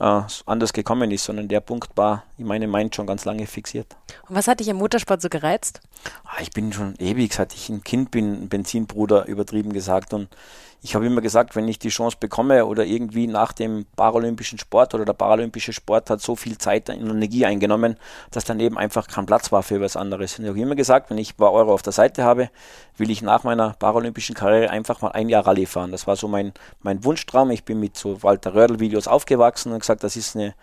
äh, 0.00 0.22
anders 0.46 0.72
gekommen 0.72 1.10
ist, 1.10 1.24
sondern 1.24 1.48
der 1.48 1.60
Punkt 1.60 1.90
war 1.96 2.24
in 2.38 2.46
meinem 2.46 2.70
Mind 2.70 2.94
schon 2.94 3.06
ganz 3.06 3.26
lange 3.26 3.46
fixiert. 3.46 3.96
Und 4.28 4.36
was 4.36 4.48
hat 4.48 4.60
dich 4.60 4.68
im 4.68 4.78
Motorsport 4.78 5.20
so 5.20 5.28
gereizt? 5.28 5.80
Ah, 6.24 6.40
ich 6.40 6.50
bin 6.50 6.72
schon 6.72 6.94
ewig, 6.96 7.34
seit 7.34 7.52
ich 7.52 7.68
ein 7.68 7.84
Kind 7.84 8.10
bin, 8.10 8.44
ein 8.44 8.48
Benzinbruder 8.48 9.26
übertrieben 9.26 9.74
gesagt 9.74 10.14
und 10.14 10.28
ich 10.82 10.94
habe 10.94 11.06
immer 11.06 11.20
gesagt, 11.20 11.56
wenn 11.56 11.66
ich 11.68 11.78
die 11.78 11.88
Chance 11.88 12.16
bekomme 12.20 12.66
oder 12.66 12.84
irgendwie 12.84 13.26
nach 13.26 13.52
dem 13.52 13.86
paralympischen 13.96 14.58
Sport 14.58 14.94
oder 14.94 15.04
der 15.04 15.14
paralympische 15.14 15.72
Sport 15.72 16.10
hat 16.10 16.20
so 16.20 16.36
viel 16.36 16.58
Zeit 16.58 16.88
und 16.90 17.10
Energie 17.10 17.44
eingenommen, 17.46 17.96
dass 18.30 18.44
daneben 18.44 18.78
einfach 18.78 19.08
kein 19.08 19.26
Platz 19.26 19.50
war 19.50 19.62
für 19.62 19.80
was 19.80 19.96
anderes. 19.96 20.38
Und 20.38 20.44
ich 20.44 20.50
habe 20.50 20.60
immer 20.60 20.74
gesagt, 20.74 21.10
wenn 21.10 21.18
ich 21.18 21.32
ein 21.32 21.36
paar 21.36 21.52
Euro 21.52 21.72
auf 21.72 21.82
der 21.82 21.92
Seite 21.92 22.24
habe, 22.24 22.50
will 22.96 23.10
ich 23.10 23.22
nach 23.22 23.44
meiner 23.44 23.70
paralympischen 23.78 24.34
Karriere 24.34 24.70
einfach 24.70 25.00
mal 25.02 25.12
ein 25.12 25.28
Jahr 25.28 25.46
Rallye 25.46 25.66
fahren. 25.66 25.92
Das 25.92 26.06
war 26.06 26.16
so 26.16 26.28
mein, 26.28 26.52
mein 26.80 27.02
Wunschtraum. 27.04 27.50
Ich 27.50 27.64
bin 27.64 27.80
mit 27.80 27.96
so 27.96 28.22
Walter 28.22 28.54
Rödel 28.54 28.78
Videos 28.78 29.08
aufgewachsen 29.08 29.72
und 29.72 29.80
gesagt, 29.80 30.04
das 30.04 30.16
ist 30.16 30.36
eine 30.36 30.54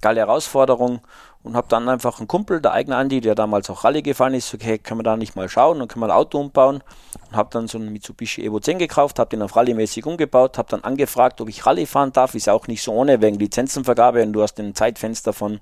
geile 0.00 0.20
Herausforderung 0.20 1.00
und 1.42 1.56
habe 1.56 1.68
dann 1.68 1.88
einfach 1.88 2.18
einen 2.18 2.28
Kumpel, 2.28 2.60
der 2.60 2.72
eigene 2.72 2.96
Andi, 2.96 3.20
der 3.20 3.34
damals 3.34 3.70
auch 3.70 3.84
Rallye 3.84 4.02
gefahren 4.02 4.34
ist, 4.34 4.52
okay, 4.52 4.78
können 4.78 5.00
wir 5.00 5.04
da 5.04 5.16
nicht 5.16 5.36
mal 5.36 5.48
schauen 5.48 5.80
und 5.80 5.88
können 5.88 6.02
wir 6.02 6.06
ein 6.06 6.16
Auto 6.18 6.38
umbauen? 6.38 6.82
Und 7.30 7.36
habe 7.36 7.48
dann 7.52 7.68
so 7.68 7.78
einen 7.78 7.92
Mitsubishi 7.92 8.44
Evo 8.44 8.60
10 8.60 8.78
gekauft, 8.78 9.18
habe 9.18 9.30
den 9.30 9.42
auf 9.42 9.56
Rallye-mäßig 9.56 10.04
umgebaut, 10.04 10.58
habe 10.58 10.68
dann 10.70 10.82
angefragt, 10.82 11.40
ob 11.40 11.48
ich 11.48 11.64
Rallye 11.64 11.86
fahren 11.86 12.12
darf, 12.12 12.34
ist 12.34 12.48
auch 12.48 12.66
nicht 12.66 12.82
so 12.82 12.92
ohne, 12.92 13.20
wegen 13.20 13.38
Lizenzenvergabe 13.38 14.22
und 14.22 14.32
du 14.32 14.42
hast 14.42 14.58
ein 14.58 14.74
Zeitfenster 14.74 15.32
von 15.32 15.60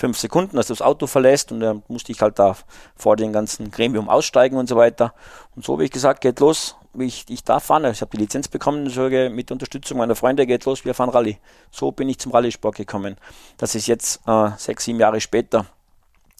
fünf 0.00 0.18
Sekunden, 0.18 0.56
dass 0.56 0.68
du 0.68 0.72
das 0.72 0.82
Auto 0.82 1.06
verlässt 1.06 1.52
und 1.52 1.60
dann 1.60 1.82
musste 1.88 2.10
ich 2.10 2.22
halt 2.22 2.38
da 2.38 2.56
vor 2.96 3.16
dem 3.16 3.32
ganzen 3.32 3.70
Gremium 3.70 4.08
aussteigen 4.08 4.56
und 4.56 4.66
so 4.68 4.76
weiter. 4.76 5.12
Und 5.54 5.64
so 5.64 5.74
habe 5.74 5.84
ich 5.84 5.90
gesagt, 5.90 6.22
geht 6.22 6.40
los, 6.40 6.76
ich, 6.98 7.26
ich 7.28 7.44
darf 7.44 7.64
fahren. 7.64 7.84
Ich 7.84 8.00
habe 8.00 8.10
die 8.10 8.16
Lizenz 8.16 8.48
bekommen 8.48 8.84
und 8.84 8.90
sage, 8.90 9.30
mit 9.30 9.52
Unterstützung 9.52 9.98
meiner 9.98 10.16
Freunde 10.16 10.46
geht 10.46 10.64
los, 10.64 10.86
wir 10.86 10.94
fahren 10.94 11.10
Rallye. 11.10 11.36
So 11.70 11.92
bin 11.92 12.08
ich 12.08 12.18
zum 12.18 12.32
Rallye-Sport 12.32 12.76
gekommen. 12.76 13.16
Dass 13.58 13.74
es 13.74 13.86
jetzt 13.86 14.22
äh, 14.26 14.50
sechs, 14.56 14.84
sieben 14.84 14.98
Jahre 14.98 15.20
später 15.20 15.66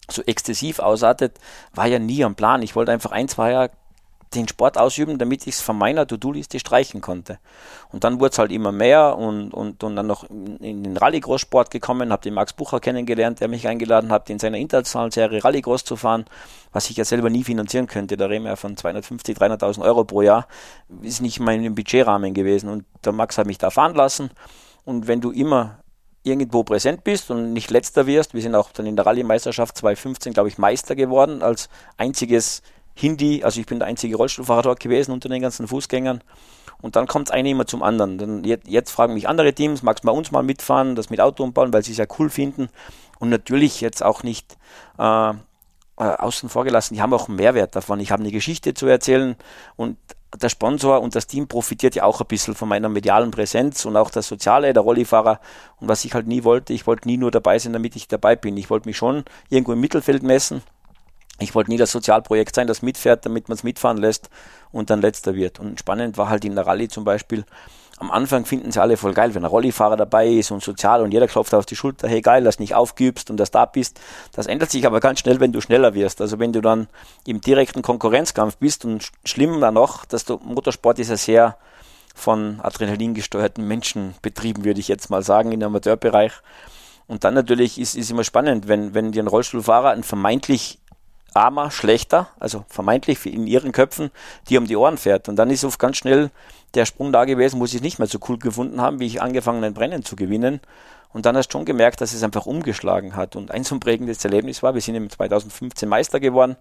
so 0.09 0.23
exzessiv 0.23 0.79
ausartet, 0.79 1.37
war 1.73 1.85
ja 1.85 1.99
nie 1.99 2.23
am 2.23 2.35
Plan. 2.35 2.63
Ich 2.63 2.75
wollte 2.75 2.91
einfach 2.91 3.11
ein, 3.11 3.27
zwei 3.27 3.51
Jahre 3.51 3.69
den 4.33 4.47
Sport 4.47 4.77
ausüben, 4.77 5.17
damit 5.17 5.45
ich 5.47 5.55
es 5.55 5.61
von 5.61 5.77
meiner 5.77 6.07
To-Do-Liste 6.07 6.59
streichen 6.59 7.01
konnte. 7.01 7.39
Und 7.91 8.03
dann 8.03 8.19
wurde 8.19 8.31
es 8.31 8.39
halt 8.39 8.51
immer 8.51 8.71
mehr 8.71 9.17
und, 9.17 9.53
und, 9.53 9.83
und 9.83 9.95
dann 9.95 10.07
noch 10.07 10.23
in 10.29 10.83
den 10.83 10.97
Rallycross-Sport 10.97 11.69
gekommen, 11.69 12.11
habe 12.11 12.21
den 12.21 12.33
Max 12.33 12.53
Bucher 12.53 12.79
kennengelernt, 12.79 13.41
der 13.41 13.47
mich 13.47 13.67
eingeladen 13.67 14.11
hat, 14.11 14.29
in 14.29 14.39
seiner 14.39 14.57
internationalen 14.57 15.11
Serie 15.11 15.43
Rallycross 15.43 15.83
zu 15.83 15.95
fahren, 15.95 16.25
was 16.71 16.89
ich 16.89 16.97
ja 16.97 17.05
selber 17.05 17.29
nie 17.29 17.43
finanzieren 17.43 17.87
könnte. 17.87 18.15
Da 18.15 18.27
reden 18.27 18.45
wir 18.45 18.55
von 18.55 18.77
250, 18.77 19.37
300.000 19.37 19.81
Euro 19.81 20.05
pro 20.05 20.21
Jahr. 20.21 20.47
Ist 21.01 21.21
nicht 21.21 21.39
mein 21.39 21.75
Budgetrahmen 21.75 22.33
gewesen. 22.33 22.69
Und 22.69 22.85
der 23.03 23.11
Max 23.11 23.37
hat 23.37 23.47
mich 23.47 23.57
da 23.57 23.69
fahren 23.69 23.95
lassen. 23.95 24.31
Und 24.85 25.07
wenn 25.07 25.21
du 25.21 25.31
immer 25.31 25.79
irgendwo 26.23 26.63
präsent 26.63 27.03
bist 27.03 27.31
und 27.31 27.53
nicht 27.53 27.71
letzter 27.71 28.05
wirst, 28.05 28.33
wir 28.33 28.41
sind 28.41 28.55
auch 28.55 28.71
dann 28.71 28.85
in 28.85 28.95
der 28.95 29.05
Rallye-Meisterschaft 29.05 29.77
2015, 29.77 30.33
glaube 30.33 30.49
ich, 30.49 30.57
Meister 30.57 30.95
geworden, 30.95 31.41
als 31.41 31.69
einziges 31.97 32.61
Hindi, 32.93 33.43
also 33.43 33.59
ich 33.59 33.65
bin 33.65 33.79
der 33.79 33.87
einzige 33.87 34.15
Rollstuhlfahrer 34.15 34.63
dort 34.63 34.79
gewesen 34.79 35.11
unter 35.11 35.29
den 35.29 35.41
ganzen 35.41 35.67
Fußgängern. 35.67 36.21
Und 36.81 36.95
dann 36.95 37.07
kommt 37.07 37.31
eine 37.31 37.49
immer 37.49 37.67
zum 37.67 37.83
anderen. 37.83 38.17
Dann 38.17 38.43
jetzt, 38.43 38.67
jetzt, 38.67 38.91
fragen 38.91 39.13
mich 39.13 39.29
andere 39.29 39.53
Teams, 39.53 39.83
magst 39.83 40.03
du 40.03 40.07
bei 40.07 40.13
uns 40.13 40.31
mal 40.31 40.43
mitfahren, 40.43 40.95
das 40.95 41.09
mit 41.09 41.21
Auto 41.21 41.43
umbauen, 41.43 41.71
weil 41.73 41.83
sie 41.83 41.91
es 41.91 41.97
ja 41.97 42.05
cool 42.17 42.29
finden. 42.29 42.69
Und 43.19 43.29
natürlich 43.29 43.81
jetzt 43.81 44.03
auch 44.03 44.23
nicht 44.23 44.57
äh, 44.97 45.29
äh, 45.29 45.33
außen 45.97 46.49
vor 46.49 46.63
gelassen, 46.63 46.95
die 46.95 47.01
haben 47.01 47.13
auch 47.13 47.27
einen 47.27 47.37
Mehrwert 47.37 47.75
davon. 47.75 47.99
Ich 47.99 48.11
habe 48.11 48.23
eine 48.23 48.31
Geschichte 48.31 48.73
zu 48.73 48.87
erzählen 48.87 49.35
und 49.75 49.97
der 50.41 50.49
Sponsor 50.49 51.01
und 51.01 51.13
das 51.13 51.27
Team 51.27 51.47
profitiert 51.47 51.93
ja 51.93 52.03
auch 52.03 52.21
ein 52.21 52.27
bisschen 52.27 52.55
von 52.55 52.69
meiner 52.69 52.89
medialen 52.89 53.31
Präsenz 53.31 53.85
und 53.85 53.97
auch 53.97 54.09
das 54.09 54.27
Soziale, 54.27 54.73
der 54.73 54.81
Rollifahrer. 54.81 55.39
Und 55.79 55.89
was 55.89 56.05
ich 56.05 56.13
halt 56.13 56.25
nie 56.25 56.43
wollte, 56.43 56.73
ich 56.73 56.87
wollte 56.87 57.07
nie 57.07 57.17
nur 57.17 57.31
dabei 57.31 57.59
sein, 57.59 57.73
damit 57.73 57.95
ich 57.95 58.07
dabei 58.07 58.35
bin. 58.35 58.57
Ich 58.57 58.69
wollte 58.69 58.87
mich 58.87 58.97
schon 58.97 59.25
irgendwo 59.49 59.73
im 59.73 59.81
Mittelfeld 59.81 60.23
messen. 60.23 60.63
Ich 61.41 61.55
wollte 61.55 61.71
nie 61.71 61.77
das 61.77 61.91
Sozialprojekt 61.91 62.55
sein, 62.55 62.67
das 62.67 62.81
mitfährt, 62.81 63.25
damit 63.25 63.49
man 63.49 63.55
es 63.55 63.63
mitfahren 63.63 63.97
lässt 63.97 64.29
und 64.71 64.89
dann 64.89 65.01
letzter 65.01 65.35
wird. 65.35 65.59
Und 65.59 65.79
spannend 65.79 66.17
war 66.17 66.29
halt 66.29 66.45
in 66.45 66.55
der 66.55 66.67
Rallye 66.67 66.87
zum 66.87 67.03
Beispiel, 67.03 67.45
am 68.01 68.09
Anfang 68.09 68.45
finden 68.45 68.71
sie 68.71 68.81
alle 68.81 68.97
voll 68.97 69.13
geil, 69.13 69.35
wenn 69.35 69.43
ein 69.43 69.49
Rollifahrer 69.49 69.95
dabei 69.95 70.27
ist 70.27 70.49
und 70.49 70.63
sozial 70.63 71.03
und 71.03 71.11
jeder 71.11 71.27
klopft 71.27 71.53
auf 71.53 71.67
die 71.67 71.75
Schulter, 71.75 72.07
hey 72.07 72.21
geil, 72.21 72.43
dass 72.43 72.57
du 72.57 72.63
nicht 72.63 72.73
aufgibst 72.73 73.29
und 73.29 73.37
dass 73.37 73.51
da 73.51 73.65
bist. 73.65 73.99
Das 74.31 74.47
ändert 74.47 74.71
sich 74.71 74.87
aber 74.87 74.99
ganz 74.99 75.19
schnell, 75.19 75.39
wenn 75.39 75.51
du 75.51 75.61
schneller 75.61 75.93
wirst. 75.93 76.19
Also 76.19 76.39
wenn 76.39 76.51
du 76.51 76.61
dann 76.61 76.87
im 77.27 77.41
direkten 77.41 77.83
Konkurrenzkampf 77.83 78.57
bist 78.57 78.85
und 78.85 79.11
schlimm 79.23 79.61
dann 79.61 79.75
noch, 79.75 80.05
dass 80.05 80.25
du 80.25 80.39
Motorsport 80.43 80.97
ist 80.97 81.09
ja 81.09 81.17
sehr 81.17 81.57
von 82.15 82.59
Adrenalin 82.63 83.13
gesteuerten 83.13 83.67
Menschen 83.67 84.15
betrieben, 84.23 84.65
würde 84.65 84.79
ich 84.79 84.87
jetzt 84.87 85.11
mal 85.11 85.21
sagen, 85.21 85.51
im 85.51 85.61
Amateurbereich. 85.61 86.33
Und 87.05 87.23
dann 87.23 87.35
natürlich 87.35 87.79
ist, 87.79 87.95
ist 87.95 88.09
immer 88.09 88.23
spannend, 88.23 88.67
wenn, 88.67 88.95
wenn 88.95 89.11
dir 89.11 89.21
ein 89.21 89.27
Rollstuhlfahrer 89.27 89.91
ein 89.91 90.03
vermeintlich 90.03 90.80
armer, 91.33 91.71
schlechter, 91.71 92.27
also 92.39 92.65
vermeintlich 92.67 93.25
in 93.25 93.47
ihren 93.47 93.71
Köpfen, 93.71 94.11
die 94.49 94.57
um 94.57 94.65
die 94.65 94.75
Ohren 94.75 94.97
fährt. 94.97 95.29
Und 95.29 95.35
dann 95.37 95.49
ist 95.49 95.63
oft 95.63 95.79
ganz 95.79 95.97
schnell 95.97 96.29
der 96.73 96.85
Sprung 96.85 97.11
da 97.11 97.25
gewesen, 97.25 97.59
wo 97.59 97.65
sie 97.65 97.77
es 97.77 97.83
nicht 97.83 97.99
mehr 97.99 98.07
so 98.07 98.19
cool 98.27 98.37
gefunden 98.37 98.81
haben, 98.81 98.99
wie 98.99 99.05
ich 99.05 99.21
angefangen 99.21 99.63
ein 99.63 99.73
Brennen 99.73 100.03
zu 100.03 100.15
gewinnen. 100.15 100.61
Und 101.13 101.25
dann 101.25 101.35
hast 101.35 101.49
du 101.49 101.57
schon 101.57 101.65
gemerkt, 101.65 101.99
dass 101.99 102.13
es 102.13 102.23
einfach 102.23 102.45
umgeschlagen 102.45 103.15
hat. 103.15 103.35
Und 103.35 103.51
ein 103.51 103.63
so 103.63 103.77
prägendes 103.79 104.23
Erlebnis 104.23 104.63
war, 104.63 104.73
wir 104.73 104.81
sind 104.81 104.95
im 104.95 105.09
2015 105.09 105.87
Meister 105.89 106.19
geworden. 106.19 106.55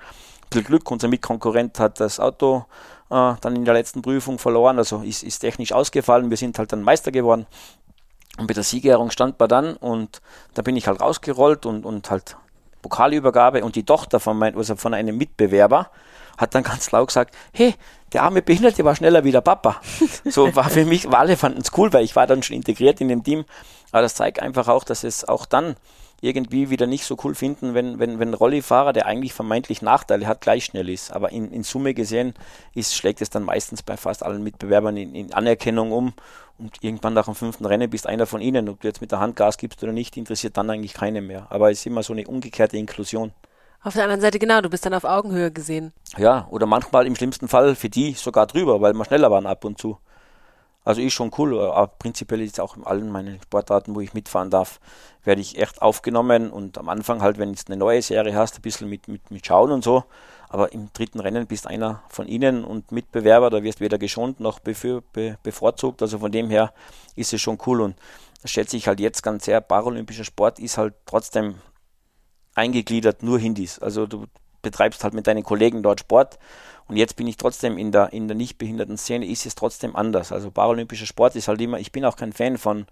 Bisschen 0.51 0.67
Glück, 0.67 0.91
unser 0.91 1.07
Mitkonkurrent 1.07 1.79
hat 1.79 2.01
das 2.01 2.19
Auto 2.19 2.65
äh, 3.11 3.35
dann 3.41 3.57
in 3.57 3.65
der 3.65 3.75
letzten 3.75 4.03
Prüfung 4.03 4.39
verloren, 4.39 4.79
also 4.79 5.03
ist, 5.03 5.23
ist 5.23 5.41
technisch 5.41 5.73
ausgefallen. 5.73 6.31
Wir 6.31 6.37
sind 6.37 6.59
halt 6.59 6.73
dann 6.73 6.83
Meister 6.83 7.13
geworden. 7.13 7.47
Und 8.39 8.47
bei 8.47 8.55
der 8.55 8.65
Siegerehrung 8.65 9.11
stand 9.11 9.39
man 9.39 9.49
dann 9.49 9.77
und 9.77 10.21
da 10.55 10.63
bin 10.63 10.77
ich 10.77 10.87
halt 10.87 11.01
rausgerollt 11.01 11.67
und, 11.67 11.85
und 11.85 12.11
halt 12.11 12.37
Pokalübergabe 12.83 13.65
und 13.65 13.77
die 13.77 13.85
Tochter 13.85 14.21
von, 14.21 14.39
mein, 14.39 14.57
also 14.57 14.77
von 14.77 14.95
einem 14.95 15.17
Mitbewerber 15.17 15.91
hat 16.39 16.55
dann 16.55 16.63
ganz 16.63 16.91
laut 16.91 17.09
gesagt, 17.09 17.35
hey, 17.53 17.75
der 18.13 18.23
arme 18.23 18.43
Behinderte 18.43 18.85
war 18.85 18.97
schneller 18.97 19.25
wie 19.25 19.33
der 19.33 19.43
Papa. 19.43 19.81
So 20.25 20.55
war 20.57 20.71
für 20.71 20.85
mich, 20.85 21.09
alle 21.09 21.37
fanden 21.37 21.61
es 21.61 21.77
cool, 21.77 21.93
weil 21.93 22.05
ich 22.05 22.17
war 22.17 22.27
dann 22.27 22.43
schon 22.43 22.57
integriert 22.57 23.01
in 23.01 23.09
dem 23.09 23.23
Team. 23.23 23.45
Aber 23.93 24.03
das 24.03 24.15
zeigt 24.15 24.41
einfach 24.41 24.69
auch, 24.69 24.85
dass 24.85 25.05
es 25.05 25.29
auch 25.29 25.45
dann 25.47 25.77
irgendwie 26.21 26.71
wieder 26.71 26.87
nicht 26.87 27.05
so 27.05 27.17
cool 27.25 27.35
finden, 27.35 27.75
wenn, 27.75 27.99
wenn, 27.99 28.19
wenn 28.19 28.31
ein 28.31 28.35
Rollifahrer, 28.35 28.93
der 28.93 29.07
eigentlich 29.07 29.33
vermeintlich 29.33 29.83
Nachteile 29.83 30.27
hat, 30.27 30.41
gleich 30.41 30.67
schnell 30.67 30.89
ist. 30.89 31.13
Aber 31.13 31.33
in, 31.33 31.51
in 31.53 31.63
Summe 31.63 31.95
gesehen 31.95 32.35
ist, 32.75 32.95
schlägt 32.95 33.23
es 33.23 33.31
dann 33.31 33.45
meistens 33.45 33.83
bei 33.83 33.97
fast 33.97 34.23
allen 34.23 34.43
Mitbewerbern 34.43 34.97
in, 34.97 35.15
in 35.15 35.33
Anerkennung 35.33 35.93
um. 35.93 36.13
Und 36.59 36.77
irgendwann 36.83 37.15
nach 37.15 37.25
dem 37.25 37.35
fünften 37.35 37.65
Rennen 37.65 37.89
bist 37.89 38.07
einer 38.07 38.27
von 38.27 38.43
ihnen. 38.43 38.69
Ob 38.69 38.81
du 38.81 38.89
jetzt 38.89 39.01
mit 39.01 39.13
der 39.13 39.21
Hand 39.21 39.35
Gas 39.37 39.57
gibst 39.57 39.83
oder 39.83 39.93
nicht, 39.93 40.17
interessiert 40.19 40.59
dann 40.59 40.69
eigentlich 40.69 40.93
keinen 40.93 41.27
mehr. 41.27 41.47
Aber 41.49 41.71
es 41.71 41.81
ist 41.81 41.87
immer 41.87 42.03
so 42.03 42.13
eine 42.13 42.27
umgekehrte 42.27 42.77
Inklusion. 42.77 43.33
Auf 43.83 43.95
der 43.95 44.03
anderen 44.03 44.21
Seite, 44.21 44.39
genau, 44.39 44.61
du 44.61 44.69
bist 44.69 44.85
dann 44.85 44.93
auf 44.93 45.05
Augenhöhe 45.05 45.51
gesehen. 45.51 45.95
Ja, 46.19 46.47
oder 46.51 46.67
manchmal 46.67 47.07
im 47.07 47.17
schlimmsten 47.17 47.49
Fall 47.49 47.75
für 47.75 47.89
die 47.89 48.13
sogar 48.13 48.47
drüber, 48.47 48.83
weil 48.83 48.93
wir 48.93 49.07
schneller 49.07 49.31
waren 49.31 49.47
ab 49.47 49.65
und 49.65 49.79
zu. 49.79 49.97
Also 50.91 51.03
ist 51.03 51.13
schon 51.13 51.31
cool, 51.39 51.57
aber 51.61 51.87
prinzipiell 51.87 52.41
ist 52.41 52.59
auch 52.59 52.77
in 52.77 52.83
allen 52.83 53.13
meinen 53.13 53.41
Sportarten, 53.41 53.95
wo 53.95 54.01
ich 54.01 54.13
mitfahren 54.13 54.51
darf, 54.51 54.81
werde 55.23 55.41
ich 55.41 55.57
echt 55.57 55.81
aufgenommen 55.81 56.51
und 56.51 56.79
am 56.79 56.89
Anfang 56.89 57.23
halt, 57.23 57.39
wenn 57.39 57.53
du 57.53 57.61
eine 57.69 57.77
neue 57.77 58.03
Serie 58.03 58.35
hast, 58.35 58.59
ein 58.59 58.63
bisschen 58.63 58.89
mit, 58.89 59.07
mit, 59.07 59.31
mit 59.31 59.47
Schauen 59.47 59.71
und 59.71 59.85
so, 59.85 60.03
aber 60.49 60.73
im 60.73 60.93
dritten 60.93 61.21
Rennen 61.21 61.47
bist 61.47 61.69
einer 61.69 62.03
von 62.09 62.27
ihnen 62.27 62.65
und 62.65 62.91
Mitbewerber, 62.91 63.51
da 63.51 63.63
wirst 63.63 63.79
weder 63.79 63.99
geschont 63.99 64.41
noch 64.41 64.59
befür, 64.59 65.05
be, 65.13 65.39
bevorzugt, 65.45 66.03
also 66.03 66.19
von 66.19 66.33
dem 66.33 66.51
her 66.51 66.73
ist 67.15 67.33
es 67.33 67.41
schon 67.41 67.59
cool 67.67 67.83
und 67.83 67.95
das 68.43 68.51
schätze 68.51 68.77
ich 68.77 68.89
halt 68.89 68.99
jetzt 68.99 69.23
ganz 69.23 69.45
sehr, 69.45 69.61
paralympischer 69.61 70.25
Sport 70.25 70.59
ist 70.59 70.77
halt 70.77 70.95
trotzdem 71.07 71.55
eingegliedert 72.57 73.23
nur 73.23 73.39
Hindis. 73.39 73.79
Also 73.79 74.09
du 74.09 74.25
betreibst 74.63 75.05
halt 75.05 75.15
mit 75.15 75.27
deinen 75.27 75.43
Kollegen 75.43 75.83
dort 75.83 76.01
Sport 76.01 76.39
und 76.89 76.97
jetzt 76.97 77.17
bin 77.17 77.29
ich 77.29 77.37
trotzdem 77.37 77.79
in 77.79 77.93
der, 77.93 78.13
in 78.13 78.27
der 78.27 78.37
nicht 78.37 78.59
behinderten 78.59 78.99
Szene, 78.99 79.27
ist 79.27 79.47
es 79.47 79.55
trotzdem 79.55 79.95
anders. 79.95 80.33
Also 80.33 80.51
paralympischer 80.51 81.07
Sport 81.07 81.37
ist 81.37 81.47
halt 81.47 81.61
immer, 81.61 81.79
ich 81.79 81.93
bin 81.93 82.05
auch 82.05 82.17
kein 82.17 82.33
Fan 82.33 82.59
von, 82.59 82.87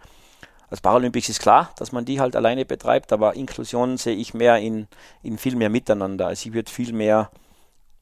als 0.71 0.81
Paralympics 0.81 1.29
ist 1.29 1.41
klar, 1.41 1.73
dass 1.77 1.93
man 1.93 2.05
die 2.05 2.21
halt 2.21 2.37
alleine 2.37 2.65
betreibt, 2.65 3.13
aber 3.13 3.35
Inklusion 3.35 3.97
sehe 3.97 4.15
ich 4.15 4.35
mehr 4.35 4.59
in, 4.59 4.87
in 5.23 5.37
viel 5.37 5.57
mehr 5.57 5.71
Miteinander. 5.71 6.29
Also 6.29 6.49
ich 6.49 6.55
würde 6.55 6.71
viel 6.71 6.93
mehr 6.93 7.31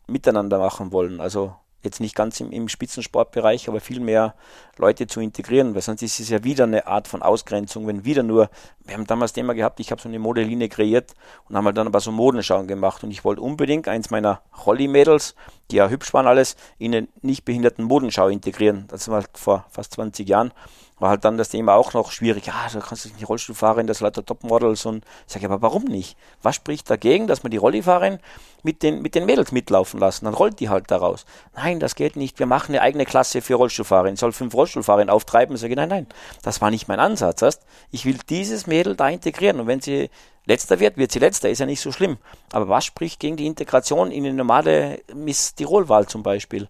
miteinander 0.06 0.58
machen 0.58 0.92
wollen. 0.92 1.20
Also 1.20 1.54
jetzt 1.82 2.00
nicht 2.00 2.14
ganz 2.14 2.40
im, 2.40 2.50
im 2.52 2.68
Spitzensportbereich, 2.68 3.68
aber 3.68 3.80
viel 3.80 4.00
mehr 4.00 4.34
Leute 4.76 5.06
zu 5.06 5.20
integrieren, 5.20 5.74
weil 5.74 5.82
sonst 5.82 6.02
ist 6.02 6.20
es 6.20 6.28
ja 6.28 6.44
wieder 6.44 6.64
eine 6.64 6.86
Art 6.86 7.08
von 7.08 7.22
Ausgrenzung, 7.22 7.86
wenn 7.86 8.04
wieder 8.04 8.22
nur, 8.22 8.50
wir 8.84 8.94
haben 8.94 9.06
damals 9.06 9.32
Thema 9.32 9.54
gehabt, 9.54 9.80
ich 9.80 9.90
habe 9.90 10.00
so 10.00 10.08
eine 10.08 10.18
Modelinie 10.18 10.68
kreiert 10.68 11.14
und 11.48 11.56
haben 11.56 11.64
halt 11.64 11.76
dann 11.76 11.86
aber 11.86 12.00
so 12.00 12.12
Modenschauen 12.12 12.66
gemacht. 12.66 13.04
Und 13.04 13.10
ich 13.10 13.24
wollte 13.24 13.40
unbedingt 13.40 13.88
eins 13.88 14.10
meiner 14.10 14.42
Rolli-Mädels, 14.66 15.34
die 15.70 15.76
ja 15.76 15.88
hübsch 15.88 16.12
waren 16.12 16.26
alles, 16.26 16.56
in 16.78 16.94
eine 16.94 17.08
nicht 17.22 17.44
behinderten 17.44 17.84
Modenschau 17.84 18.28
integrieren. 18.28 18.84
Das 18.88 19.08
war 19.08 19.24
vor 19.34 19.66
fast 19.70 19.94
20 19.94 20.28
Jahren 20.28 20.52
war 20.98 21.10
halt 21.10 21.24
dann 21.24 21.36
das 21.36 21.50
Thema 21.50 21.74
auch 21.74 21.92
noch 21.92 22.10
schwierig. 22.10 22.46
Ja, 22.46 22.54
du 22.72 22.80
kannst 22.80 23.04
nicht 23.06 23.28
Rollstuhlfahrerin, 23.28 23.86
das 23.86 24.00
lauter 24.00 24.24
Topmodels 24.24 24.86
und 24.86 25.04
ich 25.26 25.32
sage, 25.32 25.46
aber 25.46 25.60
warum 25.60 25.84
nicht? 25.84 26.16
Was 26.42 26.56
spricht 26.56 26.88
dagegen, 26.88 27.26
dass 27.26 27.42
man 27.42 27.50
die 27.50 27.58
Rollifahrerin 27.58 28.18
mit 28.62 28.82
den, 28.82 29.02
mit 29.02 29.14
den 29.14 29.26
Mädels 29.26 29.52
mitlaufen 29.52 30.00
lassen? 30.00 30.24
Dann 30.24 30.34
rollt 30.34 30.58
die 30.60 30.68
halt 30.68 30.90
daraus. 30.90 31.26
Nein, 31.54 31.80
das 31.80 31.94
geht 31.94 32.16
nicht. 32.16 32.38
Wir 32.38 32.46
machen 32.46 32.72
eine 32.72 32.82
eigene 32.82 33.04
Klasse 33.04 33.42
für 33.42 33.56
Rollstuhlfahrerin. 33.56 34.16
Soll 34.16 34.32
fünf 34.32 34.54
Rollstuhlfahrerinnen 34.54 35.10
auftreiben? 35.10 35.54
Ich 35.54 35.60
sage, 35.60 35.76
nein, 35.76 35.90
nein, 35.90 36.06
das 36.42 36.60
war 36.60 36.70
nicht 36.70 36.88
mein 36.88 37.00
Ansatz. 37.00 37.42
Heißt, 37.42 37.62
ich 37.90 38.06
will 38.06 38.18
dieses 38.28 38.66
Mädel 38.66 38.96
da 38.96 39.08
integrieren 39.08 39.60
und 39.60 39.66
wenn 39.66 39.80
sie 39.80 40.08
letzter 40.46 40.80
wird, 40.80 40.96
wird 40.96 41.12
sie 41.12 41.18
letzter, 41.18 41.50
ist 41.50 41.58
ja 41.58 41.66
nicht 41.66 41.80
so 41.80 41.92
schlimm. 41.92 42.16
Aber 42.52 42.68
was 42.68 42.86
spricht 42.86 43.20
gegen 43.20 43.36
die 43.36 43.46
Integration 43.46 44.10
in 44.10 44.24
eine 44.24 44.34
normale 44.34 45.00
Miss 45.14 45.54
Tirol-Wahl 45.54 46.06
zum 46.06 46.22
Beispiel? 46.22 46.68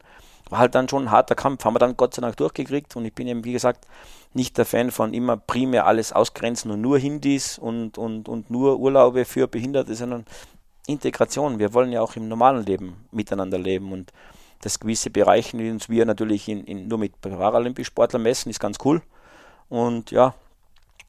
War 0.51 0.61
halt 0.61 0.75
dann 0.75 0.89
schon 0.89 1.05
ein 1.05 1.11
harter 1.11 1.35
Kampf, 1.35 1.65
haben 1.65 1.75
wir 1.75 1.79
dann 1.79 1.97
Gott 1.97 2.15
sei 2.15 2.23
Dank 2.23 2.37
durchgekriegt 2.37 2.95
und 2.97 3.05
ich 3.05 3.15
bin 3.15 3.27
eben, 3.27 3.45
wie 3.45 3.53
gesagt, 3.53 3.87
nicht 4.33 4.59
der 4.59 4.65
Fan 4.65 4.91
von 4.91 5.15
immer 5.15 5.37
primär 5.37 5.87
alles 5.87 6.13
ausgrenzen 6.13 6.71
und 6.71 6.81
nur 6.81 6.99
Hindis 6.99 7.59
und, 7.59 7.99
und, 7.99 8.29
und 8.29 8.51
nur 8.51 8.79
Urlaube 8.79 9.25
für 9.25 9.49
Behinderte, 9.49 9.95
sondern 9.95 10.25
Integration. 10.87 11.59
Wir 11.59 11.75
wollen 11.75 11.91
ja 11.91 12.01
auch 12.01 12.17
im 12.17 12.29
normalen 12.29 12.65
Leben 12.65 12.97
miteinander 13.11 13.59
leben 13.59 13.93
und 13.93 14.13
das 14.61 14.81
gewisse 14.81 15.11
Bereichen, 15.11 15.59
die 15.59 15.71
uns 15.71 15.89
wir 15.89 16.07
natürlich 16.07 16.49
in, 16.49 16.65
in, 16.65 16.89
nur 16.89 16.99
mit 16.99 17.21
Paralympisch-Sportlern 17.21 18.23
messen, 18.23 18.51
ist 18.51 18.61
ganz 18.61 18.79
cool. 18.85 19.03
Und 19.69 20.11
ja, 20.11 20.35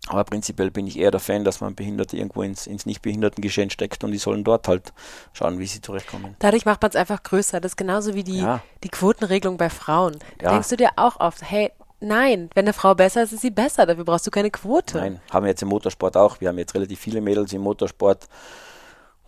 aber 0.08 0.24
prinzipiell 0.24 0.72
bin 0.72 0.88
ich 0.88 0.98
eher 0.98 1.12
der 1.12 1.20
Fan, 1.20 1.43
dass 1.43 1.60
man 1.62 1.76
Behinderte 1.76 2.17
irgendwo 2.17 2.41
ins, 2.41 2.67
ins 2.67 2.86
Nichtbehindertengeschehen 2.86 3.70
steckt 3.70 4.04
und 4.04 4.12
die 4.12 4.17
sollen 4.17 4.43
dort 4.43 4.67
halt 4.67 4.93
schauen, 5.34 5.60
wie 5.60 5.67
sie 5.67 5.82
zurechtkommen. 5.82 6.36
Dadurch 6.39 6.65
macht 6.65 6.82
man 6.82 6.89
es 6.89 6.96
einfach 6.96 7.24
größer. 7.24 7.60
Das 7.60 7.74
ist 7.74 7.78
genauso 7.78 8.13
wie 8.13 8.24
die, 8.24 8.39
ja. 8.39 8.62
die 8.84 8.89
Quotenregelung 8.89 9.58
bei 9.58 9.70
Frauen. 9.70 10.17
Ja. 10.41 10.52
Denkst 10.52 10.70
du 10.70 10.78
dir 10.78 10.91
auch 10.96 11.20
oft, 11.20 11.41
hey, 11.50 11.72
nein, 12.00 12.50
wenn 12.54 12.65
eine 12.65 12.74
Frau 12.74 12.96
besser 12.96 13.24
ist, 13.24 13.34
ist 13.34 13.41
sie 13.41 13.52
besser. 13.52 13.86
Dafür 13.86 14.06
brauchst 14.06 14.26
du 14.26 14.32
keine 14.32 14.52
Quote. 14.52 14.98
Nein, 14.98 15.20
haben 15.32 15.43
wir 15.43 15.50
jetzt 15.50 15.62
im 15.62 15.70
Motorsport 15.70 16.15
auch. 16.15 16.39
Wir 16.39 16.50
haben 16.50 16.58
jetzt 16.58 16.74
relativ 16.76 17.00
viele 17.00 17.22
Mädels 17.22 17.52
im 17.54 17.62
Motorsport. 17.62 18.28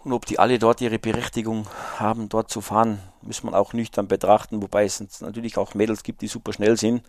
Und 0.04 0.14
ob 0.14 0.26
die 0.26 0.40
alle 0.40 0.60
dort 0.60 0.80
ihre 0.80 0.98
Berechtigung 0.98 1.68
haben, 1.98 2.30
dort 2.30 2.50
zu 2.50 2.62
fahren, 2.62 3.00
muss 3.22 3.44
man 3.44 3.54
auch 3.54 3.74
nüchtern 3.74 4.08
betrachten. 4.08 4.62
Wobei 4.62 4.86
es 4.86 5.04
natürlich 5.20 5.58
auch 5.58 5.74
Mädels 5.74 6.04
gibt, 6.04 6.22
die 6.22 6.28
super 6.28 6.54
schnell 6.54 6.78
sind. 6.78 7.04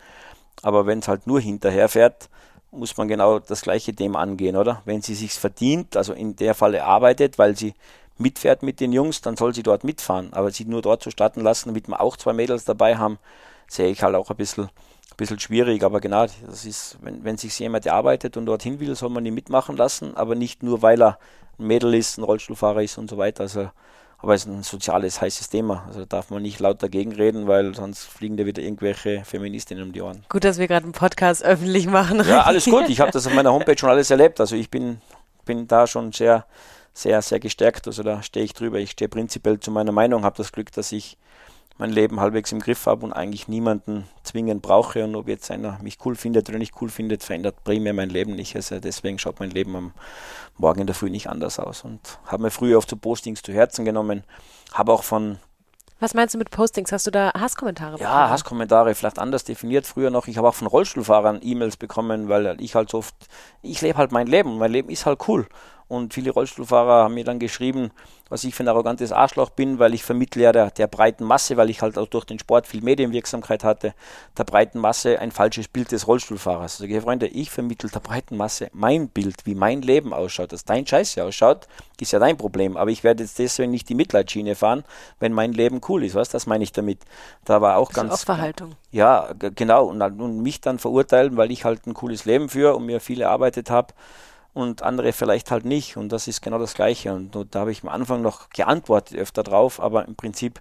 Aber 0.63 0.87
wenn 0.87 0.99
es 0.99 1.09
halt 1.09 1.27
nur 1.27 1.41
hinterher 1.41 1.89
fährt, 1.89 2.29
muss 2.71 2.97
man 2.97 3.09
genau 3.09 3.39
das 3.39 3.63
gleiche 3.63 3.95
Thema 3.95 4.21
angehen, 4.21 4.57
oder? 4.57 4.83
Wenn 4.85 5.03
sie 5.03 5.15
sich 5.15 5.33
verdient, 5.33 5.97
also 5.97 6.13
in 6.13 6.37
der 6.37 6.55
Falle 6.55 6.85
arbeitet, 6.85 7.39
weil 7.39 7.57
sie 7.57 7.75
mitfährt 8.19 8.63
mit 8.63 8.81
den 8.81 8.93
Jungs, 8.93 9.21
dann 9.23 9.37
soll 9.37 9.55
sie 9.55 9.63
dort 9.63 9.83
mitfahren. 9.83 10.33
Aber 10.33 10.51
sie 10.51 10.65
nur 10.65 10.83
dort 10.83 11.03
zu 11.03 11.11
starten 11.11 11.41
lassen, 11.41 11.71
damit 11.71 11.89
wir 11.89 12.01
auch 12.01 12.17
zwei 12.17 12.33
Mädels 12.33 12.65
dabei 12.65 12.97
haben, 12.97 13.19
sehe 13.67 13.89
ich 13.89 14.03
halt 14.03 14.15
auch 14.15 14.31
ein 14.31 14.37
bisschen, 14.37 14.65
ein 14.65 15.17
bisschen 15.17 15.41
schwierig. 15.41 15.83
Aber 15.83 16.01
genau, 16.01 16.27
das 16.47 16.65
ist, 16.65 16.99
wenn, 17.01 17.25
wenn 17.25 17.39
sich 17.39 17.59
jemand 17.59 17.89
arbeitet 17.89 18.37
und 18.37 18.47
dorthin 18.47 18.79
will, 18.79 18.95
soll 18.95 19.11
man 19.11 19.27
ihn 19.27 19.35
mitmachen 19.35 19.77
lassen, 19.77 20.17
aber 20.17 20.35
nicht 20.35 20.63
nur, 20.63 20.83
weil 20.83 21.03
er 21.03 21.19
ein 21.59 21.67
Mädel 21.67 21.95
ist, 21.95 22.19
ein 22.19 22.25
Rollstuhlfahrer 22.25 22.83
ist 22.83 22.99
und 22.99 23.11
so 23.11 23.19
weiter. 23.19 23.43
Also 23.43 23.71
aber 24.23 24.35
es 24.35 24.45
ist 24.45 24.49
ein 24.49 24.63
soziales, 24.63 25.21
heißes 25.21 25.49
Thema. 25.49 25.85
Also 25.89 26.05
darf 26.05 26.31
man 26.31 26.43
nicht 26.43 26.61
laut 26.61 26.83
dagegen 26.83 27.13
reden, 27.13 27.47
weil 27.47 27.75
sonst 27.75 28.05
fliegen 28.05 28.37
da 28.37 28.45
wieder 28.45 28.63
irgendwelche 28.63 29.25
Feministinnen 29.25 29.85
um 29.85 29.93
die 29.93 30.03
Ohren. 30.03 30.25
Gut, 30.29 30.45
dass 30.45 30.59
wir 30.59 30.69
gerade 30.69 30.85
einen 30.85 30.93
Podcast 30.93 31.43
öffentlich 31.43 31.87
machen. 31.87 32.23
Ja, 32.29 32.43
alles 32.43 32.67
gut. 32.67 32.89
Ich 32.89 33.01
habe 33.01 33.11
das 33.11 33.27
auf 33.27 33.35
meiner 33.35 33.53
Homepage 33.53 33.79
schon 33.79 33.89
alles 33.89 34.11
erlebt. 34.11 34.41
Also 34.41 34.57
ich 34.57 34.71
bin, 34.71 35.01
bin 35.47 35.67
da 35.67 35.87
schon 35.87 36.13
sehr, 36.13 36.45
sehr, 36.93 37.23
sehr 37.23 37.41
gestärkt. 37.41 37.87
Also 37.87 38.03
da 38.03 38.23
stehe 38.23 38.45
ich 38.45 38.53
drüber. 38.53 38.79
Ich 38.79 38.91
stehe 38.91 39.09
prinzipiell 39.09 39.59
zu 39.59 39.71
meiner 39.71 39.93
Meinung, 39.93 40.25
habe 40.25 40.37
das 40.37 40.53
Glück, 40.53 40.71
dass 40.73 40.93
ich 40.93 41.17
mein 41.81 41.91
Leben 41.91 42.21
halbwegs 42.21 42.53
im 42.53 42.61
Griff 42.61 42.87
habe 42.87 43.05
und 43.05 43.13
eigentlich 43.13 43.49
niemanden 43.49 44.05
zwingend 44.23 44.63
brauche. 44.63 45.03
Und 45.03 45.17
ob 45.17 45.29
jetzt 45.29 45.51
einer 45.51 45.79
mich 45.83 45.99
cool 46.05 46.15
findet 46.15 46.49
oder 46.49 46.59
nicht 46.59 46.75
cool 46.81 46.91
findet, 46.91 47.25
verändert 47.25 47.65
primär 47.65 47.95
mein 47.95 48.11
Leben 48.11 48.37
nicht. 48.37 48.55
Also 48.55 48.79
deswegen 48.79 49.19
schaut 49.19 49.41
mein 49.41 49.51
Leben 49.51 49.75
am 49.75 49.93
Morgen 50.57 50.83
in 50.83 50.87
der 50.87 50.95
Früh 50.95 51.11
nicht 51.11 51.29
anders 51.29 51.59
aus. 51.59 51.83
Und 51.83 52.21
habe 52.27 52.45
mir 52.45 52.51
früher 52.51 52.79
oft 52.79 52.91
so 52.91 52.97
Postings 52.97 53.43
zu 53.43 53.53
Herzen 53.53 53.85
genommen. 53.85 54.25
Habe 54.73 54.93
auch 54.93 55.03
von 55.03 55.39
was 56.03 56.15
meinst 56.15 56.33
du 56.35 56.39
mit 56.39 56.51
Postings? 56.51 56.93
Hast 56.93 57.07
du 57.07 57.11
da 57.11 57.31
Hasskommentare 57.39 57.99
bekommen? 57.99 58.11
Ja, 58.11 58.31
Hasskommentare, 58.31 58.95
vielleicht 58.95 59.19
anders 59.19 59.45
definiert 59.45 59.87
früher 59.87 60.09
noch. 60.09 60.29
Ich 60.29 60.39
habe 60.39 60.49
auch 60.49 60.55
von 60.55 60.67
Rollstuhlfahrern 60.67 61.41
E-Mails 61.43 61.77
bekommen, 61.77 62.31
weil 62.31 62.57
ich 62.59 62.75
halt 62.75 62.89
so 62.91 62.99
oft, 62.99 63.15
ich 63.61 63.83
lebe 63.83 63.99
halt 63.99 64.11
mein 64.11 64.27
Leben. 64.27 64.57
Mein 64.57 64.73
Leben 64.73 64.89
ist 64.89 65.05
halt 65.05 65.29
cool. 65.29 65.47
Und 65.91 66.15
viele 66.15 66.31
Rollstuhlfahrer 66.31 67.03
haben 67.03 67.15
mir 67.15 67.25
dann 67.25 67.41
geschrieben, 67.41 67.91
was 68.29 68.45
ich 68.45 68.55
für 68.55 68.63
ein 68.63 68.69
arrogantes 68.69 69.11
Arschloch 69.11 69.51
bin, 69.51 69.81
weil 69.81 69.93
ich 69.93 70.05
vermittle 70.05 70.45
ja 70.45 70.53
der, 70.53 70.71
der 70.71 70.87
breiten 70.87 71.25
Masse, 71.25 71.57
weil 71.57 71.69
ich 71.69 71.83
halt 71.83 71.99
auch 71.99 72.07
durch 72.07 72.25
den 72.25 72.39
Sport 72.39 72.69
viel 72.69 72.81
Medienwirksamkeit 72.81 73.65
hatte, 73.65 73.93
der 74.39 74.45
breiten 74.45 74.79
Masse 74.79 75.19
ein 75.19 75.33
falsches 75.33 75.67
Bild 75.67 75.91
des 75.91 76.07
Rollstuhlfahrers. 76.07 76.81
Also, 76.81 77.01
Freunde, 77.01 77.27
ich 77.27 77.51
vermittle 77.51 77.91
der 77.91 77.99
breiten 77.99 78.37
Masse 78.37 78.69
mein 78.73 79.09
Bild, 79.09 79.47
wie 79.47 79.57
mein 79.57 79.83
Leben 79.83 80.13
ausschaut. 80.13 80.53
Dass 80.53 80.65
dein 80.65 80.87
Scheiße 80.87 81.25
ausschaut, 81.25 81.67
ist 81.99 82.13
ja 82.13 82.21
dein 82.21 82.37
Problem. 82.37 82.77
Aber 82.77 82.93
ich 82.93 83.03
werde 83.03 83.25
jetzt 83.25 83.41
deswegen 83.41 83.73
nicht 83.73 83.89
die 83.89 83.97
Mitleidsschiene 83.97 84.55
fahren, 84.55 84.85
wenn 85.19 85.33
mein 85.33 85.53
Leben 85.53 85.81
cool 85.89 86.05
ist. 86.05 86.15
Was, 86.15 86.29
das 86.29 86.47
meine 86.47 86.63
ich 86.63 86.71
damit. 86.71 87.01
Da 87.45 87.61
war 87.61 87.79
auch 87.79 87.89
das 87.89 87.97
ganz. 87.97 88.13
Opferhaltung. 88.13 88.77
Ja, 88.93 89.35
genau. 89.57 89.87
Und, 89.87 90.01
und 90.01 90.41
mich 90.41 90.61
dann 90.61 90.79
verurteilen, 90.79 91.37
weil 91.37 91.51
ich 91.51 91.65
halt 91.65 91.85
ein 91.89 91.95
cooles 91.95 92.27
Leben 92.27 92.49
führe 92.49 92.77
und 92.77 92.87
mir 92.87 93.01
viel 93.01 93.23
erarbeitet 93.23 93.71
habe 93.71 93.93
und 94.53 94.83
andere 94.83 95.13
vielleicht 95.13 95.51
halt 95.51 95.65
nicht. 95.65 95.97
Und 95.97 96.11
das 96.11 96.29
ist 96.29 96.43
genau 96.43 96.59
das 96.59 96.75
Gleiche. 96.75 97.13
Und, 97.13 97.35
da 97.51 97.61
habe 97.61 97.73
ich 97.73 97.83
am 97.83 97.89
Anfang 97.89 98.23
noch 98.23 98.51
geantwortet 98.51 99.17
öfter 99.19 99.43
drauf, 99.43 99.81
aber 99.81 100.07
im 100.07 100.17
Prinzip 100.17 100.61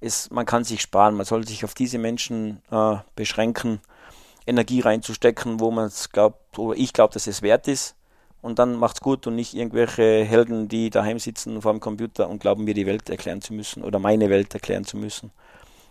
ist, 0.00 0.30
man 0.32 0.46
kann 0.46 0.64
sich 0.64 0.82
sparen. 0.82 1.14
Man 1.14 1.26
sollte 1.26 1.48
sich 1.48 1.64
auf 1.64 1.74
diese 1.74 1.98
Menschen 1.98 2.62
äh, 2.70 2.96
beschränken, 3.16 3.80
Energie 4.46 4.80
reinzustecken, 4.80 5.60
wo 5.60 5.70
man 5.70 5.86
es 5.86 6.10
glaubt, 6.10 6.58
oder 6.58 6.78
ich 6.78 6.92
glaube, 6.92 7.14
dass 7.14 7.26
es 7.26 7.40
wert 7.42 7.66
ist. 7.68 7.96
Und 8.42 8.58
dann 8.58 8.76
macht's 8.76 9.00
gut 9.00 9.26
und 9.26 9.36
nicht 9.36 9.54
irgendwelche 9.54 10.22
Helden, 10.22 10.68
die 10.68 10.90
daheim 10.90 11.18
sitzen 11.18 11.62
vor 11.62 11.72
dem 11.72 11.80
Computer 11.80 12.28
und 12.28 12.40
glauben, 12.40 12.64
mir 12.64 12.74
die 12.74 12.84
Welt 12.84 13.08
erklären 13.08 13.40
zu 13.40 13.54
müssen 13.54 13.82
oder 13.82 13.98
meine 13.98 14.28
Welt 14.28 14.52
erklären 14.52 14.84
zu 14.84 14.98
müssen. 14.98 15.30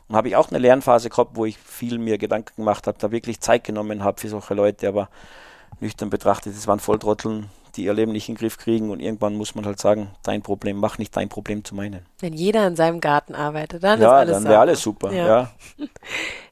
Und 0.07 0.15
habe 0.15 0.27
ich 0.27 0.35
auch 0.35 0.49
eine 0.49 0.59
Lernphase 0.59 1.09
gehabt, 1.09 1.31
wo 1.35 1.45
ich 1.45 1.57
viel 1.57 1.97
mir 1.97 2.19
Gedanken 2.19 2.57
gemacht 2.57 2.85
habe, 2.85 2.99
da 2.99 3.09
wirklich 3.09 3.39
Zeit 3.39 3.63
genommen 3.63 4.03
habe 4.03 4.21
für 4.21 4.29
solche 4.29 4.53
Leute, 4.53 4.87
aber 4.87 5.09
nüchtern 5.79 6.09
betrachtet, 6.09 6.55
es 6.55 6.67
waren 6.67 6.79
Volltrotteln, 6.79 7.49
die 7.75 7.85
ihr 7.85 7.93
Leben 7.93 8.11
nicht 8.11 8.29
in 8.29 8.35
den 8.35 8.39
Griff 8.39 8.57
kriegen 8.57 8.91
und 8.91 8.99
irgendwann 8.99 9.35
muss 9.35 9.55
man 9.55 9.65
halt 9.65 9.79
sagen, 9.79 10.09
dein 10.23 10.41
Problem, 10.41 10.77
mach 10.77 10.97
nicht 10.97 11.15
dein 11.15 11.29
Problem 11.29 11.63
zu 11.63 11.75
meinen. 11.75 12.05
Wenn 12.19 12.33
jeder 12.33 12.67
in 12.67 12.75
seinem 12.75 13.01
Garten 13.01 13.33
arbeitet, 13.35 13.83
dann 13.83 13.99
ja, 13.99 14.07
ist 14.07 14.13
alles 14.13 14.37
dann 14.37 14.43
wäre 14.51 14.59
alles 14.59 14.81
super. 14.81 15.11
Ja. 15.11 15.27
ja. 15.27 15.51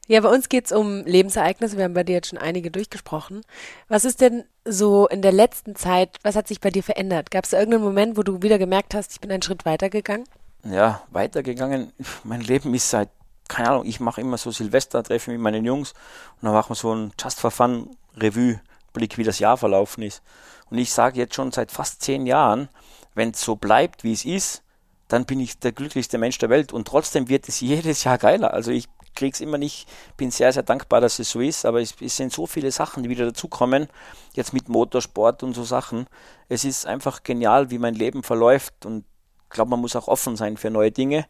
Ja, 0.08 0.20
bei 0.20 0.28
uns 0.28 0.48
geht 0.48 0.66
es 0.66 0.72
um 0.72 1.04
Lebensereignisse. 1.04 1.76
Wir 1.76 1.84
haben 1.84 1.94
bei 1.94 2.02
dir 2.02 2.14
jetzt 2.14 2.28
schon 2.28 2.38
einige 2.38 2.70
durchgesprochen. 2.70 3.42
Was 3.88 4.04
ist 4.04 4.20
denn 4.20 4.44
so 4.64 5.06
in 5.06 5.22
der 5.22 5.32
letzten 5.32 5.76
Zeit, 5.76 6.18
was 6.22 6.34
hat 6.34 6.48
sich 6.48 6.60
bei 6.60 6.70
dir 6.70 6.82
verändert? 6.82 7.30
Gab 7.30 7.44
es 7.44 7.52
irgendeinen 7.52 7.84
Moment, 7.84 8.16
wo 8.16 8.22
du 8.22 8.42
wieder 8.42 8.58
gemerkt 8.58 8.94
hast, 8.94 9.12
ich 9.12 9.20
bin 9.20 9.30
einen 9.30 9.42
Schritt 9.42 9.64
weitergegangen? 9.64 10.26
Ja, 10.64 11.02
weitergegangen. 11.10 11.92
Mein 12.24 12.40
Leben 12.40 12.74
ist 12.74 12.90
seit, 12.90 13.10
keine 13.48 13.70
Ahnung, 13.70 13.86
ich 13.86 14.00
mache 14.00 14.20
immer 14.20 14.38
so 14.38 14.50
Silvester-Treffen 14.50 15.32
mit 15.32 15.40
meinen 15.40 15.64
Jungs 15.64 15.92
und 16.40 16.46
dann 16.46 16.52
machen 16.52 16.70
wir 16.70 16.74
so 16.74 16.94
ein 16.94 17.12
Just 17.18 17.40
for 17.40 17.50
Fun 17.50 17.96
Revue 18.16 18.60
Blick, 18.92 19.18
wie 19.18 19.24
das 19.24 19.38
Jahr 19.38 19.56
verlaufen 19.56 20.02
ist. 20.02 20.22
Und 20.70 20.78
ich 20.78 20.92
sage 20.92 21.18
jetzt 21.18 21.34
schon 21.34 21.52
seit 21.52 21.70
fast 21.70 22.02
zehn 22.02 22.26
Jahren, 22.26 22.68
wenn 23.14 23.30
es 23.30 23.42
so 23.42 23.56
bleibt, 23.56 24.04
wie 24.04 24.12
es 24.12 24.24
ist, 24.24 24.62
dann 25.08 25.26
bin 25.26 25.40
ich 25.40 25.58
der 25.58 25.72
glücklichste 25.72 26.18
Mensch 26.18 26.38
der 26.38 26.48
Welt. 26.48 26.72
Und 26.72 26.88
trotzdem 26.88 27.28
wird 27.28 27.48
es 27.48 27.60
jedes 27.60 28.04
Jahr 28.04 28.18
geiler. 28.18 28.54
Also 28.54 28.70
ich 28.70 28.88
kriege 29.14 29.34
es 29.34 29.40
immer 29.40 29.58
nicht, 29.58 29.88
bin 30.16 30.30
sehr, 30.30 30.52
sehr 30.52 30.62
dankbar, 30.62 31.00
dass 31.00 31.18
es 31.18 31.30
so 31.30 31.40
ist, 31.40 31.66
aber 31.66 31.80
es, 31.80 31.94
es 32.00 32.16
sind 32.16 32.32
so 32.32 32.46
viele 32.46 32.70
Sachen, 32.70 33.02
die 33.02 33.10
wieder 33.10 33.26
dazukommen, 33.26 33.88
jetzt 34.34 34.52
mit 34.52 34.68
Motorsport 34.68 35.42
und 35.42 35.54
so 35.54 35.64
Sachen. 35.64 36.06
Es 36.48 36.64
ist 36.64 36.86
einfach 36.86 37.22
genial, 37.22 37.70
wie 37.70 37.78
mein 37.78 37.94
Leben 37.94 38.22
verläuft 38.22 38.86
und 38.86 39.04
ich 39.44 39.50
glaube, 39.50 39.70
man 39.70 39.80
muss 39.80 39.96
auch 39.96 40.08
offen 40.08 40.36
sein 40.36 40.56
für 40.56 40.70
neue 40.70 40.90
Dinge 40.90 41.26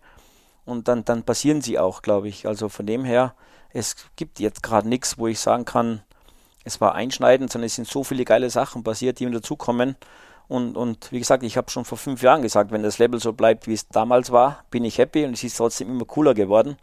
und 0.64 0.86
dann, 0.86 1.04
dann 1.04 1.24
passieren 1.24 1.60
sie 1.60 1.78
auch, 1.78 2.02
glaube 2.02 2.28
ich. 2.28 2.46
Also 2.46 2.68
von 2.68 2.86
dem 2.86 3.04
her, 3.04 3.34
es 3.70 3.96
gibt 4.14 4.38
jetzt 4.38 4.62
gerade 4.62 4.88
nichts, 4.88 5.18
wo 5.18 5.26
ich 5.26 5.40
sagen 5.40 5.64
kann, 5.64 6.02
es 6.64 6.80
war 6.80 6.94
einschneidend, 6.94 7.50
sondern 7.50 7.66
es 7.66 7.74
sind 7.74 7.88
so 7.88 8.04
viele 8.04 8.24
geile 8.24 8.50
Sachen 8.50 8.82
passiert, 8.82 9.18
die 9.18 9.26
mir 9.26 9.32
dazukommen. 9.32 9.96
Und, 10.48 10.76
und 10.76 11.10
wie 11.12 11.18
gesagt, 11.18 11.42
ich 11.42 11.56
habe 11.56 11.70
schon 11.70 11.84
vor 11.84 11.98
fünf 11.98 12.22
Jahren 12.22 12.42
gesagt, 12.42 12.72
wenn 12.72 12.82
das 12.82 12.98
Level 12.98 13.20
so 13.20 13.32
bleibt, 13.32 13.66
wie 13.66 13.74
es 13.74 13.88
damals 13.88 14.32
war, 14.32 14.64
bin 14.70 14.84
ich 14.84 14.98
happy 14.98 15.24
und 15.24 15.32
es 15.32 15.44
ist 15.44 15.56
trotzdem 15.56 15.88
immer 15.88 16.04
cooler 16.04 16.34
geworden 16.34 16.76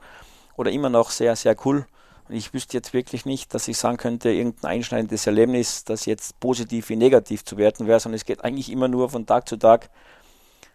oder 0.58 0.72
immer 0.72 0.90
noch 0.90 1.12
sehr, 1.12 1.36
sehr 1.36 1.56
cool. 1.66 1.86
Und 2.28 2.36
ich 2.36 2.54
wüsste 2.54 2.78
jetzt 2.78 2.94
wirklich 2.94 3.26
nicht, 3.26 3.54
dass 3.54 3.68
ich 3.68 3.78
sagen 3.78 3.98
könnte, 3.98 4.30
irgendein 4.30 4.72
einschneidendes 4.72 5.26
Erlebnis, 5.26 5.84
das 5.84 6.06
jetzt 6.06 6.40
positiv 6.40 6.90
wie 6.90 6.96
negativ 6.96 7.44
zu 7.44 7.58
werten 7.58 7.88
wäre, 7.88 8.00
sondern 8.00 8.18
es 8.18 8.26
geht 8.26 8.44
eigentlich 8.44 8.72
immer 8.72 8.88
nur 8.88 9.10
von 9.10 9.26
Tag 9.26 9.50
zu 9.50 9.58
Tag 9.58 9.90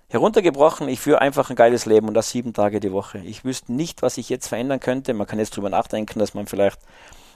heruntergebrochen. 0.08 0.88
Ich 0.88 1.00
führe 1.00 1.20
einfach 1.20 1.50
ein 1.50 1.56
geiles 1.56 1.86
Leben 1.86 2.08
und 2.08 2.14
das 2.14 2.30
sieben 2.30 2.52
Tage 2.52 2.80
die 2.80 2.92
Woche. 2.92 3.18
Ich 3.18 3.44
wüsste 3.44 3.72
nicht, 3.72 4.02
was 4.02 4.18
ich 4.18 4.28
jetzt 4.28 4.48
verändern 4.48 4.80
könnte. 4.80 5.14
Man 5.14 5.26
kann 5.26 5.38
jetzt 5.38 5.56
drüber 5.56 5.70
nachdenken, 5.70 6.18
dass 6.18 6.34
man 6.34 6.46
vielleicht 6.46 6.80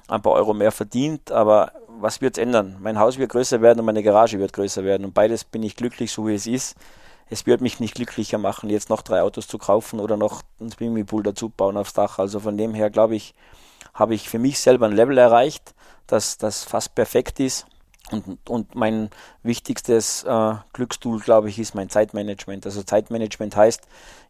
ein 0.09 0.23
paar 0.23 0.33
Euro 0.33 0.55
mehr 0.55 0.73
verdient, 0.73 1.31
aber 1.31 1.73
was 2.01 2.21
wird 2.21 2.39
es 2.39 2.43
ändern? 2.43 2.77
Mein 2.81 2.99
Haus 2.99 3.19
wird 3.19 3.31
größer 3.31 3.61
werden 3.61 3.81
und 3.81 3.87
meine 3.87 4.03
Garage 4.03 4.39
wird 4.39 4.53
größer 4.53 4.85
werden 4.85 5.05
und 5.05 5.15
beides 5.15 5.45
bin 5.45 5.63
ich 5.63 5.77
glücklich, 5.77 6.13
so 6.13 6.27
wie 6.27 6.35
es 6.35 6.47
ist. 6.47 6.77
Es 7.31 7.45
wird 7.45 7.61
mich 7.61 7.79
nicht 7.79 7.95
glücklicher 7.95 8.39
machen, 8.39 8.71
jetzt 8.71 8.89
noch 8.89 9.03
drei 9.03 9.21
Autos 9.21 9.47
zu 9.47 9.59
kaufen 9.59 10.01
oder 10.01 10.17
noch 10.17 10.43
ein 10.61 10.71
Swimmingpool 10.71 11.23
dazu 11.23 11.51
bauen 11.51 11.77
aufs 11.77 11.93
Dach. 11.93 12.19
Also 12.19 12.41
von 12.41 12.57
dem 12.57 12.73
her, 12.73 12.89
glaube 12.89 13.17
ich, 13.17 13.35
habe 13.93 14.15
ich 14.15 14.29
für 14.29 14.39
mich 14.39 14.59
selber 14.61 14.87
ein 14.87 14.97
Level 14.97 15.19
erreicht, 15.19 15.75
das, 16.07 16.39
das 16.39 16.65
fast 16.65 16.95
perfekt 16.95 17.39
ist. 17.39 17.67
Und, 18.13 18.39
und 18.49 18.75
mein 18.75 19.11
wichtigstes 19.43 20.25
äh, 20.25 20.55
Glückstool, 20.73 21.21
glaube 21.21 21.49
ich, 21.49 21.59
ist 21.59 21.75
mein 21.75 21.89
Zeitmanagement. 21.89 22.67
Also 22.67 22.83
Zeitmanagement 22.83 23.57
heißt, 23.57 23.83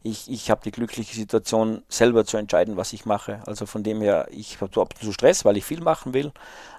ich, 0.03 0.31
ich 0.31 0.51
habe 0.51 0.61
die 0.64 0.70
glückliche 0.70 1.14
Situation, 1.14 1.83
selber 1.89 2.24
zu 2.24 2.37
entscheiden, 2.37 2.76
was 2.76 2.93
ich 2.93 3.05
mache. 3.05 3.41
Also 3.47 3.66
von 3.66 3.83
dem 3.83 4.01
her, 4.01 4.29
ich 4.31 4.61
habe 4.61 4.81
ab 4.81 4.95
und 4.95 5.05
zu 5.05 5.12
Stress, 5.12 5.45
weil 5.45 5.57
ich 5.57 5.64
viel 5.64 5.81
machen 5.81 6.14
will. 6.14 6.33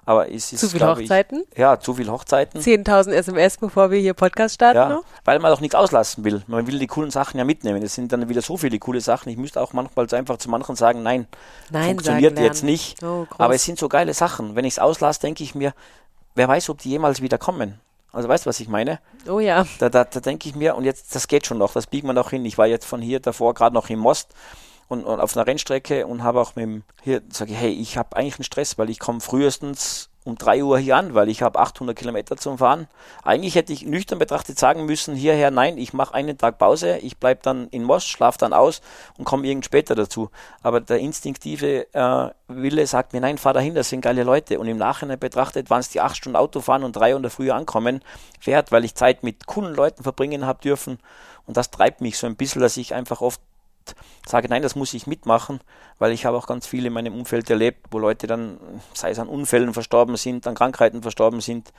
Aber 0.05 0.31
es 0.31 0.53
ist. 0.53 0.61
Zu 0.61 0.69
viele 0.69 0.87
Hochzeiten? 0.87 1.43
Ich, 1.51 1.57
ja, 1.57 1.79
zu 1.79 1.93
viele 1.93 2.11
Hochzeiten. 2.11 2.61
10.000 2.61 3.11
SMS, 3.11 3.57
bevor 3.57 3.91
wir 3.91 3.99
hier 3.99 4.13
Podcast 4.13 4.55
starten 4.55 4.77
ja, 4.77 4.89
noch? 4.89 5.03
Weil 5.25 5.39
man 5.39 5.51
auch 5.51 5.59
nichts 5.59 5.75
auslassen 5.75 6.23
will. 6.23 6.41
Man 6.47 6.65
will 6.65 6.79
die 6.79 6.87
coolen 6.87 7.11
Sachen 7.11 7.37
ja 7.37 7.43
mitnehmen. 7.43 7.83
Es 7.83 7.95
sind 7.95 8.11
dann 8.11 8.27
wieder 8.29 8.41
so 8.41 8.57
viele 8.57 8.79
coole 8.79 9.01
Sachen. 9.01 9.29
Ich 9.29 9.37
müsste 9.37 9.61
auch 9.61 9.73
manchmal 9.73 10.07
einfach 10.15 10.37
zu 10.37 10.49
manchen 10.49 10.75
sagen, 10.75 11.03
nein, 11.03 11.27
nein 11.69 11.89
funktioniert 11.89 12.39
jetzt 12.39 12.63
nicht. 12.63 13.03
Oh, 13.03 13.27
aber 13.37 13.53
es 13.53 13.65
sind 13.65 13.77
so 13.77 13.89
geile 13.89 14.13
Sachen. 14.13 14.55
Wenn 14.55 14.65
ich 14.65 14.73
es 14.75 14.79
auslasse, 14.79 15.19
denke 15.19 15.43
ich 15.43 15.53
mir, 15.53 15.73
wer 16.35 16.47
weiß, 16.47 16.69
ob 16.69 16.79
die 16.79 16.89
jemals 16.89 17.21
wieder 17.21 17.37
kommen. 17.37 17.79
Also 18.11 18.27
weißt 18.27 18.45
du, 18.45 18.49
was 18.49 18.59
ich 18.59 18.67
meine? 18.67 18.99
Oh 19.27 19.39
ja. 19.39 19.65
Da, 19.77 19.89
da, 19.89 20.03
da 20.03 20.19
denke 20.19 20.49
ich 20.49 20.55
mir, 20.55 20.75
und 20.75 20.83
jetzt, 20.83 21.13
das 21.13 21.27
geht 21.27 21.45
schon 21.45 21.59
noch, 21.59 21.73
das 21.73 21.87
biegt 21.87 22.05
man 22.05 22.15
noch 22.15 22.31
hin. 22.31 22.43
Ich 22.45 22.57
war 22.57 22.65
jetzt 22.65 22.85
von 22.85 23.01
hier 23.01 23.19
davor 23.19 23.53
gerade 23.53 23.75
noch 23.75 23.89
im 23.89 23.99
Most 23.99 24.33
und, 24.87 25.03
und 25.03 25.19
auf 25.19 25.37
einer 25.37 25.45
Rennstrecke 25.45 26.07
und 26.07 26.23
habe 26.23 26.41
auch 26.41 26.55
mit 26.55 26.63
dem, 26.63 26.83
hier 27.03 27.21
sage 27.31 27.51
ich, 27.51 27.57
hey, 27.57 27.71
ich 27.71 27.97
habe 27.97 28.15
eigentlich 28.17 28.35
einen 28.35 28.45
Stress, 28.45 28.77
weil 28.77 28.89
ich 28.89 28.99
komme 28.99 29.21
frühestens 29.21 30.09
um 30.29 30.37
3 30.37 30.63
Uhr 30.63 30.79
hier 30.79 30.95
an, 30.95 31.13
weil 31.13 31.29
ich 31.29 31.41
habe 31.41 31.59
800 31.59 31.97
Kilometer 31.97 32.37
zum 32.37 32.57
Fahren. 32.57 32.87
Eigentlich 33.23 33.55
hätte 33.55 33.73
ich 33.73 33.85
nüchtern 33.85 34.19
betrachtet 34.19 34.59
sagen 34.59 34.85
müssen, 34.85 35.15
hierher, 35.15 35.51
nein, 35.51 35.77
ich 35.77 35.93
mache 35.93 36.13
einen 36.13 36.37
Tag 36.37 36.57
Pause, 36.57 36.97
ich 36.97 37.17
bleibe 37.17 37.41
dann 37.43 37.67
in 37.69 37.83
Most, 37.83 38.07
schlafe 38.07 38.37
dann 38.37 38.53
aus 38.53 38.81
und 39.17 39.25
komme 39.25 39.47
irgend 39.47 39.65
später 39.65 39.95
dazu. 39.95 40.29
Aber 40.61 40.79
der 40.79 40.99
instinktive 40.99 41.93
äh, 41.93 42.29
Wille 42.47 42.85
sagt 42.87 43.13
mir, 43.13 43.21
nein, 43.21 43.37
fahr 43.37 43.53
dahin, 43.53 43.75
das 43.75 43.89
sind 43.89 44.01
geile 44.01 44.23
Leute. 44.23 44.59
Und 44.59 44.67
im 44.67 44.77
Nachhinein 44.77 45.19
betrachtet, 45.19 45.69
wann 45.69 45.79
es 45.79 45.89
die 45.89 46.01
8 46.01 46.15
Stunden 46.15 46.35
Auto 46.35 46.61
fahren 46.61 46.83
und 46.83 46.95
3 46.95 47.15
Uhr 47.15 47.29
früher 47.29 47.55
ankommen, 47.55 48.01
wert, 48.43 48.71
weil 48.71 48.85
ich 48.85 48.95
Zeit 48.95 49.23
mit 49.23 49.47
coolen 49.47 49.75
Leuten 49.75 50.03
verbringen 50.03 50.45
habe 50.45 50.61
dürfen. 50.61 50.99
Und 51.45 51.57
das 51.57 51.71
treibt 51.71 52.01
mich 52.01 52.17
so 52.17 52.27
ein 52.27 52.35
bisschen, 52.35 52.61
dass 52.61 52.77
ich 52.77 52.93
einfach 52.93 53.21
oft 53.21 53.41
sage, 54.25 54.49
nein, 54.49 54.61
das 54.61 54.75
muss 54.75 54.93
ich 54.93 55.07
mitmachen, 55.07 55.59
weil 55.97 56.11
ich 56.11 56.25
habe 56.25 56.37
auch 56.37 56.47
ganz 56.47 56.65
viel 56.67 56.85
in 56.85 56.93
meinem 56.93 57.13
Umfeld 57.13 57.49
erlebt, 57.49 57.87
wo 57.91 57.99
Leute 57.99 58.27
dann, 58.27 58.59
sei 58.93 59.11
es 59.11 59.19
an 59.19 59.27
Unfällen 59.27 59.73
verstorben 59.73 60.15
sind, 60.15 60.47
an 60.47 60.55
Krankheiten 60.55 61.01
verstorben 61.01 61.41
sind. 61.41 61.71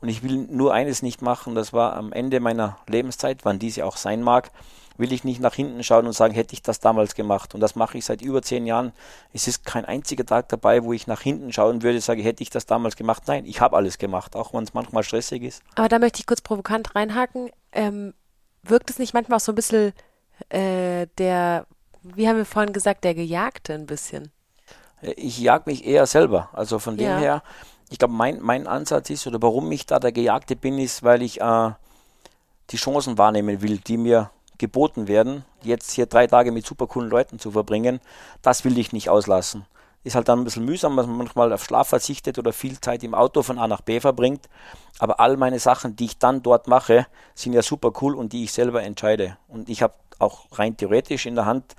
Und 0.00 0.08
ich 0.08 0.22
will 0.22 0.36
nur 0.50 0.74
eines 0.74 1.02
nicht 1.02 1.22
machen, 1.22 1.54
das 1.54 1.72
war 1.72 1.94
am 1.94 2.12
Ende 2.12 2.40
meiner 2.40 2.78
Lebenszeit, 2.86 3.44
wann 3.44 3.58
diese 3.58 3.84
auch 3.84 3.96
sein 3.96 4.22
mag, 4.22 4.50
will 4.98 5.12
ich 5.12 5.24
nicht 5.24 5.40
nach 5.40 5.54
hinten 5.54 5.82
schauen 5.82 6.06
und 6.06 6.12
sagen, 6.12 6.34
hätte 6.34 6.54
ich 6.54 6.62
das 6.62 6.80
damals 6.80 7.14
gemacht. 7.14 7.54
Und 7.54 7.60
das 7.60 7.76
mache 7.76 7.98
ich 7.98 8.04
seit 8.04 8.22
über 8.22 8.42
zehn 8.42 8.66
Jahren. 8.66 8.92
Es 9.32 9.46
ist 9.48 9.64
kein 9.64 9.84
einziger 9.84 10.24
Tag 10.24 10.48
dabei, 10.48 10.84
wo 10.84 10.92
ich 10.92 11.06
nach 11.06 11.20
hinten 11.20 11.52
schauen 11.52 11.82
würde, 11.82 12.00
sage, 12.00 12.22
hätte 12.22 12.42
ich 12.42 12.50
das 12.50 12.66
damals 12.66 12.96
gemacht. 12.96 13.24
Nein, 13.26 13.44
ich 13.46 13.60
habe 13.60 13.76
alles 13.76 13.98
gemacht, 13.98 14.36
auch 14.36 14.52
wenn 14.54 14.64
es 14.64 14.74
manchmal 14.74 15.02
stressig 15.02 15.42
ist. 15.42 15.62
Aber 15.74 15.88
da 15.88 15.98
möchte 15.98 16.20
ich 16.20 16.26
kurz 16.26 16.40
provokant 16.40 16.94
reinhaken. 16.94 17.50
Ähm, 17.72 18.14
wirkt 18.62 18.90
es 18.90 18.98
nicht 18.98 19.14
manchmal 19.14 19.36
auch 19.36 19.40
so 19.40 19.52
ein 19.52 19.56
bisschen 19.56 19.92
äh, 20.48 21.06
der, 21.18 21.66
wie 22.02 22.28
haben 22.28 22.36
wir 22.36 22.44
vorhin 22.44 22.72
gesagt, 22.72 23.04
der 23.04 23.14
Gejagte 23.14 23.74
ein 23.74 23.86
bisschen. 23.86 24.30
Ich 25.02 25.38
jag 25.38 25.66
mich 25.66 25.84
eher 25.84 26.06
selber. 26.06 26.48
Also 26.52 26.78
von 26.78 26.96
dem 26.96 27.06
ja. 27.06 27.18
her, 27.18 27.42
ich 27.90 27.98
glaube, 27.98 28.14
mein, 28.14 28.40
mein 28.40 28.66
Ansatz 28.66 29.10
ist, 29.10 29.26
oder 29.26 29.40
warum 29.42 29.70
ich 29.72 29.86
da 29.86 29.98
der 29.98 30.12
Gejagte 30.12 30.56
bin, 30.56 30.78
ist, 30.78 31.02
weil 31.02 31.22
ich 31.22 31.40
äh, 31.40 31.70
die 32.70 32.76
Chancen 32.76 33.18
wahrnehmen 33.18 33.62
will, 33.62 33.78
die 33.78 33.96
mir 33.96 34.30
geboten 34.58 35.06
werden, 35.06 35.44
jetzt 35.62 35.92
hier 35.92 36.06
drei 36.06 36.26
Tage 36.26 36.50
mit 36.50 36.66
super 36.66 36.86
coolen 36.86 37.10
Leuten 37.10 37.38
zu 37.38 37.50
verbringen, 37.50 38.00
das 38.42 38.64
will 38.64 38.78
ich 38.78 38.92
nicht 38.92 39.10
auslassen. 39.10 39.66
Ist 40.06 40.14
halt 40.14 40.28
dann 40.28 40.38
ein 40.38 40.44
bisschen 40.44 40.64
mühsam, 40.64 40.96
dass 40.96 41.08
man 41.08 41.16
manchmal 41.16 41.52
auf 41.52 41.64
Schlaf 41.64 41.88
verzichtet 41.88 42.38
oder 42.38 42.52
viel 42.52 42.80
Zeit 42.80 43.02
im 43.02 43.12
Auto 43.12 43.42
von 43.42 43.58
A 43.58 43.66
nach 43.66 43.80
B 43.80 43.98
verbringt. 43.98 44.48
Aber 45.00 45.18
all 45.18 45.36
meine 45.36 45.58
Sachen, 45.58 45.96
die 45.96 46.04
ich 46.04 46.18
dann 46.18 46.44
dort 46.44 46.68
mache, 46.68 47.06
sind 47.34 47.54
ja 47.54 47.62
super 47.62 47.90
cool 48.00 48.14
und 48.14 48.32
die 48.32 48.44
ich 48.44 48.52
selber 48.52 48.84
entscheide. 48.84 49.36
Und 49.48 49.68
ich 49.68 49.82
habe 49.82 49.94
auch 50.20 50.46
rein 50.52 50.76
theoretisch 50.76 51.26
in 51.26 51.34
der 51.34 51.46
Hand, 51.46 51.74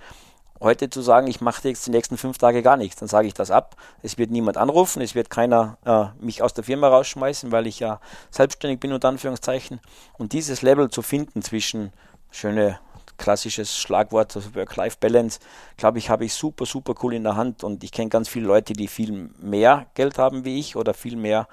heute 0.59 0.89
zu 0.89 1.01
sagen, 1.01 1.27
ich 1.27 1.39
mache 1.39 1.69
jetzt 1.69 1.87
die 1.87 1.91
nächsten 1.91 2.17
fünf 2.17 2.37
Tage 2.37 2.61
gar 2.63 2.75
nichts, 2.75 2.99
dann 2.99 3.07
sage 3.07 3.27
ich 3.29 3.33
das 3.33 3.49
ab. 3.49 3.77
Es 4.01 4.17
wird 4.17 4.29
niemand 4.29 4.57
anrufen, 4.57 5.01
es 5.01 5.15
wird 5.15 5.29
keiner 5.29 5.77
äh, 5.85 6.07
mich 6.21 6.41
aus 6.41 6.53
der 6.53 6.65
Firma 6.65 6.89
rausschmeißen, 6.89 7.53
weil 7.53 7.65
ich 7.65 7.79
ja 7.79 8.01
selbstständig 8.29 8.81
bin, 8.81 8.91
unter 8.91 9.07
Anführungszeichen. 9.07 9.79
Und 10.17 10.33
dieses 10.33 10.63
Level 10.63 10.89
zu 10.89 11.01
finden 11.01 11.41
zwischen 11.41 11.93
schöne 12.29 12.77
klassisches 13.17 13.77
Schlagwort, 13.77 14.35
also 14.35 14.55
Work-Life-Balance, 14.55 15.39
glaube 15.75 15.97
ich, 15.97 16.09
habe 16.09 16.25
ich 16.25 16.33
super, 16.33 16.65
super 16.65 16.95
cool 17.03 17.13
in 17.13 17.23
der 17.23 17.35
Hand 17.35 17.63
und 17.63 17.83
ich 17.83 17.91
kenne 17.91 18.09
ganz 18.09 18.29
viele 18.29 18.47
Leute, 18.47 18.73
die 18.73 18.87
viel 18.87 19.29
mehr 19.39 19.87
Geld 19.95 20.17
haben 20.17 20.45
wie 20.45 20.59
ich 20.59 20.75
oder 20.75 20.93
viel 20.93 21.15
mehr 21.15 21.47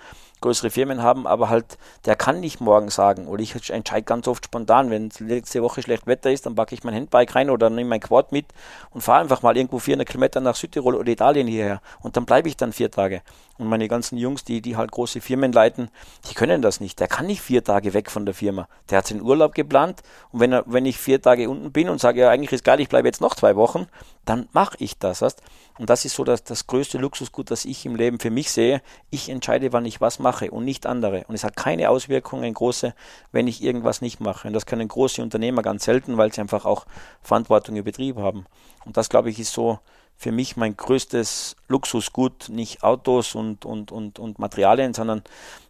größere 0.45 0.69
Firmen 0.69 1.03
haben, 1.03 1.27
aber 1.27 1.49
halt, 1.49 1.79
der 2.05 2.17
kann 2.17 2.41
nicht 2.41 2.61
morgen 2.61 2.91
sagen. 2.91 3.27
Oder 3.29 3.43
ich 3.43 3.71
entscheide 3.71 4.05
ganz 4.05 4.29
oft 4.29 4.45
spontan, 4.45 4.91
wenn 4.91 5.11
letzte 5.21 5.63
Woche 5.63 5.81
schlecht 5.81 6.07
Wetter 6.07 6.31
ist, 6.31 6.45
dann 6.45 6.55
packe 6.55 6.75
ich 6.75 6.85
mein 6.85 6.95
Handbike 6.95 7.35
rein 7.35 7.49
oder 7.49 7.71
nehme 7.71 7.89
mein 7.89 8.01
Quad 8.01 8.31
mit 8.31 8.47
und 8.91 9.01
fahre 9.01 9.23
einfach 9.23 9.41
mal 9.41 9.57
irgendwo 9.57 9.79
400 9.79 10.07
Kilometer 10.07 10.41
nach 10.43 10.55
Südtirol 10.55 10.97
oder 10.97 11.11
Italien 11.11 11.47
hierher. 11.47 11.81
Und 12.03 12.19
dann 12.19 12.27
bleibe 12.27 12.49
ich 12.49 12.59
dann 12.59 12.75
vier 12.75 12.91
Tage. 12.91 13.23
Und 13.57 13.69
meine 13.69 13.87
ganzen 13.87 14.19
Jungs, 14.19 14.43
die, 14.45 14.61
die 14.61 14.77
halt 14.77 14.91
große 14.91 15.21
Firmen 15.21 15.53
leiten, 15.53 15.89
die 16.29 16.35
können 16.35 16.61
das 16.61 16.81
nicht. 16.81 16.99
Der 16.99 17.07
kann 17.07 17.27
nicht 17.27 17.41
vier 17.41 17.63
Tage 17.63 17.95
weg 17.95 18.11
von 18.11 18.27
der 18.27 18.35
Firma. 18.35 18.69
Der 18.91 18.99
hat 18.99 19.07
seinen 19.07 19.23
Urlaub 19.23 19.55
geplant 19.55 20.03
und 20.33 20.41
wenn, 20.41 20.53
er, 20.53 20.65
wenn 20.67 20.87
ich 20.87 20.99
vier 20.99 21.23
Tage 21.23 21.49
unten 21.49 21.71
bin 21.71 21.89
und 21.89 22.01
sage, 22.01 22.21
ja, 22.21 22.31
eigentlich 22.31 22.53
ist 22.53 22.65
geil, 22.65 22.81
ich 22.81 22.89
bleibe 22.89 23.07
jetzt 23.07 23.21
noch 23.21 23.37
zwei 23.37 23.55
Wochen, 23.55 23.87
dann 24.25 24.49
mache 24.53 24.77
ich 24.81 24.99
das. 24.99 25.23
Weißt? 25.23 25.41
Und 25.79 25.89
das 25.91 26.05
ist 26.05 26.17
so 26.17 26.25
das, 26.25 26.43
das 26.43 26.67
größte 26.67 26.99
Luxusgut, 26.99 27.51
das 27.51 27.65
ich 27.65 27.87
im 27.87 27.95
Leben 27.95 28.19
für 28.19 28.31
mich 28.31 28.51
sehe. 28.51 28.83
Ich 29.11 29.29
entscheide, 29.29 29.73
wann 29.73 29.87
ich 29.87 30.01
was 30.01 30.19
mache 30.19 30.51
und 30.51 30.65
nicht 30.65 30.87
andere. 30.87 31.25
Und 31.29 31.35
es 31.35 31.45
hat 31.45 31.57
keine 31.57 31.91
Auswirkungen 31.91 32.55
große, 32.55 32.95
wenn 33.31 33.47
ich 33.47 33.63
irgendwas 33.63 34.01
nicht 34.01 34.21
mache. 34.21 34.49
Und 34.49 34.55
das 34.55 34.67
können 34.67 34.89
große 34.89 35.23
Unternehmer 35.23 35.63
ganz 35.63 35.85
selten, 35.85 36.17
weil 36.17 36.33
sie 36.33 36.41
einfach 36.41 36.65
auch 36.65 36.87
Verantwortung 37.23 37.77
im 37.77 37.85
Betrieb 37.85 38.17
haben. 38.17 38.47
Und 38.85 38.97
das, 38.97 39.09
glaube 39.09 39.31
ich, 39.31 39.39
ist 39.39 39.53
so 39.53 39.79
für 40.17 40.33
mich 40.33 40.57
mein 40.57 40.77
größtes 40.77 41.57
Luxusgut, 41.69 42.49
nicht 42.49 42.83
Autos 42.83 43.35
und, 43.35 43.65
und, 43.65 43.93
und, 43.93 44.19
und 44.19 44.39
Materialien, 44.39 44.95
sondern 44.95 45.23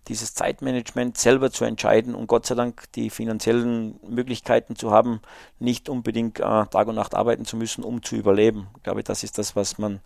dieses 0.09 0.35
Zeitmanagement 0.35 1.17
selber 1.17 1.51
zu 1.51 1.65
entscheiden 1.65 2.15
und 2.15 2.27
Gott 2.27 2.47
sei 2.47 2.55
Dank 2.55 2.85
die 2.93 3.11
finanziellen 3.11 3.99
Möglichkeiten 4.07 4.77
zu 4.77 4.91
haben, 4.91 5.21
nicht 5.59 5.89
unbedingt 5.89 6.41
äh, 6.41 6.43
Tag 6.43 6.89
und 6.89 6.95
Nacht 6.95 7.15
arbeiten 7.15 7.47
zu 7.47 7.57
müssen, 7.57 7.83
um 7.85 8.03
zu 8.03 8.17
überleben. 8.17 8.69
Ich 8.77 8.83
glaube, 8.83 9.03
das 9.03 9.25
ist 9.25 9.39
das, 9.39 9.57
was 9.57 9.79
man 9.79 10.01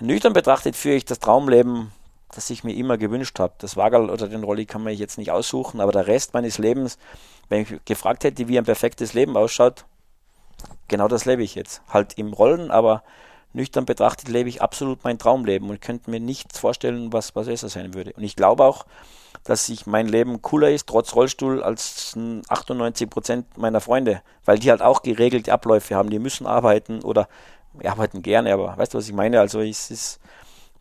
nüchtern 0.00 0.32
betrachtet, 0.32 0.76
führe 0.76 0.96
ich 0.96 1.04
das 1.04 1.18
Traumleben, 1.18 1.92
das 2.32 2.50
ich 2.50 2.64
mir 2.64 2.74
immer 2.74 2.96
gewünscht 2.96 3.38
habe. 3.38 3.54
Das 3.58 3.76
Wagel 3.76 4.10
oder 4.10 4.28
den 4.28 4.44
Rolli 4.44 4.66
kann 4.66 4.82
man 4.82 4.94
jetzt 4.94 5.18
nicht 5.18 5.30
aussuchen, 5.30 5.80
aber 5.80 5.92
der 5.92 6.06
Rest 6.06 6.34
meines 6.34 6.58
Lebens, 6.58 6.98
wenn 7.48 7.62
ich 7.62 7.84
gefragt 7.84 8.24
hätte, 8.24 8.48
wie 8.48 8.58
ein 8.58 8.64
perfektes 8.64 9.12
Leben 9.12 9.36
ausschaut, 9.36 9.84
genau 10.88 11.08
das 11.08 11.26
lebe 11.26 11.42
ich 11.42 11.54
jetzt. 11.54 11.82
Halt 11.88 12.16
im 12.18 12.32
Rollen, 12.32 12.70
aber 12.70 13.02
nüchtern 13.52 13.86
betrachtet 13.86 14.28
lebe 14.28 14.48
ich 14.48 14.62
absolut 14.62 15.04
mein 15.04 15.18
Traumleben 15.18 15.70
und 15.70 15.80
könnte 15.80 16.10
mir 16.10 16.20
nichts 16.20 16.58
vorstellen, 16.58 17.12
was, 17.12 17.34
was 17.34 17.46
besser 17.46 17.68
sein 17.68 17.94
würde. 17.94 18.12
Und 18.12 18.22
ich 18.22 18.36
glaube 18.36 18.64
auch, 18.64 18.86
dass 19.44 19.66
sich 19.66 19.86
mein 19.86 20.06
Leben 20.06 20.42
cooler 20.42 20.70
ist, 20.70 20.86
trotz 20.86 21.14
Rollstuhl, 21.14 21.62
als 21.62 22.16
98 22.48 23.08
Prozent 23.08 23.56
meiner 23.56 23.80
Freunde, 23.80 24.22
weil 24.44 24.58
die 24.58 24.70
halt 24.70 24.82
auch 24.82 25.02
geregelte 25.02 25.52
Abläufe 25.52 25.94
haben. 25.94 26.10
Die 26.10 26.18
müssen 26.18 26.46
arbeiten 26.46 27.02
oder 27.02 27.28
arbeiten 27.84 28.22
gerne, 28.22 28.52
aber 28.52 28.76
weißt 28.76 28.94
du, 28.94 28.98
was 28.98 29.08
ich 29.08 29.14
meine? 29.14 29.40
Also 29.40 29.60
es 29.60 29.90
ist 29.90 30.20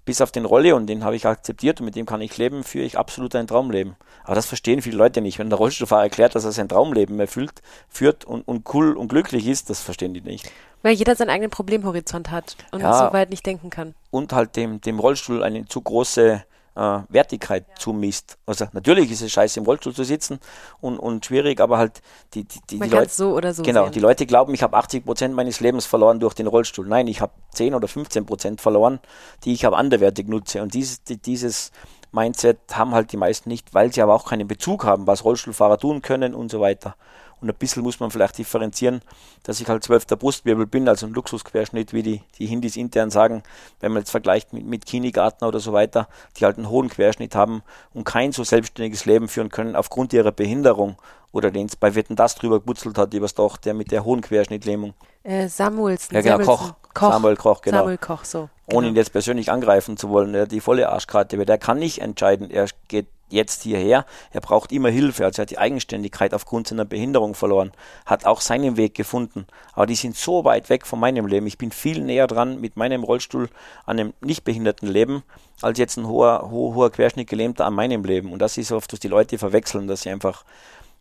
bis 0.08 0.22
auf 0.22 0.32
den 0.32 0.45
Rolle 0.45 0.74
und 0.74 0.88
den 0.88 1.03
habe 1.03 1.18
ich 1.18 1.28
akzeptiert 1.28 1.82
und 1.82 1.86
mit 1.86 1.95
dem 1.95 2.05
kann 2.05 2.22
ich 2.22 2.38
leben, 2.38 2.64
führe 2.64 2.86
ich 2.86 2.97
absolut 2.97 3.36
ein 3.36 3.45
Traumleben. 3.45 3.97
Aber 4.24 4.36
das 4.36 4.45
verstehen 4.45 4.82
viele 4.82 4.97
Leute 4.97 5.22
nicht. 5.22 5.38
Wenn 5.38 5.49
der 5.49 5.60
Rollstuhlfahrer 5.60 6.03
erklärt, 6.03 6.34
dass 6.34 6.45
er 6.45 6.53
sein 6.53 6.70
Traumleben 6.70 7.20
erfüllt, 7.20 7.62
führt 7.89 8.24
und, 8.24 8.47
und 8.47 8.74
cool 8.74 8.95
und 8.95 9.10
glücklich 9.10 9.45
ist, 9.45 9.70
das 9.70 9.82
verstehen 9.82 10.14
die 10.14 10.22
nicht. 10.22 10.49
Weil 10.82 10.93
jeder 10.93 11.16
seinen 11.16 11.30
eigenen 11.30 11.51
Problemhorizont 11.51 12.32
hat 12.32 12.55
und 12.72 12.80
ja, 12.80 12.93
so 12.93 13.14
weit 13.14 13.30
nicht 13.30 13.45
denken 13.45 13.70
kann. 13.70 13.95
Und 14.10 14.32
halt 14.32 14.55
dem, 14.55 14.80
dem 14.80 14.99
Rollstuhl 14.99 15.43
eine 15.43 15.66
zu 15.66 15.82
große 15.82 16.43
äh, 16.78 16.99
Wertigkeit 17.09 17.65
ja. 17.67 17.75
zumisst. 17.75 18.38
Also 18.45 18.67
natürlich 18.73 19.11
ist 19.11 19.21
es 19.21 19.32
scheiße, 19.32 19.59
im 19.59 19.65
Rollstuhl 19.65 19.93
zu 19.93 20.03
sitzen 20.03 20.39
und, 20.80 20.99
und 20.99 21.25
schwierig, 21.25 21.59
aber 21.59 21.78
halt 21.78 22.01
die, 22.34 22.43
die, 22.43 22.59
die, 22.69 22.80
die 22.80 22.89
Leute. 22.89 23.09
so 23.09 23.34
so. 23.53 23.63
Genau, 23.63 23.86
sehen. 23.86 23.93
die 23.93 23.99
Leute 23.99 24.25
glauben, 24.25 24.53
ich 24.53 24.61
habe 24.63 24.78
80 24.78 25.05
Prozent 25.05 25.34
meines 25.34 25.59
Lebens 25.59 25.86
verloren 25.86 26.19
durch 26.19 26.36
den 26.36 26.47
Rollstuhl. 26.47 26.88
Nein, 26.88 27.07
ich 27.07 27.19
habe 27.21 27.34
10 27.53 27.73
oder 27.73 27.88
15 27.88 28.25
Prozent 28.25 28.61
verloren, 28.61 28.99
die 29.43 29.53
ich 29.53 29.65
aber 29.65 29.78
anderwertig 29.78 30.28
nutze. 30.28 30.61
Und 30.61 30.73
dieses, 30.73 31.03
dieses 31.03 31.71
Mindset 32.11 32.59
haben 32.73 32.93
halt 32.93 33.11
die 33.11 33.17
meisten 33.17 33.49
nicht, 33.49 33.73
weil 33.73 33.91
sie 33.91 34.01
aber 34.01 34.13
auch 34.13 34.25
keinen 34.25 34.47
Bezug 34.47 34.86
haben, 34.86 35.07
was 35.07 35.23
Rollstuhlfahrer 35.23 35.80
tun 35.80 36.01
können 36.01 36.36
und 36.36 36.49
so 36.51 36.61
weiter. 36.61 36.95
Und 37.40 37.50
ein 37.50 37.56
bisschen 37.56 37.84
muss 37.84 38.00
man 38.00 38.10
vielleicht 38.10 38.38
differenzieren, 38.38 39.02
dass 39.44 39.62
ich 39.62 39.68
halt 39.68 39.84
zwölfter 39.84 40.16
Brustwirbel 40.16 40.66
bin, 40.66 40.90
also 40.90 41.06
ein 41.06 41.14
Luxusquerschnitt, 41.14 41.94
wie 41.94 42.02
die, 42.02 42.22
die 42.40 42.48
Hindis 42.48 42.78
intern 42.78 43.12
sagen, 43.12 43.44
wenn 43.80 43.92
man 43.92 44.02
jetzt 44.02 44.10
vergleicht 44.10 44.54
mit, 44.54 44.66
mit 44.66 44.86
Kinigartner 44.86 45.48
oder 45.48 45.60
so 45.60 45.72
weiter, 45.72 46.08
die 46.38 46.46
halt 46.46 46.58
einen 46.58 46.70
hohen 46.70 46.90
Querschnitt 46.90 47.36
haben 47.36 47.62
und 47.94 48.06
kein 48.06 48.32
so 48.32 48.44
selbstständiges 48.44 49.06
Leben 49.06 49.28
führen 49.28 49.50
können 49.50 49.76
aufgrund 49.76 50.14
ihrer 50.14 50.32
Behinderung 50.32 50.98
oder 51.32 51.52
den 51.52 51.68
es 51.68 51.76
bei 51.76 51.94
Wetten 51.94 52.16
das 52.16 52.36
drüber 52.36 52.60
gebutzelt 52.60 52.98
hat, 52.98 53.14
übers 53.14 53.36
Doch, 53.36 53.58
der 53.58 53.74
mit 53.74 53.92
der 53.92 54.04
hohen 54.04 54.22
Querschnittlähmung. 54.22 54.94
Äh, 55.24 55.48
Samuelsen. 55.48 56.16
Ja, 56.16 56.22
genau, 56.22 56.40
Koch. 56.40 56.74
Koch. 56.94 57.12
Samuel 57.12 57.36
Koch, 57.36 57.62
genau. 57.62 57.80
Samuel 57.80 57.98
Koch, 57.98 58.26
so. 58.26 58.50
Genau. 58.66 58.80
Ohne 58.80 58.88
ihn 58.88 58.96
jetzt 58.96 59.12
persönlich 59.12 59.52
angreifen 59.52 59.98
zu 59.98 60.10
wollen, 60.10 60.34
der 60.34 60.48
die 60.48 60.62
volle 60.62 60.90
Arschkarte, 60.90 61.38
weil 61.38 61.46
der 61.46 61.60
kann 61.60 61.78
nicht 61.78 62.02
entscheiden, 62.02 62.50
er 62.50 62.68
geht 62.88 63.08
jetzt 63.30 63.63
hierher. 63.63 64.05
Er 64.32 64.41
braucht 64.41 64.71
immer 64.71 64.89
Hilfe. 64.89 65.25
Also 65.25 65.41
er 65.41 65.43
hat 65.43 65.49
die 65.49 65.57
Eigenständigkeit 65.57 66.34
aufgrund 66.34 66.67
seiner 66.67 66.86
Behinderung 66.86 67.34
verloren, 67.34 67.71
hat 68.05 68.25
auch 68.25 68.41
seinen 68.41 68.78
Weg 68.78 68.95
gefunden. 68.95 69.47
Aber 69.73 69.86
die 69.86 69.95
sind 69.95 70.15
so 70.15 70.45
weit 70.45 70.69
weg 70.69 70.86
von 70.86 70.99
meinem 70.99 71.28
Leben. 71.28 71.47
Ich 71.47 71.57
bin 71.57 71.71
viel 71.71 72.01
näher 72.01 72.28
dran 72.28 72.61
mit 72.61 72.78
meinem 72.78 73.03
Rollstuhl 73.03 73.49
an 73.86 73.99
einem 73.99 74.13
nicht 74.21 74.43
behinderten 74.43 74.88
Leben, 74.88 75.23
als 75.61 75.78
jetzt 75.78 75.97
ein 75.97 76.07
hoher, 76.07 76.49
hoher, 76.49 76.75
hoher 76.75 76.91
Querschnitt 76.91 77.30
gelähmter 77.30 77.65
an 77.65 77.73
meinem 77.73 78.03
Leben. 78.03 78.32
Und 78.32 78.39
das 78.39 78.57
ist 78.57 78.71
oft, 78.71 78.91
dass 78.91 78.99
die 78.99 79.07
Leute 79.07 79.38
verwechseln, 79.38 79.88
dass 79.88 80.01
sie 80.01 80.09
einfach, 80.09 80.43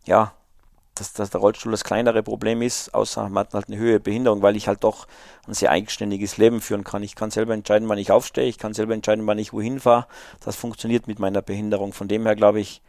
ja, 0.05 0.33
dass, 0.99 1.13
dass 1.13 1.29
der 1.29 1.41
Rollstuhl 1.41 1.71
das 1.71 1.83
kleinere 1.83 2.23
Problem 2.23 2.61
ist, 2.61 2.93
außer 2.93 3.29
man 3.29 3.45
hat 3.45 3.53
halt 3.53 3.67
eine 3.67 3.77
höhere 3.77 3.99
Behinderung, 3.99 4.41
weil 4.41 4.55
ich 4.55 4.67
halt 4.67 4.83
doch 4.83 5.07
ein 5.47 5.53
sehr 5.53 5.71
eigenständiges 5.71 6.37
Leben 6.37 6.61
führen 6.61 6.83
kann. 6.83 7.03
Ich 7.03 7.15
kann 7.15 7.31
selber 7.31 7.53
entscheiden, 7.53 7.87
wann 7.89 7.97
ich 7.97 8.11
aufstehe, 8.11 8.45
ich 8.45 8.57
kann 8.57 8.73
selber 8.73 8.93
entscheiden, 8.93 9.25
wann 9.27 9.39
ich 9.39 9.53
wohin 9.53 9.79
fahre. 9.79 10.07
Das 10.43 10.55
funktioniert 10.55 11.07
mit 11.07 11.19
meiner 11.19 11.41
Behinderung. 11.41 11.93
Von 11.93 12.07
dem 12.07 12.25
her, 12.25 12.35
glaube 12.35 12.59
ich, 12.59 12.81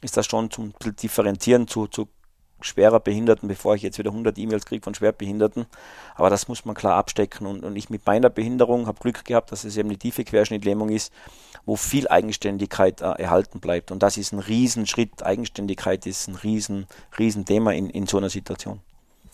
ist 0.00 0.16
das 0.16 0.26
schon 0.26 0.50
zum 0.50 0.72
Differenzieren 1.02 1.68
zu, 1.68 1.86
zu 1.86 2.08
schwerer 2.60 3.00
Behinderten, 3.00 3.48
bevor 3.48 3.74
ich 3.74 3.82
jetzt 3.82 3.98
wieder 3.98 4.10
100 4.10 4.36
E-Mails 4.38 4.66
kriege 4.66 4.82
von 4.82 4.94
Schwerbehinderten. 4.94 5.66
Aber 6.16 6.30
das 6.30 6.48
muss 6.48 6.64
man 6.64 6.74
klar 6.74 6.96
abstecken. 6.96 7.46
Und, 7.46 7.64
und 7.64 7.76
ich 7.76 7.90
mit 7.90 8.04
meiner 8.06 8.30
Behinderung 8.30 8.86
habe 8.86 9.00
Glück 9.00 9.24
gehabt, 9.24 9.52
dass 9.52 9.64
es 9.64 9.76
eben 9.76 9.88
eine 9.88 9.98
tiefe 9.98 10.24
Querschnittlähmung 10.24 10.88
ist, 10.88 11.12
wo 11.66 11.76
viel 11.76 12.08
Eigenständigkeit 12.08 13.00
äh, 13.00 13.10
erhalten 13.22 13.60
bleibt. 13.60 13.90
Und 13.90 14.02
das 14.02 14.16
ist 14.16 14.32
ein 14.32 14.38
Riesenschritt. 14.38 15.22
Eigenständigkeit 15.22 16.06
ist 16.06 16.28
ein 16.28 16.34
riesen, 16.34 16.86
riesen 17.18 17.44
in, 17.46 17.90
in 17.90 18.06
so 18.06 18.18
einer 18.18 18.30
Situation. 18.30 18.80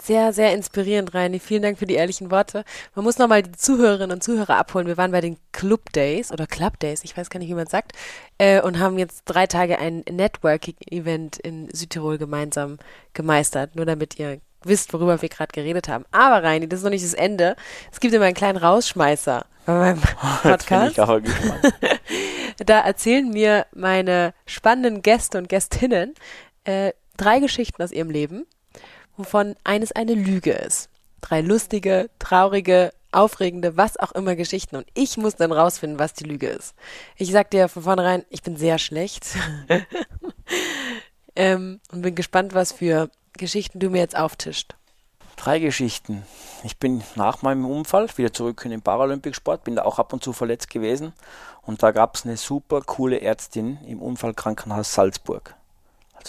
Sehr, 0.05 0.35
sehr 0.35 0.53
inspirierend, 0.53 1.15
Reini. 1.15 1.39
Vielen 1.39 1.63
Dank 1.63 1.79
für 1.79 1.87
die 1.87 1.95
ehrlichen 1.95 2.31
Worte. 2.31 2.67
Man 2.95 3.07
muss 3.07 3.17
nochmal 3.17 3.43
die 3.43 3.53
Zuhörerinnen 3.53 4.13
und 4.13 4.23
Zuhörer 4.23 4.59
abholen. 4.59 4.87
Wir 4.87 4.99
waren 4.99 5.13
bei 5.13 5.23
den 5.23 5.39
Club 5.53 5.95
Days 5.95 6.31
oder 6.31 6.47
Club 6.47 6.79
Days, 6.79 7.05
ich 7.05 7.17
weiß 7.17 7.31
gar 7.31 7.41
nicht, 7.41 7.49
wie 7.49 7.55
man 7.55 7.65
es 7.65 7.71
sagt, 7.71 7.93
äh, 8.37 8.61
und 8.61 8.79
haben 8.79 8.99
jetzt 8.99 9.23
drei 9.25 9.47
Tage 9.47 9.79
ein 9.79 10.05
Networking-Event 10.11 11.39
in 11.39 11.71
Südtirol 11.73 12.19
gemeinsam 12.19 12.77
gemeistert, 13.15 13.77
nur 13.77 13.87
damit 13.87 14.19
ihr 14.19 14.43
wisst, 14.63 14.93
worüber 14.93 15.23
wir 15.23 15.29
gerade 15.31 15.53
geredet 15.53 15.89
haben. 15.89 16.05
Aber 16.13 16.43
Reini, 16.43 16.69
das 16.69 16.81
ist 16.81 16.85
noch 16.85 16.91
nicht 16.91 17.05
das 17.05 17.15
Ende. 17.15 17.57
Es 17.91 17.99
gibt 17.99 18.13
immer 18.13 18.27
einen 18.27 18.35
kleinen 18.35 18.59
Rausschmeißer 18.59 19.47
bei 19.65 19.73
meinem 19.73 20.03
Podcast. 20.43 20.99
da 22.59 22.81
erzählen 22.81 23.31
mir 23.31 23.65
meine 23.73 24.35
spannenden 24.45 25.01
Gäste 25.01 25.39
und 25.39 25.49
Gästinnen 25.49 26.13
äh, 26.65 26.93
drei 27.17 27.41
Geschichten 27.41 27.83
aus 27.83 27.91
ihrem 27.91 28.11
Leben 28.11 28.45
wovon 29.17 29.57
eines 29.65 29.93
eine 29.93 30.15
Lüge 30.15 30.53
ist. 30.53 30.89
Drei 31.21 31.41
lustige, 31.41 32.11
traurige, 32.19 32.93
aufregende, 33.13 33.77
was 33.77 33.97
auch 33.97 34.13
immer 34.13 34.37
Geschichten. 34.37 34.77
Und 34.77 34.87
ich 34.95 35.17
muss 35.17 35.37
dann 35.37 35.53
rausfinden, 35.53 35.99
was 35.99 36.15
die 36.15 36.25
Lüge 36.25 36.49
ist. 36.49 36.75
Ich 37.17 37.31
sag 37.31 37.51
dir 37.51 37.69
von 37.69 37.83
vornherein, 37.83 38.25
ich 38.29 38.43
bin 38.43 38.57
sehr 38.57 38.79
schlecht. 38.79 39.27
ähm, 41.37 41.81
und 41.93 42.03
bin 42.03 42.15
gespannt, 42.15 42.55
was 42.55 42.73
für 42.73 43.11
Geschichten 43.35 43.79
du 43.79 43.91
mir 43.91 43.99
jetzt 43.99 44.17
auftischt. 44.17 44.75
Drei 45.37 45.59
Geschichten. 45.59 46.25
Ich 46.63 46.79
bin 46.79 47.03
nach 47.17 47.43
meinem 47.43 47.65
Unfall 47.65 48.09
wieder 48.17 48.33
zurück 48.33 48.63
in 48.65 48.71
den 48.71 48.83
Paralympicsport, 48.83 49.65
bin 49.65 49.77
da 49.77 49.83
auch 49.85 49.99
ab 49.99 50.13
und 50.13 50.23
zu 50.23 50.33
verletzt 50.33 50.71
gewesen. 50.71 51.13
Und 51.63 51.83
da 51.83 51.91
gab 51.91 52.15
es 52.15 52.25
eine 52.25 52.37
super 52.37 52.83
coole 52.83 53.21
Ärztin 53.21 53.79
im 53.87 54.01
Unfallkrankenhaus 54.01 54.95
Salzburg 54.95 55.55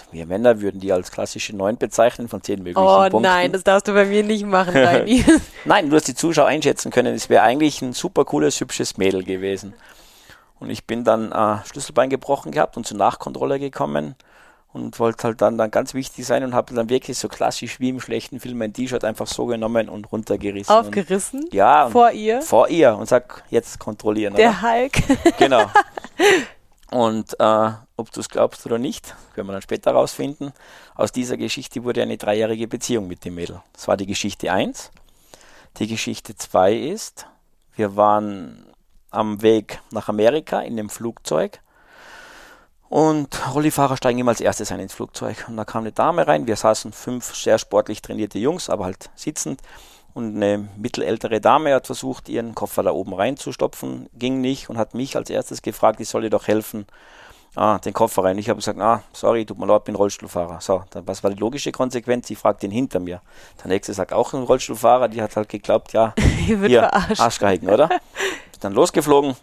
Also 0.01 0.11
wir 0.11 0.25
Männer 0.25 0.61
würden 0.61 0.79
die 0.79 0.91
als 0.91 1.11
klassische 1.11 1.55
9 1.55 1.77
bezeichnen 1.77 2.27
von 2.27 2.41
10 2.41 2.59
möglichen 2.59 2.77
Oh 2.79 2.99
Punkten. 3.09 3.21
nein, 3.21 3.51
das 3.51 3.63
darfst 3.63 3.87
du 3.87 3.93
bei 3.93 4.05
mir 4.05 4.23
nicht 4.23 4.45
machen. 4.45 4.73
Nein, 5.65 5.87
nur 5.87 5.97
dass 5.97 6.03
die 6.03 6.15
Zuschauer 6.15 6.47
einschätzen 6.47 6.91
können, 6.91 7.13
es 7.15 7.29
wäre 7.29 7.43
eigentlich 7.43 7.81
ein 7.81 7.93
super 7.93 8.25
cooles, 8.25 8.59
hübsches 8.59 8.97
Mädel 8.97 9.23
gewesen. 9.23 9.73
Und 10.59 10.69
ich 10.69 10.85
bin 10.85 11.03
dann 11.03 11.31
äh, 11.31 11.65
Schlüsselbein 11.67 12.09
gebrochen 12.09 12.51
gehabt 12.51 12.77
und 12.77 12.85
zur 12.87 12.97
Nachkontrolle 12.97 13.59
gekommen 13.59 14.15
und 14.73 14.99
wollte 14.99 15.23
halt 15.23 15.41
dann, 15.41 15.57
dann 15.57 15.71
ganz 15.71 15.93
wichtig 15.93 16.25
sein 16.25 16.43
und 16.43 16.53
habe 16.53 16.73
dann 16.73 16.89
wirklich 16.89 17.17
so 17.17 17.27
klassisch 17.29 17.79
wie 17.79 17.89
im 17.89 18.01
schlechten 18.01 18.39
Film 18.41 18.57
mein 18.57 18.73
T-Shirt 18.73 19.05
einfach 19.05 19.27
so 19.27 19.45
genommen 19.45 19.87
und 19.87 20.11
runtergerissen. 20.11 20.73
Aufgerissen? 20.73 21.45
Und, 21.45 21.53
ja. 21.53 21.89
Vor 21.89 22.11
ihr? 22.11 22.41
Vor 22.41 22.67
ihr 22.67 22.95
und 22.95 23.07
sag, 23.07 23.43
jetzt 23.49 23.79
kontrollieren. 23.79 24.35
Der 24.35 24.49
oder? 24.49 24.61
Hulk. 24.61 24.93
Genau. 25.37 25.65
Und 26.91 27.39
äh, 27.39 27.71
ob 27.97 28.11
du 28.11 28.19
es 28.19 28.29
glaubst 28.29 28.65
oder 28.65 28.77
nicht, 28.77 29.15
werden 29.33 29.47
wir 29.47 29.53
dann 29.53 29.61
später 29.61 29.91
rausfinden. 29.91 30.53
Aus 30.93 31.11
dieser 31.11 31.37
Geschichte 31.37 31.83
wurde 31.83 32.01
eine 32.01 32.17
dreijährige 32.17 32.67
Beziehung 32.67 33.07
mit 33.07 33.25
dem 33.25 33.35
Mädel. 33.35 33.61
Das 33.73 33.87
war 33.87 33.97
die 33.97 34.05
Geschichte 34.05 34.51
1. 34.51 34.91
Die 35.77 35.87
Geschichte 35.87 36.35
2 36.35 36.73
ist, 36.73 37.27
wir 37.75 37.95
waren 37.95 38.65
am 39.09 39.41
Weg 39.41 39.79
nach 39.91 40.09
Amerika 40.09 40.61
in 40.61 40.77
dem 40.77 40.89
Flugzeug 40.89 41.59
und 42.89 43.53
Rollifahrer 43.53 43.97
steigen 43.97 44.19
immer 44.19 44.31
als 44.31 44.41
erstes 44.41 44.71
ein 44.71 44.79
ins 44.79 44.93
Flugzeug. 44.93 45.45
Und 45.47 45.57
da 45.57 45.65
kam 45.65 45.81
eine 45.81 45.91
Dame 45.91 46.27
rein, 46.27 46.47
wir 46.47 46.55
saßen 46.55 46.93
fünf 46.93 47.35
sehr 47.35 47.57
sportlich 47.57 48.01
trainierte 48.01 48.39
Jungs, 48.39 48.69
aber 48.69 48.85
halt 48.85 49.09
sitzend. 49.15 49.61
Und 50.15 50.37
eine 50.37 50.69
mittelältere 50.77 51.41
Dame 51.41 51.75
hat 51.75 51.87
versucht, 51.87 52.29
ihren 52.29 52.55
Koffer 52.55 52.83
da 52.83 52.91
oben 52.91 53.13
reinzustopfen, 53.13 54.09
ging 54.17 54.39
nicht 54.39 54.69
und 54.69 54.77
hat 54.77 54.93
mich 54.93 55.17
als 55.17 55.29
erstes 55.29 55.61
gefragt, 55.61 55.99
ich 55.99 56.07
soll 56.07 56.23
ihr 56.23 56.29
doch 56.29 56.47
helfen, 56.47 56.87
ah, 57.55 57.79
den 57.79 57.91
Koffer 57.91 58.23
rein. 58.23 58.37
Ich 58.37 58.47
habe 58.47 58.59
gesagt, 58.59 58.79
ah, 58.79 59.03
sorry, 59.11 59.45
tut 59.45 59.59
mir 59.59 59.65
leid, 59.65 59.83
bin 59.83 59.93
Rollstuhlfahrer. 59.93 60.61
So, 60.61 60.85
dann, 60.91 61.05
was 61.05 61.21
war 61.21 61.31
die 61.31 61.37
logische 61.37 61.73
Konsequenz? 61.73 62.27
Sie 62.27 62.35
fragt 62.35 62.63
den 62.63 62.71
hinter 62.71 63.01
mir. 63.01 63.21
Der 63.61 63.67
nächste 63.67 63.93
sagt 63.93 64.13
auch 64.13 64.33
ein 64.33 64.43
Rollstuhlfahrer, 64.43 65.09
die 65.09 65.21
hat 65.21 65.35
halt 65.35 65.49
geglaubt, 65.49 65.91
ja, 65.91 66.13
Hier 66.45 66.61
wird 66.61 66.71
verarscht. 66.71 67.21
Arschgeigen, 67.21 67.69
oder? 67.69 67.89
dann 68.61 68.73
losgeflogen 68.73 69.35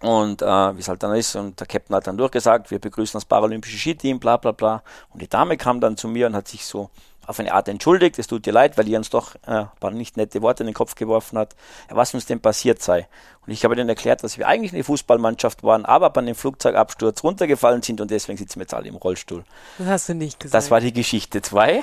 und 0.00 0.42
äh, 0.42 0.76
wie 0.76 0.80
es 0.80 0.88
halt 0.88 1.02
dann 1.02 1.14
ist, 1.14 1.34
und 1.34 1.58
der 1.58 1.66
Captain 1.66 1.96
hat 1.96 2.06
dann 2.06 2.16
durchgesagt, 2.16 2.70
wir 2.70 2.78
begrüßen 2.78 3.18
das 3.18 3.24
paralympische 3.24 3.76
Skiteam, 3.76 4.20
bla 4.20 4.36
bla 4.36 4.52
bla. 4.52 4.82
Und 5.10 5.22
die 5.22 5.28
Dame 5.28 5.56
kam 5.56 5.80
dann 5.80 5.96
zu 5.96 6.06
mir 6.06 6.28
und 6.28 6.36
hat 6.36 6.46
sich 6.46 6.64
so 6.64 6.90
auf 7.28 7.38
eine 7.38 7.52
Art 7.52 7.68
entschuldigt, 7.68 8.18
es 8.18 8.26
tut 8.26 8.46
dir 8.46 8.52
leid, 8.52 8.78
weil 8.78 8.88
ihr 8.88 8.96
uns 8.96 9.10
doch 9.10 9.34
äh, 9.46 9.50
ein 9.50 9.70
paar 9.80 9.90
nicht 9.90 10.16
nette 10.16 10.40
Worte 10.40 10.62
in 10.62 10.68
den 10.68 10.74
Kopf 10.74 10.94
geworfen 10.94 11.38
hat, 11.38 11.54
was 11.90 12.14
uns 12.14 12.24
denn 12.24 12.40
passiert 12.40 12.82
sei. 12.82 13.06
Und 13.46 13.52
ich 13.52 13.64
habe 13.64 13.76
dann 13.76 13.88
erklärt, 13.88 14.24
dass 14.24 14.38
wir 14.38 14.48
eigentlich 14.48 14.72
eine 14.72 14.82
Fußballmannschaft 14.82 15.62
waren, 15.62 15.84
aber 15.84 16.08
bei 16.10 16.22
einem 16.22 16.34
Flugzeugabsturz 16.34 17.22
runtergefallen 17.22 17.82
sind 17.82 18.00
und 18.00 18.10
deswegen 18.10 18.38
sitzen 18.38 18.56
wir 18.56 18.62
jetzt 18.62 18.72
alle 18.72 18.88
im 18.88 18.96
Rollstuhl. 18.96 19.44
Das 19.76 19.86
hast 19.88 20.08
du 20.08 20.14
nicht 20.14 20.40
gesagt. 20.40 20.54
Das 20.54 20.70
war 20.70 20.80
die 20.80 20.92
Geschichte 20.92 21.42
2. 21.42 21.82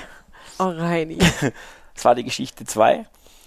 oh, 0.58 0.64
Reini. 0.64 1.18
Das 1.94 2.04
war 2.04 2.14
die 2.14 2.24
Geschichte 2.24 2.66
2. 2.66 3.06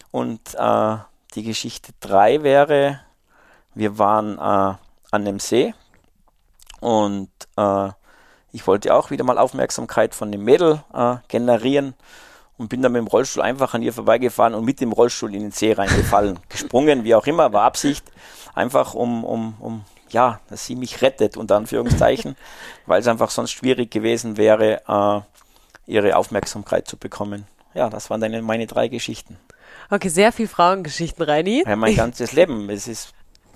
Und 0.10 0.56
äh, 0.56 0.96
die 1.36 1.44
Geschichte 1.44 1.92
3 2.00 2.42
wäre, 2.42 3.00
wir 3.76 4.00
waren 4.00 4.40
äh, 4.40 4.42
an 4.42 4.80
einem 5.12 5.40
See 5.40 5.76
und 6.80 7.30
äh, 7.58 7.90
ich 8.52 8.66
wollte 8.68 8.94
auch 8.94 9.12
wieder 9.12 9.24
mal 9.24 9.38
Aufmerksamkeit 9.38 10.16
von 10.16 10.32
dem 10.32 10.44
Mädel 10.44 10.84
äh, 10.94 11.16
generieren 11.28 11.94
und 12.58 12.68
bin 12.68 12.82
dann 12.82 12.92
mit 12.92 13.00
dem 13.00 13.08
Rollstuhl 13.08 13.42
einfach 13.42 13.74
an 13.74 13.82
ihr 13.82 13.94
vorbeigefahren 13.94 14.54
und 14.54 14.66
mit 14.66 14.82
dem 14.82 14.92
Rollstuhl 14.92 15.34
in 15.34 15.42
den 15.42 15.52
See 15.52 15.72
reingefallen. 15.72 16.40
Gesprungen, 16.50 17.04
wie 17.04 17.16
auch 17.16 17.26
immer, 17.26 17.54
war 17.54 17.64
Absicht. 17.64 18.06
Einfach 18.54 18.94
um, 18.94 19.24
um, 19.24 19.56
um 19.60 19.86
ja, 20.10 20.40
dass 20.50 20.66
sie 20.66 20.76
mich 20.76 21.02
rettet, 21.02 21.38
unter 21.38 21.56
Anführungszeichen, 21.56 22.36
weil 22.86 23.00
es 23.00 23.08
einfach 23.08 23.30
sonst 23.30 23.52
schwierig 23.52 23.92
gewesen 23.92 24.38
wäre, 24.38 24.82
äh, 24.88 25.92
ihre 25.92 26.16
Aufmerksamkeit 26.18 26.88
zu 26.88 26.98
bekommen. 26.98 27.48
Ja, 27.74 27.90
das 27.90 28.10
waren 28.10 28.20
dann 28.20 28.44
meine 28.44 28.68
drei 28.68 28.88
Geschichten. 28.88 29.38
Okay, 29.90 30.10
sehr 30.10 30.32
viel 30.32 30.48
Frauengeschichten, 30.48 31.24
Reini. 31.24 31.64
Ja, 31.66 31.76
mein 31.76 31.96
ganzes 31.96 32.34
Leben. 32.34 32.70
Es 32.70 32.88
ist, 32.88 33.14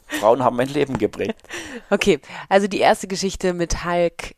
Frauen 0.07 0.43
haben 0.43 0.55
mein 0.55 0.69
Leben 0.69 0.97
geprägt. 0.97 1.35
Okay, 1.89 2.19
also 2.49 2.67
die 2.67 2.79
erste 2.79 3.07
Geschichte 3.07 3.53
mit 3.53 3.83
Hulk, 3.85 4.35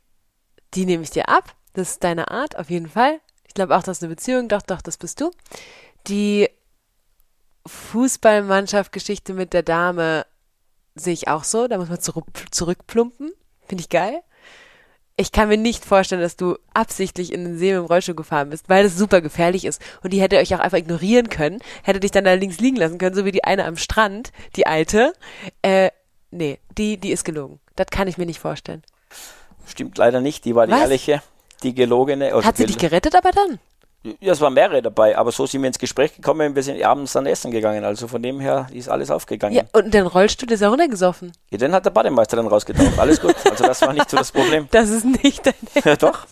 die 0.76 0.86
nehme 0.86 1.04
ich 1.04 1.12
dir 1.12 1.30
ab. 1.30 1.56
Das 1.74 1.92
ist 1.92 2.04
deine 2.04 2.32
Art, 2.32 2.58
auf 2.58 2.70
jeden 2.70 2.90
Fall. 2.90 3.20
Ich 3.48 3.54
glaube 3.54 3.76
auch, 3.76 3.84
das 3.84 3.98
ist 3.98 4.04
eine 4.04 4.14
Beziehung. 4.14 4.48
Doch, 4.48 4.62
doch, 4.62 4.82
das 4.82 4.98
bist 4.98 5.22
du. 5.22 5.32
Die 6.08 6.50
Fußballmannschaft-Geschichte 7.66 9.34
mit 9.34 9.54
der 9.54 9.64
Dame 9.64 10.26
sehe 10.94 11.14
ich 11.14 11.28
auch 11.28 11.44
so. 11.44 11.68
Da 11.68 11.78
muss 11.78 11.90
man 11.90 12.00
zurück, 12.00 12.28
zurückplumpen. 12.52 13.32
Finde 13.68 13.82
ich 13.82 13.90
geil. 13.90 14.22
Ich 15.18 15.32
kann 15.32 15.48
mir 15.48 15.58
nicht 15.58 15.86
vorstellen, 15.86 16.22
dass 16.22 16.36
du 16.36 16.58
absichtlich 16.74 17.32
in 17.32 17.46
den 17.46 17.58
See 17.58 17.72
mit 17.72 17.82
dem 17.82 17.86
Rollstuhl 17.86 18.16
gefahren 18.16 18.50
bist, 18.50 18.68
weil 18.68 18.84
das 18.84 18.98
super 18.98 19.22
gefährlich 19.22 19.64
ist. 19.64 19.82
Und 20.04 20.12
die 20.12 20.22
hätte 20.22 20.38
euch 20.38 20.54
auch 20.54 20.60
einfach 20.60 20.78
ignorieren 20.78 21.30
können, 21.30 21.60
hätte 21.84 22.02
dich 22.02 22.12
dann 22.12 22.26
da 22.26 22.34
links 22.34 22.60
liegen 22.60 22.76
lassen 22.76 22.98
können, 22.98 23.16
so 23.16 23.24
wie 23.24 23.32
die 23.32 23.46
eine 23.46 23.64
am 23.64 23.78
Strand, 23.78 24.34
die 24.58 24.68
alte. 24.68 25.14
Äh, 25.62 25.92
nee, 26.32 26.60
die, 26.78 26.98
die 26.98 27.12
ist 27.12 27.24
gelogen. 27.24 27.62
Das 27.78 27.88
kann 27.88 28.10
ich 28.10 28.18
mir 28.18 28.26
nicht 28.26 28.40
vorstellen. 28.40 28.84
Stimmt 29.68 29.98
leider 29.98 30.22
nicht. 30.22 30.46
Die 30.46 30.56
war 30.56 30.68
die 30.68 30.74
Was? 30.74 30.82
ehrliche, 30.82 31.22
die 31.64 31.74
gelogene. 31.74 32.34
Also 32.34 32.48
Hat 32.48 32.58
sie 32.58 32.66
dich 32.66 32.78
gerettet 32.78 33.16
aber 33.16 33.32
dann? 33.32 33.60
Ja, 34.20 34.34
es 34.34 34.42
waren 34.42 34.54
mehrere 34.54 34.84
dabei, 34.84 35.18
aber 35.18 35.32
so 35.32 35.48
sind 35.48 35.64
wir 35.64 35.68
ins 35.68 35.80
Gespräch 35.80 36.16
gekommen, 36.16 36.56
wir 36.56 36.62
sind 36.62 36.82
abends 36.84 37.14
dann 37.14 37.26
essen 37.26 37.50
gegangen. 37.50 37.84
Also 37.84 38.08
von 38.08 38.22
dem 38.22 38.40
her 38.40 38.68
ist 38.72 38.88
alles 38.88 39.10
aufgegangen. 39.10 39.56
Ja, 39.56 39.64
und 39.74 39.94
den 39.96 40.06
Rollstuhl 40.06 40.52
ist 40.52 40.60
ja 40.60 40.70
runtergesoffen. 40.70 41.32
Ja, 41.50 41.58
den 41.58 41.74
hat 41.74 41.86
der 41.86 41.90
Bademeister 41.90 42.38
dann 42.38 42.46
rausgetaucht. 42.46 43.00
Alles 43.00 43.20
gut. 43.20 43.36
Also 43.50 43.64
das 43.64 43.82
war 43.82 43.94
nicht 43.94 44.08
so 44.10 44.18
das 44.18 44.32
Problem. 44.32 44.68
Das 44.72 44.90
ist 44.90 45.06
nicht 45.06 45.46
dein 45.48 45.54
Ja, 45.84 45.96
doch. 45.96 46.28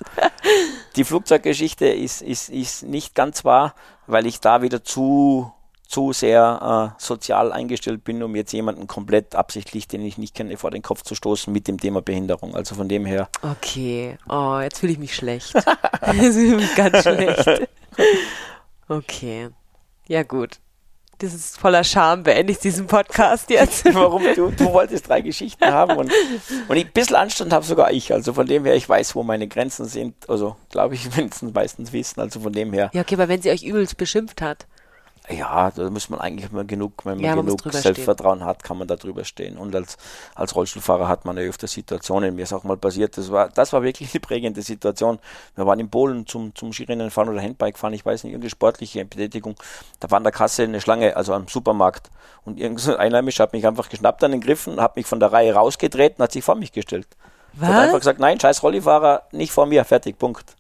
Die 0.96 1.04
Flugzeuggeschichte 1.04 1.88
ist, 1.88 2.22
ist, 2.22 2.50
ist 2.50 2.84
nicht 2.84 3.16
ganz 3.16 3.44
wahr, 3.44 3.74
weil 4.06 4.28
ich 4.28 4.40
da 4.40 4.62
wieder 4.62 4.84
zu, 4.84 5.52
zu 5.94 6.12
sehr 6.12 6.96
äh, 6.98 7.02
sozial 7.02 7.52
eingestellt 7.52 8.04
bin, 8.04 8.24
um 8.24 8.36
jetzt 8.36 8.52
jemanden 8.52 8.88
komplett 8.88 9.36
absichtlich, 9.36 9.88
den 9.88 10.04
ich 10.04 10.18
nicht 10.18 10.34
kenne, 10.34 10.58
vor 10.58 10.72
den 10.72 10.82
Kopf 10.82 11.04
zu 11.04 11.14
stoßen 11.14 11.54
mit 11.54 11.68
dem 11.68 11.80
Thema 11.80 12.02
Behinderung. 12.02 12.56
Also 12.56 12.74
von 12.74 12.90
dem 12.90 13.06
her. 13.06 13.30
Okay. 13.44 14.18
Oh, 14.28 14.58
jetzt 14.60 14.80
fühle 14.80 14.94
ich 14.94 14.98
mich 14.98 15.16
schlecht. 15.16 15.54
jetzt 15.54 16.34
fühle 16.34 16.48
ich 16.48 16.56
mich 16.56 16.76
ganz 16.76 17.04
schlecht. 17.04 17.70
Okay. 18.88 19.50
Ja, 20.08 20.24
gut. 20.24 20.58
Das 21.20 21.32
ist 21.32 21.60
voller 21.60 21.84
Scham, 21.84 22.24
beende 22.24 22.52
ich 22.52 22.58
diesen 22.58 22.88
Podcast 22.88 23.52
jetzt. 23.52 23.86
Warum? 23.94 24.24
Du, 24.36 24.50
du 24.50 24.74
wolltest 24.74 25.08
drei 25.08 25.22
Geschichten 25.22 25.66
haben 25.66 25.96
und, 25.96 26.12
und 26.68 26.76
ein 26.76 26.92
bisschen 26.92 27.16
Anstand 27.16 27.54
habe 27.54 27.64
sogar 27.64 27.92
ich. 27.92 28.12
Also 28.12 28.34
von 28.34 28.48
dem 28.48 28.66
her, 28.66 28.76
ich 28.76 28.90
weiß, 28.90 29.14
wo 29.14 29.22
meine 29.22 29.48
Grenzen 29.48 29.86
sind. 29.86 30.28
Also 30.28 30.56
glaube 30.72 30.96
ich, 30.96 31.16
wenn 31.18 31.28
es 31.28 31.44
meistens 31.44 31.94
wissen. 31.94 32.20
Also 32.20 32.40
von 32.40 32.52
dem 32.52 32.74
her. 32.74 32.90
Ja, 32.94 33.02
okay, 33.02 33.14
aber 33.14 33.28
wenn 33.28 33.44
sie 33.44 33.52
euch 33.52 33.62
übelst 33.62 33.96
beschimpft 33.96 34.42
hat. 34.42 34.66
Ja, 35.30 35.72
da 35.72 35.90
muss 35.90 36.10
man 36.10 36.20
eigentlich 36.20 36.52
mal 36.52 36.66
genug, 36.66 37.06
wenn 37.06 37.16
man 37.16 37.24
Ja, 37.24 37.36
man 37.36 37.46
genug 37.46 37.62
drüber 37.62 37.78
Selbstvertrauen 37.78 38.44
hat, 38.44 38.62
kann 38.62 38.78
man 38.78 38.90
da 38.90 38.98
drüber 38.98 39.24
stehen. 39.24 39.58
Und 39.58 39.74
als, 39.74 39.98
als 40.36 40.54
Rollstuhlfahrer 40.54 41.08
hat 41.08 41.24
man 41.24 41.38
ja 41.38 41.44
öfter 41.44 41.68
Situationen, 41.68 42.36
mir 42.36 42.44
ist 42.44 42.52
auch 42.52 42.66
mal 42.66 42.76
passiert, 42.76 43.18
das 43.18 43.32
war, 43.32 43.48
das 43.48 43.72
war 43.72 43.84
wirklich 43.84 44.14
eine 44.14 44.20
prägende 44.20 44.62
Situation. 44.62 45.20
Wir 45.56 45.66
waren 45.66 45.80
in 45.80 45.90
Polen 45.90 46.28
zum, 46.28 46.54
zum 46.56 46.74
Skirinnen 46.74 47.10
fahren 47.10 47.30
oder 47.30 47.42
Handbike 47.42 47.78
fahren, 47.78 47.94
ich 47.94 48.06
weiß 48.06 48.26
nicht, 48.26 48.34
irgendeine 48.34 48.50
sportliche 48.50 49.06
Betätigung. 49.06 49.56
Da 50.02 50.12
war 50.12 50.18
an 50.18 50.24
der 50.24 50.34
Kasse 50.34 50.64
eine 50.64 50.82
Schlange, 50.82 51.16
also 51.16 51.34
am 51.34 51.48
Supermarkt. 51.48 52.12
Und 52.44 52.60
irgendein 52.60 52.98
Einheimischer 52.98 53.44
hat 53.44 53.54
mich 53.54 53.66
einfach 53.66 53.88
geschnappt 53.88 54.24
an 54.26 54.32
den 54.32 54.42
Griffen, 54.42 54.82
hat 54.82 54.98
mich 54.98 55.06
von 55.06 55.22
der 55.22 55.32
Reihe 55.32 55.54
rausgedreht 55.54 56.16
und 56.18 56.24
hat 56.24 56.34
sich 56.34 56.44
vor 56.44 56.56
mich 56.56 56.74
gestellt. 56.74 57.08
Was? 57.54 57.70
Hat 57.70 57.76
einfach 57.78 58.00
gesagt, 58.00 58.20
nein, 58.20 58.40
scheiß 58.40 58.62
Rollifahrer, 58.62 59.24
nicht 59.32 59.54
vor 59.54 59.68
mir, 59.68 59.86
fertig, 59.86 60.18
Punkt. 60.18 60.56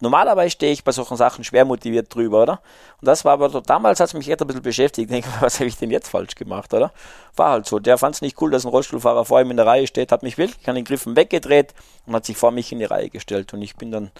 Normalerweise 0.00 0.50
stehe 0.50 0.72
ich 0.72 0.84
bei 0.84 0.92
solchen 0.92 1.16
Sachen 1.16 1.42
schwer 1.42 1.64
motiviert 1.64 2.14
drüber, 2.14 2.42
oder? 2.42 2.60
Und 3.00 3.06
das 3.06 3.24
war 3.24 3.32
aber 3.32 3.50
so, 3.50 3.60
damals 3.60 3.98
hat 3.98 4.08
es 4.08 4.14
mich 4.14 4.28
echt 4.30 4.40
ein 4.40 4.46
bisschen 4.46 4.62
beschäftigt. 4.62 5.10
Ich 5.10 5.12
denke, 5.22 5.28
was 5.40 5.58
habe 5.58 5.66
ich 5.68 5.76
denn 5.76 5.90
jetzt 5.90 6.08
falsch 6.08 6.34
gemacht, 6.36 6.72
oder? 6.72 6.92
War 7.36 7.50
halt 7.50 7.66
so. 7.66 7.78
Der 7.78 7.98
fand 7.98 8.14
es 8.14 8.22
nicht 8.22 8.40
cool, 8.40 8.50
dass 8.50 8.64
ein 8.64 8.68
Rollstuhlfahrer 8.70 9.24
vor 9.24 9.40
ihm 9.40 9.50
in 9.50 9.56
der 9.56 9.66
Reihe 9.66 9.86
steht, 9.86 10.12
hat 10.12 10.22
mich 10.22 10.38
wirklich 10.38 10.68
an 10.68 10.76
den 10.76 10.84
Griffen 10.84 11.16
weggedreht 11.16 11.74
und 12.06 12.14
hat 12.14 12.24
sich 12.24 12.36
vor 12.36 12.50
mich 12.52 12.70
in 12.70 12.78
die 12.78 12.84
Reihe 12.84 13.10
gestellt. 13.10 13.52
Und 13.54 13.62
ich 13.62 13.74
bin 13.76 13.90
dann, 13.90 14.12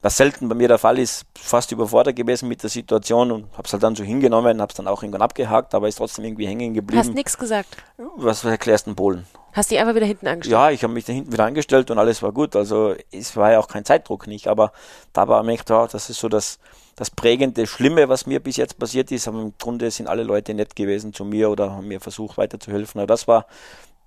was 0.00 0.16
selten 0.16 0.48
bei 0.48 0.54
mir 0.54 0.68
der 0.68 0.78
Fall 0.78 0.98
ist, 0.98 1.24
fast 1.38 1.72
überfordert 1.72 2.16
gewesen 2.16 2.48
mit 2.48 2.62
der 2.62 2.70
Situation 2.70 3.30
und 3.32 3.52
habe 3.52 3.64
es 3.66 3.72
halt 3.72 3.82
dann 3.82 3.94
so 3.94 4.02
hingenommen, 4.04 4.60
habe 4.62 4.70
es 4.70 4.76
dann 4.76 4.88
auch 4.88 5.02
irgendwann 5.02 5.22
abgehakt, 5.22 5.74
aber 5.74 5.88
ist 5.88 5.96
trotzdem 5.96 6.24
irgendwie 6.24 6.46
hängen 6.46 6.70
Hast 6.70 6.74
geblieben. 6.74 7.14
nichts 7.14 7.36
gesagt. 7.36 7.76
Was 8.16 8.44
erklärst 8.44 8.86
du 8.86 8.94
Polen? 8.94 9.26
Hast 9.52 9.70
die 9.70 9.78
einfach 9.78 9.94
wieder 9.94 10.06
hinten 10.06 10.26
angestellt. 10.26 10.52
Ja, 10.52 10.70
ich 10.70 10.82
habe 10.82 10.94
mich 10.94 11.04
da 11.04 11.12
hinten 11.12 11.32
wieder 11.32 11.44
angestellt 11.44 11.90
und 11.90 11.98
alles 11.98 12.22
war 12.22 12.32
gut. 12.32 12.56
Also 12.56 12.94
es 13.10 13.36
war 13.36 13.52
ja 13.52 13.58
auch 13.58 13.68
kein 13.68 13.84
Zeitdruck 13.84 14.26
nicht, 14.26 14.48
aber 14.48 14.72
da 15.12 15.28
war 15.28 15.42
mir 15.42 15.58
ja, 15.68 15.86
das 15.86 16.08
ist 16.08 16.20
so 16.20 16.28
das, 16.28 16.58
das 16.96 17.10
prägende 17.10 17.66
Schlimme, 17.66 18.08
was 18.08 18.26
mir 18.26 18.40
bis 18.40 18.56
jetzt 18.56 18.78
passiert 18.78 19.12
ist. 19.12 19.28
Aber 19.28 19.40
im 19.40 19.52
Grunde 19.58 19.90
sind 19.90 20.06
alle 20.06 20.22
Leute 20.22 20.54
nett 20.54 20.74
gewesen 20.74 21.12
zu 21.12 21.26
mir 21.26 21.50
oder 21.50 21.72
haben 21.72 21.88
mir 21.88 22.00
versucht 22.00 22.38
weiterzuhelfen. 22.38 23.00
Aber 23.00 23.06
das 23.06 23.28
war 23.28 23.46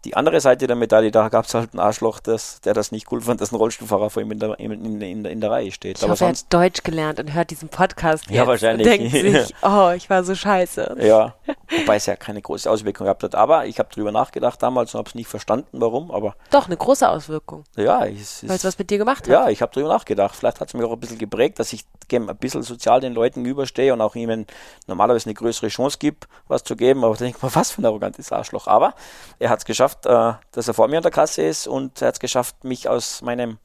die 0.06 0.16
andere 0.16 0.40
Seite 0.40 0.68
der 0.68 0.76
Medaille. 0.76 1.12
Da 1.12 1.30
gab 1.30 1.46
es 1.46 1.54
halt 1.54 1.72
einen 1.74 1.80
Arschloch, 1.80 2.20
das, 2.20 2.62
der 2.62 2.74
das 2.74 2.92
nicht 2.92 3.12
cool 3.12 3.22
fand, 3.22 3.42
dass 3.42 3.52
ein 3.52 3.56
Rollstuhlfahrer 3.56 4.10
vor 4.10 4.22
ihm 4.22 4.32
in 4.32 4.40
der, 4.40 4.60
in, 4.60 5.02
in, 5.02 5.26
in, 5.26 5.42
der- 5.42 5.52
Reihe 5.52 5.72
steht. 5.72 5.98
Ich 5.98 6.04
aber 6.04 6.14
hoffe, 6.14 6.24
er 6.26 6.28
sonst, 6.30 6.46
hat 6.46 6.54
Deutsch 6.54 6.84
gelernt 6.84 7.20
und 7.20 7.34
hört 7.34 7.50
diesen 7.52 7.70
Podcast 7.70 8.30
Ja, 8.30 8.38
jetzt 8.38 8.48
wahrscheinlich. 8.48 8.88
und 9.02 9.14
denkt 9.14 9.38
sich, 9.48 9.56
oh, 9.64 9.92
ich 9.96 10.10
war 10.10 10.24
so 10.24 10.36
scheiße. 10.36 10.98
ja, 11.02 11.34
Wobei 11.82 11.96
es 11.98 12.06
ja 12.06 12.16
keine 12.16 12.42
große 12.42 12.70
Auswirkung 12.70 13.06
gehabt 13.06 13.24
hat. 13.24 13.36
Aber 13.36 13.66
ich 13.66 13.80
habe 13.80 13.90
darüber 13.94 14.12
nachgedacht 14.12 14.62
damals 14.64 14.94
und 14.94 15.00
habe 15.00 15.10
es 15.10 15.16
nicht 15.16 15.28
verstanden, 15.28 15.82
warum. 15.82 16.12
Aber 16.12 16.36
Doch, 16.52 16.68
eine 16.68 16.78
große 16.78 17.08
Auswirkung. 17.10 17.64
ja, 17.76 18.06
es 18.06 18.44
Weil 18.44 18.52
es 18.52 18.58
ist, 18.58 18.66
was 18.66 18.78
mit 18.80 18.90
dir 18.90 18.98
gemacht 19.00 19.24
hat. 19.26 19.28
ja, 19.30 19.50
ich 19.50 19.62
habe 19.62 19.72
darüber 19.74 19.90
nachgedacht. 19.94 20.36
Vielleicht 20.36 20.60
hat 20.60 20.68
es 20.70 20.74
mich 20.74 20.84
auch 20.86 20.92
ein 20.94 21.00
bisschen 21.00 21.18
geprägt, 21.18 21.60
dass 21.60 21.74
ich 21.74 21.84
ein 22.12 22.28
bisschen 22.38 22.62
sozial 22.64 23.02
den 23.02 23.14
Leuten 23.14 23.44
gegenüberstehe 23.44 23.92
und 23.94 24.02
auch 24.02 24.16
ihnen 24.16 24.46
normalerweise 24.88 25.26
eine 25.26 25.34
größere 25.34 25.70
Chance 25.70 25.98
gibt, 26.00 26.28
was 26.48 26.64
zu 26.64 26.76
geben. 26.76 27.04
Aber 27.04 27.14
da 27.16 27.24
denke 27.24 27.38
ich 27.38 27.44
mir, 27.44 27.56
was 27.56 27.72
für 27.72 27.82
ein 27.82 27.86
arrogantes 27.86 28.32
Arschloch. 28.32 28.68
Aber 28.68 28.94
er 29.40 29.50
hat 29.50 29.60
es 29.60 29.66
geschafft, 29.66 29.95
äh, 30.06 30.34
dass 30.52 30.68
er 30.68 30.74
vor 30.74 30.88
mir 30.88 30.98
in 30.98 31.04
der 31.04 31.12
Klasse 31.12 31.44
ist 31.44 31.68
und 31.68 32.02
er 32.02 32.10
hat 32.10 32.16
es 32.16 32.20
geschafft, 32.20 32.64
mich 32.64 32.88
aus 32.90 33.22
meinem 33.22 33.58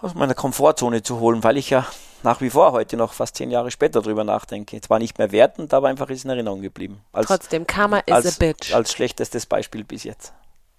aus 0.00 0.14
meiner 0.14 0.34
Komfortzone 0.34 1.02
zu 1.02 1.20
holen, 1.20 1.44
weil 1.44 1.56
ich 1.56 1.70
ja 1.70 1.86
nach 2.24 2.40
wie 2.40 2.50
vor 2.50 2.72
heute 2.72 2.96
noch 2.96 3.12
fast 3.12 3.36
zehn 3.36 3.50
Jahre 3.50 3.70
später 3.70 4.02
drüber 4.02 4.24
nachdenke. 4.24 4.80
Zwar 4.80 4.98
nicht 4.98 5.18
mehr 5.18 5.32
wertend, 5.32 5.72
aber 5.74 5.88
einfach 5.88 6.08
ist 6.10 6.24
in 6.24 6.30
Erinnerung 6.30 6.60
geblieben. 6.60 7.00
Als, 7.12 7.26
Trotzdem, 7.28 7.66
Karma 7.66 7.98
is 7.98 8.12
als, 8.14 8.26
a 8.26 8.30
bitch. 8.38 8.74
als 8.74 8.92
schlechtestes 8.92 9.46
Beispiel 9.46 9.84
bis 9.84 10.04
jetzt. 10.04 10.32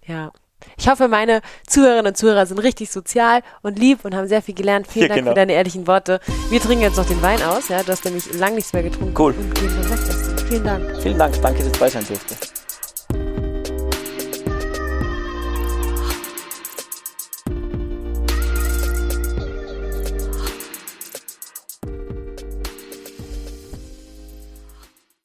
Ja. 0.06 0.30
Ich 0.78 0.88
hoffe, 0.88 1.08
meine 1.08 1.42
Zuhörerinnen 1.66 2.06
und 2.08 2.16
Zuhörer 2.16 2.46
sind 2.46 2.58
richtig 2.58 2.90
sozial 2.90 3.42
und 3.62 3.78
lieb 3.78 4.04
und 4.04 4.14
haben 4.14 4.28
sehr 4.28 4.40
viel 4.40 4.54
gelernt. 4.54 4.86
Vielen 4.86 5.04
Ja, 5.04 5.08
Dank 5.08 5.18
genau. 5.20 5.30
für 5.32 5.34
deine 5.34 5.52
ehrlichen 5.52 5.86
Worte. 5.86 6.20
Wir 6.48 6.60
trinken 6.60 6.82
jetzt 6.82 6.96
noch 6.96 7.06
den 7.06 7.20
Wein 7.20 7.42
aus. 7.42 7.68
Ja, 7.68 7.82
du 7.82 7.92
hast 7.92 8.04
nämlich 8.04 8.32
lang 8.34 8.54
nichts 8.54 8.72
mehr 8.72 8.82
getrunken. 8.82 9.14
Cool. 9.18 9.34
Vielen 10.48 10.64
Dank. 10.64 11.02
Vielen 11.02 11.18
Dank, 11.18 11.40
danke, 11.42 11.58
dass 11.58 11.66
ich 11.66 11.72
dabei 11.72 11.90
sein 11.90 12.06
durfte. 12.06 12.63